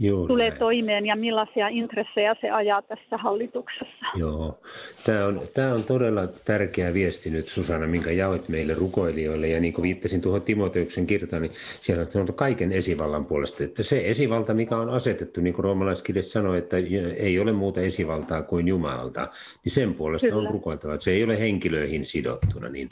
Joo, 0.04 0.28
tulee 0.28 0.50
näin. 0.50 0.60
toimeen 0.60 1.06
ja 1.06 1.16
millaisia 1.16 1.68
intressejä 1.68 2.36
se 2.42 2.50
ajaa 2.50 2.82
tässä 2.82 3.18
hallituksessa. 3.18 4.06
Joo, 4.16 4.60
tämä 5.06 5.26
on, 5.26 5.42
tämä 5.54 5.74
on 5.74 5.84
todella 5.84 6.28
tärkeä 6.28 6.94
viesti 6.94 7.30
nyt 7.30 7.48
Susanna, 7.48 7.88
minkä 7.88 8.12
jaoit 8.12 8.50
meille 8.50 8.74
rukoilijoille. 8.74 9.48
Ja 9.48 9.60
niin 9.60 9.74
kuin 9.74 9.84
viittasin 9.84 10.22
tuohon 10.22 10.42
Timoteuksen 10.42 11.08
kirtaan, 11.08 11.42
niin 11.42 11.52
siellä 11.80 12.02
on 12.02 12.12
sanottu 12.12 12.34
kaiken 12.34 12.72
esivallan 12.72 13.26
puolesta, 13.26 13.64
että 13.64 13.84
se 13.84 14.02
esivalta, 14.06 14.54
mikä 14.54 14.78
on 14.78 14.90
asetettu, 14.90 15.42
niin 15.42 15.54
kuin 15.54 15.64
roomalaiskirja 15.64 16.24
sanoi, 16.24 16.58
että 16.58 16.78
ei 17.18 17.40
ole 17.40 17.52
muuta 17.52 17.82
esivaltaa 17.82 18.42
kuin 18.42 18.68
Jumalalta, 18.68 19.28
niin 19.66 19.74
sen 19.74 19.94
puolesta 19.94 20.28
Kyllä. 20.28 20.48
on 20.48 20.54
rukoiltava, 20.54 20.94
että 20.94 21.04
se 21.04 21.12
ei 21.12 21.24
ole 21.24 21.40
henkilöihin 21.40 22.06
sidottuna. 22.06 22.70
Niin 22.70 22.90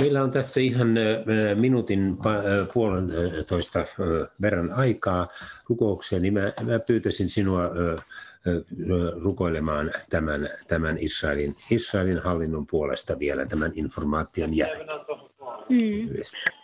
meillä 0.00 0.22
on 0.22 0.30
tässä 0.30 0.60
ihan 0.60 0.88
minuutin 1.54 2.16
puolentoista 2.74 3.84
verran 4.40 4.72
aikaa 4.76 5.28
rukoukseen, 5.72 6.22
niin 6.22 6.34
mä, 6.34 6.40
mä 6.40 6.78
pyytäisin 6.86 7.28
sinua 7.28 7.62
ö, 7.64 7.96
ö, 8.46 8.64
rukoilemaan 9.22 9.90
tämän, 10.10 10.48
tämän 10.68 10.96
Israelin, 10.98 11.54
Israelin 11.70 12.18
hallinnon 12.18 12.66
puolesta 12.66 13.18
vielä 13.18 13.46
tämän 13.46 13.72
informaation 13.74 14.56
jälkeen. 14.56 14.88
Mm. 15.68 16.08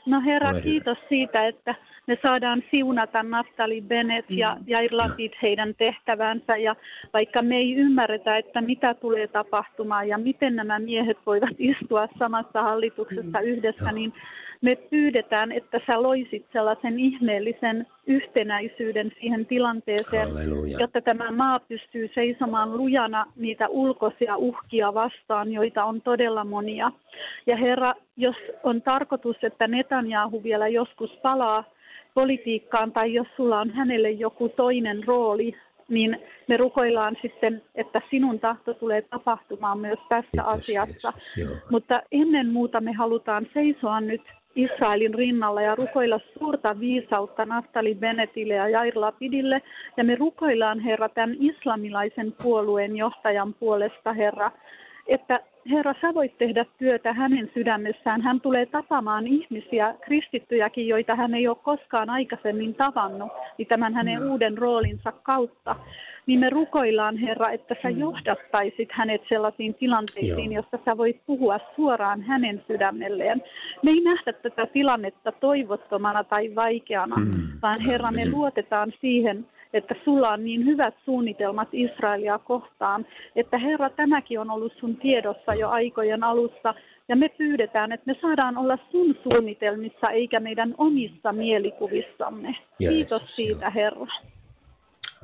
No 0.06 0.22
Herra, 0.26 0.50
Ole 0.50 0.62
kiitos 0.62 0.98
hyvä. 0.98 1.08
siitä, 1.08 1.46
että 1.46 1.74
me 2.06 2.18
saadaan 2.22 2.62
siunata 2.70 3.22
Naftali 3.22 3.80
Bennett 3.80 4.30
ja 4.30 4.56
mm. 4.58 4.64
Jair 4.66 4.90
Lapid 4.92 5.32
heidän 5.42 5.74
tehtävänsä. 5.74 6.56
Ja 6.56 6.76
vaikka 7.12 7.42
me 7.42 7.56
ei 7.56 7.74
ymmärretä, 7.74 8.38
että 8.38 8.60
mitä 8.60 8.94
tulee 8.94 9.28
tapahtumaan 9.28 10.08
ja 10.08 10.18
miten 10.18 10.56
nämä 10.56 10.78
miehet 10.78 11.18
voivat 11.26 11.56
istua 11.58 12.08
samassa 12.18 12.62
hallituksessa 12.62 13.38
mm. 13.38 13.44
yhdessä, 13.44 13.92
niin 13.92 14.12
me 14.60 14.76
pyydetään, 14.76 15.52
että 15.52 15.80
sä 15.86 16.02
loisit 16.02 16.46
sellaisen 16.52 16.98
ihmeellisen 16.98 17.86
yhtenäisyyden 18.06 19.12
siihen 19.20 19.46
tilanteeseen, 19.46 20.28
Halleluja. 20.28 20.78
jotta 20.80 21.00
tämä 21.00 21.30
maa 21.30 21.60
pystyy 21.60 22.10
seisomaan 22.14 22.76
lujana 22.76 23.26
niitä 23.36 23.68
ulkoisia 23.68 24.36
uhkia 24.36 24.94
vastaan, 24.94 25.52
joita 25.52 25.84
on 25.84 26.00
todella 26.00 26.44
monia. 26.44 26.92
Ja 27.46 27.56
Herra, 27.56 27.94
jos 28.16 28.36
on 28.62 28.82
tarkoitus, 28.82 29.36
että 29.42 29.66
Netanyahu 29.66 30.42
vielä 30.42 30.68
joskus 30.68 31.10
palaa 31.22 31.64
politiikkaan 32.14 32.92
tai 32.92 33.14
jos 33.14 33.26
sulla 33.36 33.60
on 33.60 33.70
hänelle 33.70 34.10
joku 34.10 34.48
toinen 34.48 35.04
rooli, 35.06 35.54
niin 35.88 36.18
me 36.48 36.56
rukoillaan 36.56 37.16
sitten, 37.22 37.62
että 37.74 38.02
sinun 38.10 38.40
tahto 38.40 38.74
tulee 38.74 39.02
tapahtumaan 39.02 39.78
myös 39.78 39.98
tässä 40.08 40.28
Kiitos, 40.32 40.48
asiassa. 40.48 41.12
Jeesus, 41.36 41.70
Mutta 41.70 42.02
ennen 42.12 42.48
muuta 42.52 42.80
me 42.80 42.92
halutaan 42.92 43.46
seisoa 43.54 44.00
nyt 44.00 44.22
Israelin 44.58 45.14
rinnalla 45.14 45.62
ja 45.62 45.74
rukoilla 45.74 46.20
suurta 46.38 46.80
viisautta 46.80 47.44
Naftali 47.44 47.94
Benetille 47.94 48.54
ja 48.54 48.68
Jair 48.68 49.00
Lapidille. 49.00 49.62
Ja 49.96 50.04
me 50.04 50.14
rukoillaan, 50.14 50.80
Herra, 50.80 51.08
tämän 51.08 51.36
islamilaisen 51.40 52.34
puolueen 52.42 52.96
johtajan 52.96 53.54
puolesta, 53.54 54.12
Herra, 54.12 54.50
että 55.06 55.40
Herra, 55.70 55.94
sä 56.00 56.14
voit 56.14 56.38
tehdä 56.38 56.64
työtä 56.78 57.12
hänen 57.12 57.50
sydämessään. 57.54 58.22
Hän 58.22 58.40
tulee 58.40 58.66
tapaamaan 58.66 59.26
ihmisiä, 59.26 59.94
kristittyjäkin, 60.00 60.88
joita 60.88 61.14
hän 61.14 61.34
ei 61.34 61.48
ole 61.48 61.56
koskaan 61.62 62.10
aikaisemmin 62.10 62.74
tavannut, 62.74 63.32
niin 63.58 63.68
tämän 63.68 63.94
hänen 63.94 64.20
no. 64.20 64.32
uuden 64.32 64.58
roolinsa 64.58 65.12
kautta 65.12 65.76
niin 66.28 66.40
me 66.40 66.50
rukoillaan, 66.50 67.16
Herra, 67.16 67.50
että 67.50 67.76
sä 67.82 67.90
mm. 67.90 67.98
johdattaisit 67.98 68.88
hänet 68.92 69.22
sellaisiin 69.28 69.74
tilanteisiin, 69.74 70.52
Joo. 70.52 70.62
jossa 70.62 70.78
sä 70.84 70.96
voit 70.96 71.20
puhua 71.26 71.60
suoraan 71.76 72.22
hänen 72.22 72.64
sydämelleen. 72.66 73.42
Me 73.82 73.90
ei 73.90 74.00
nähdä 74.00 74.32
tätä 74.32 74.66
tilannetta 74.66 75.32
toivottomana 75.32 76.24
tai 76.24 76.54
vaikeana, 76.54 77.16
mm. 77.16 77.32
vaan 77.62 77.80
Herra, 77.86 78.10
me 78.10 78.30
luotetaan 78.30 78.92
siihen, 79.00 79.46
että 79.72 79.94
sulla 80.04 80.30
on 80.30 80.44
niin 80.44 80.66
hyvät 80.66 80.94
suunnitelmat 81.04 81.68
Israelia 81.72 82.38
kohtaan, 82.38 83.06
että 83.36 83.58
Herra, 83.58 83.90
tämäkin 83.90 84.40
on 84.40 84.50
ollut 84.50 84.72
sun 84.80 84.96
tiedossa 84.96 85.54
jo 85.54 85.68
aikojen 85.68 86.24
alussa, 86.24 86.74
ja 87.08 87.16
me 87.16 87.28
pyydetään, 87.28 87.92
että 87.92 88.06
me 88.06 88.16
saadaan 88.20 88.58
olla 88.58 88.78
sun 88.90 89.14
suunnitelmissa 89.22 90.10
eikä 90.10 90.40
meidän 90.40 90.74
omissa 90.78 91.32
mielikuvissamme. 91.32 92.56
Kiitos 92.78 93.36
siitä, 93.36 93.70
Herra. 93.70 94.06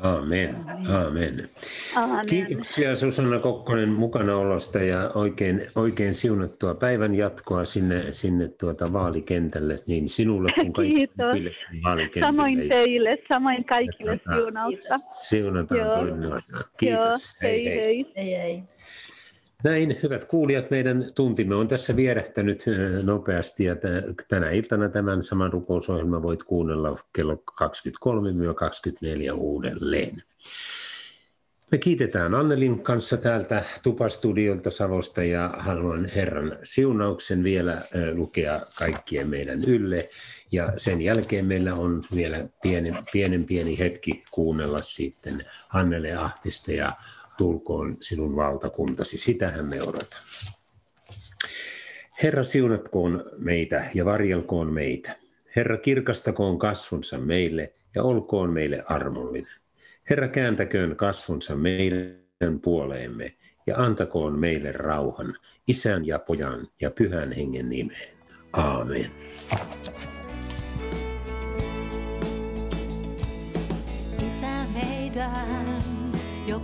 Amen. 0.00 0.56
Amen. 0.88 1.48
Amen. 1.96 2.26
Kiitoksia 2.26 2.96
Susanna 2.96 3.38
Kokkonen 3.38 3.88
mukanaolosta 3.88 4.78
ja 4.78 5.10
oikein, 5.14 5.66
oikein 5.76 6.14
siunattua 6.14 6.74
päivän 6.74 7.14
jatkoa 7.14 7.64
sinne, 7.64 8.12
sinne 8.12 8.48
tuota 8.48 8.92
vaalikentälle, 8.92 9.76
niin 9.86 10.08
sinulle 10.08 10.52
kuin 10.56 10.72
kaikille 10.72 11.50
vaalikentälle. 11.84 12.26
Samoin 12.26 12.68
teille, 12.68 13.18
samoin 13.28 13.64
kaikille 13.64 14.20
siunausta. 14.34 14.94
Siunataan 15.22 15.80
Joo. 15.80 16.40
Kiitos. 16.76 16.82
Joo, 16.82 17.10
hei 17.42 17.64
hei. 17.64 17.76
hei. 17.76 18.06
hei, 18.16 18.36
hei. 18.36 18.62
Näin, 19.64 19.96
hyvät 20.02 20.24
kuulijat, 20.24 20.70
meidän 20.70 21.10
tuntimme 21.14 21.54
on 21.54 21.68
tässä 21.68 21.96
vierähtänyt 21.96 22.64
nopeasti 23.02 23.64
ja 23.64 23.76
tänä 24.28 24.50
iltana 24.50 24.88
tämän 24.88 25.22
saman 25.22 25.52
rukousohjelman 25.52 26.22
voit 26.22 26.42
kuunnella 26.42 26.98
kello 27.12 27.34
23-24 27.34 29.32
uudelleen. 29.34 30.22
Me 31.70 31.78
kiitetään 31.78 32.34
Annelin 32.34 32.82
kanssa 32.82 33.16
täältä 33.16 33.62
Tupastudiolta 33.82 34.70
Savosta 34.70 35.24
ja 35.24 35.54
haluan 35.58 36.06
Herran 36.16 36.58
siunauksen 36.64 37.44
vielä 37.44 37.82
lukea 38.14 38.60
kaikkien 38.78 39.30
meidän 39.30 39.64
ylle. 39.64 40.08
Ja 40.52 40.72
sen 40.76 41.00
jälkeen 41.00 41.46
meillä 41.46 41.74
on 41.74 42.02
vielä 42.14 42.38
pienen, 42.62 42.98
pienen 43.12 43.44
pieni 43.44 43.78
hetki 43.78 44.24
kuunnella 44.30 44.82
sitten 44.82 45.44
Hannele 45.68 46.12
Ahtista 46.12 46.72
ja 46.72 46.92
tulkoon 47.36 47.96
sinun 48.00 48.36
valtakuntasi. 48.36 49.18
Sitähän 49.18 49.66
me 49.66 49.82
odotamme. 49.82 50.24
Herra 52.22 52.44
siunatkoon 52.44 53.24
meitä 53.38 53.84
ja 53.94 54.04
varjelkoon 54.04 54.72
meitä. 54.72 55.16
Herra 55.56 55.76
kirkastakoon 55.76 56.58
kasvunsa 56.58 57.18
meille 57.18 57.74
ja 57.94 58.02
olkoon 58.02 58.50
meille 58.50 58.82
armollinen. 58.86 59.52
Herra 60.10 60.28
kääntäköön 60.28 60.96
kasvunsa 60.96 61.56
meidän 61.56 62.60
puoleemme 62.62 63.36
ja 63.66 63.76
antakoon 63.76 64.38
meille 64.38 64.72
rauhan, 64.72 65.34
isän 65.66 66.06
ja 66.06 66.18
pojan 66.18 66.68
ja 66.80 66.90
pyhän 66.90 67.32
hengen 67.32 67.68
nimeen. 67.68 68.16
Aamen. 68.52 69.10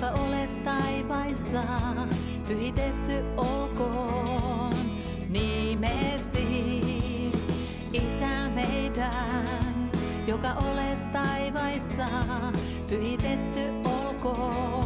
Joka 0.00 0.20
olet 0.20 0.62
taivaissa, 0.62 1.62
pyhitetty 2.48 3.24
olkoon 3.36 4.72
nimesi. 5.28 6.42
Isä 7.92 8.48
meidän, 8.54 9.90
joka 10.26 10.52
olet 10.52 11.12
taivaissa, 11.12 12.06
pyhitetty 12.88 13.60
olkoon 13.84 14.79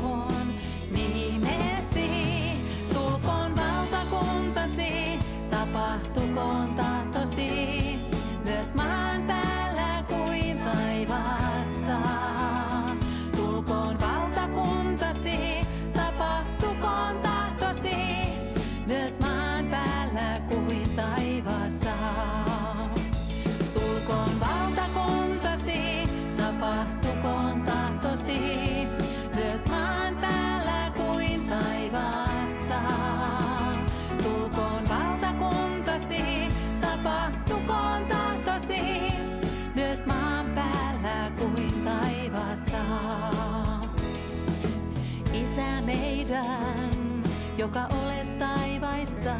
meidän, 46.00 47.22
joka 47.58 47.86
olet 48.02 48.38
taivaissa, 48.38 49.34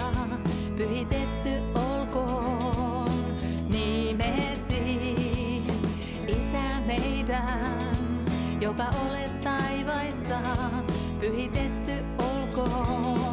pyhitetty 0.76 1.50
olkoon 1.74 3.08
nimesi. 3.68 5.14
Isä 6.28 6.80
meidän, 6.86 7.92
joka 8.60 8.84
olet 9.08 9.40
taivaissa, 9.40 10.38
pyhitetty 11.20 12.04
olkoon 12.18 13.23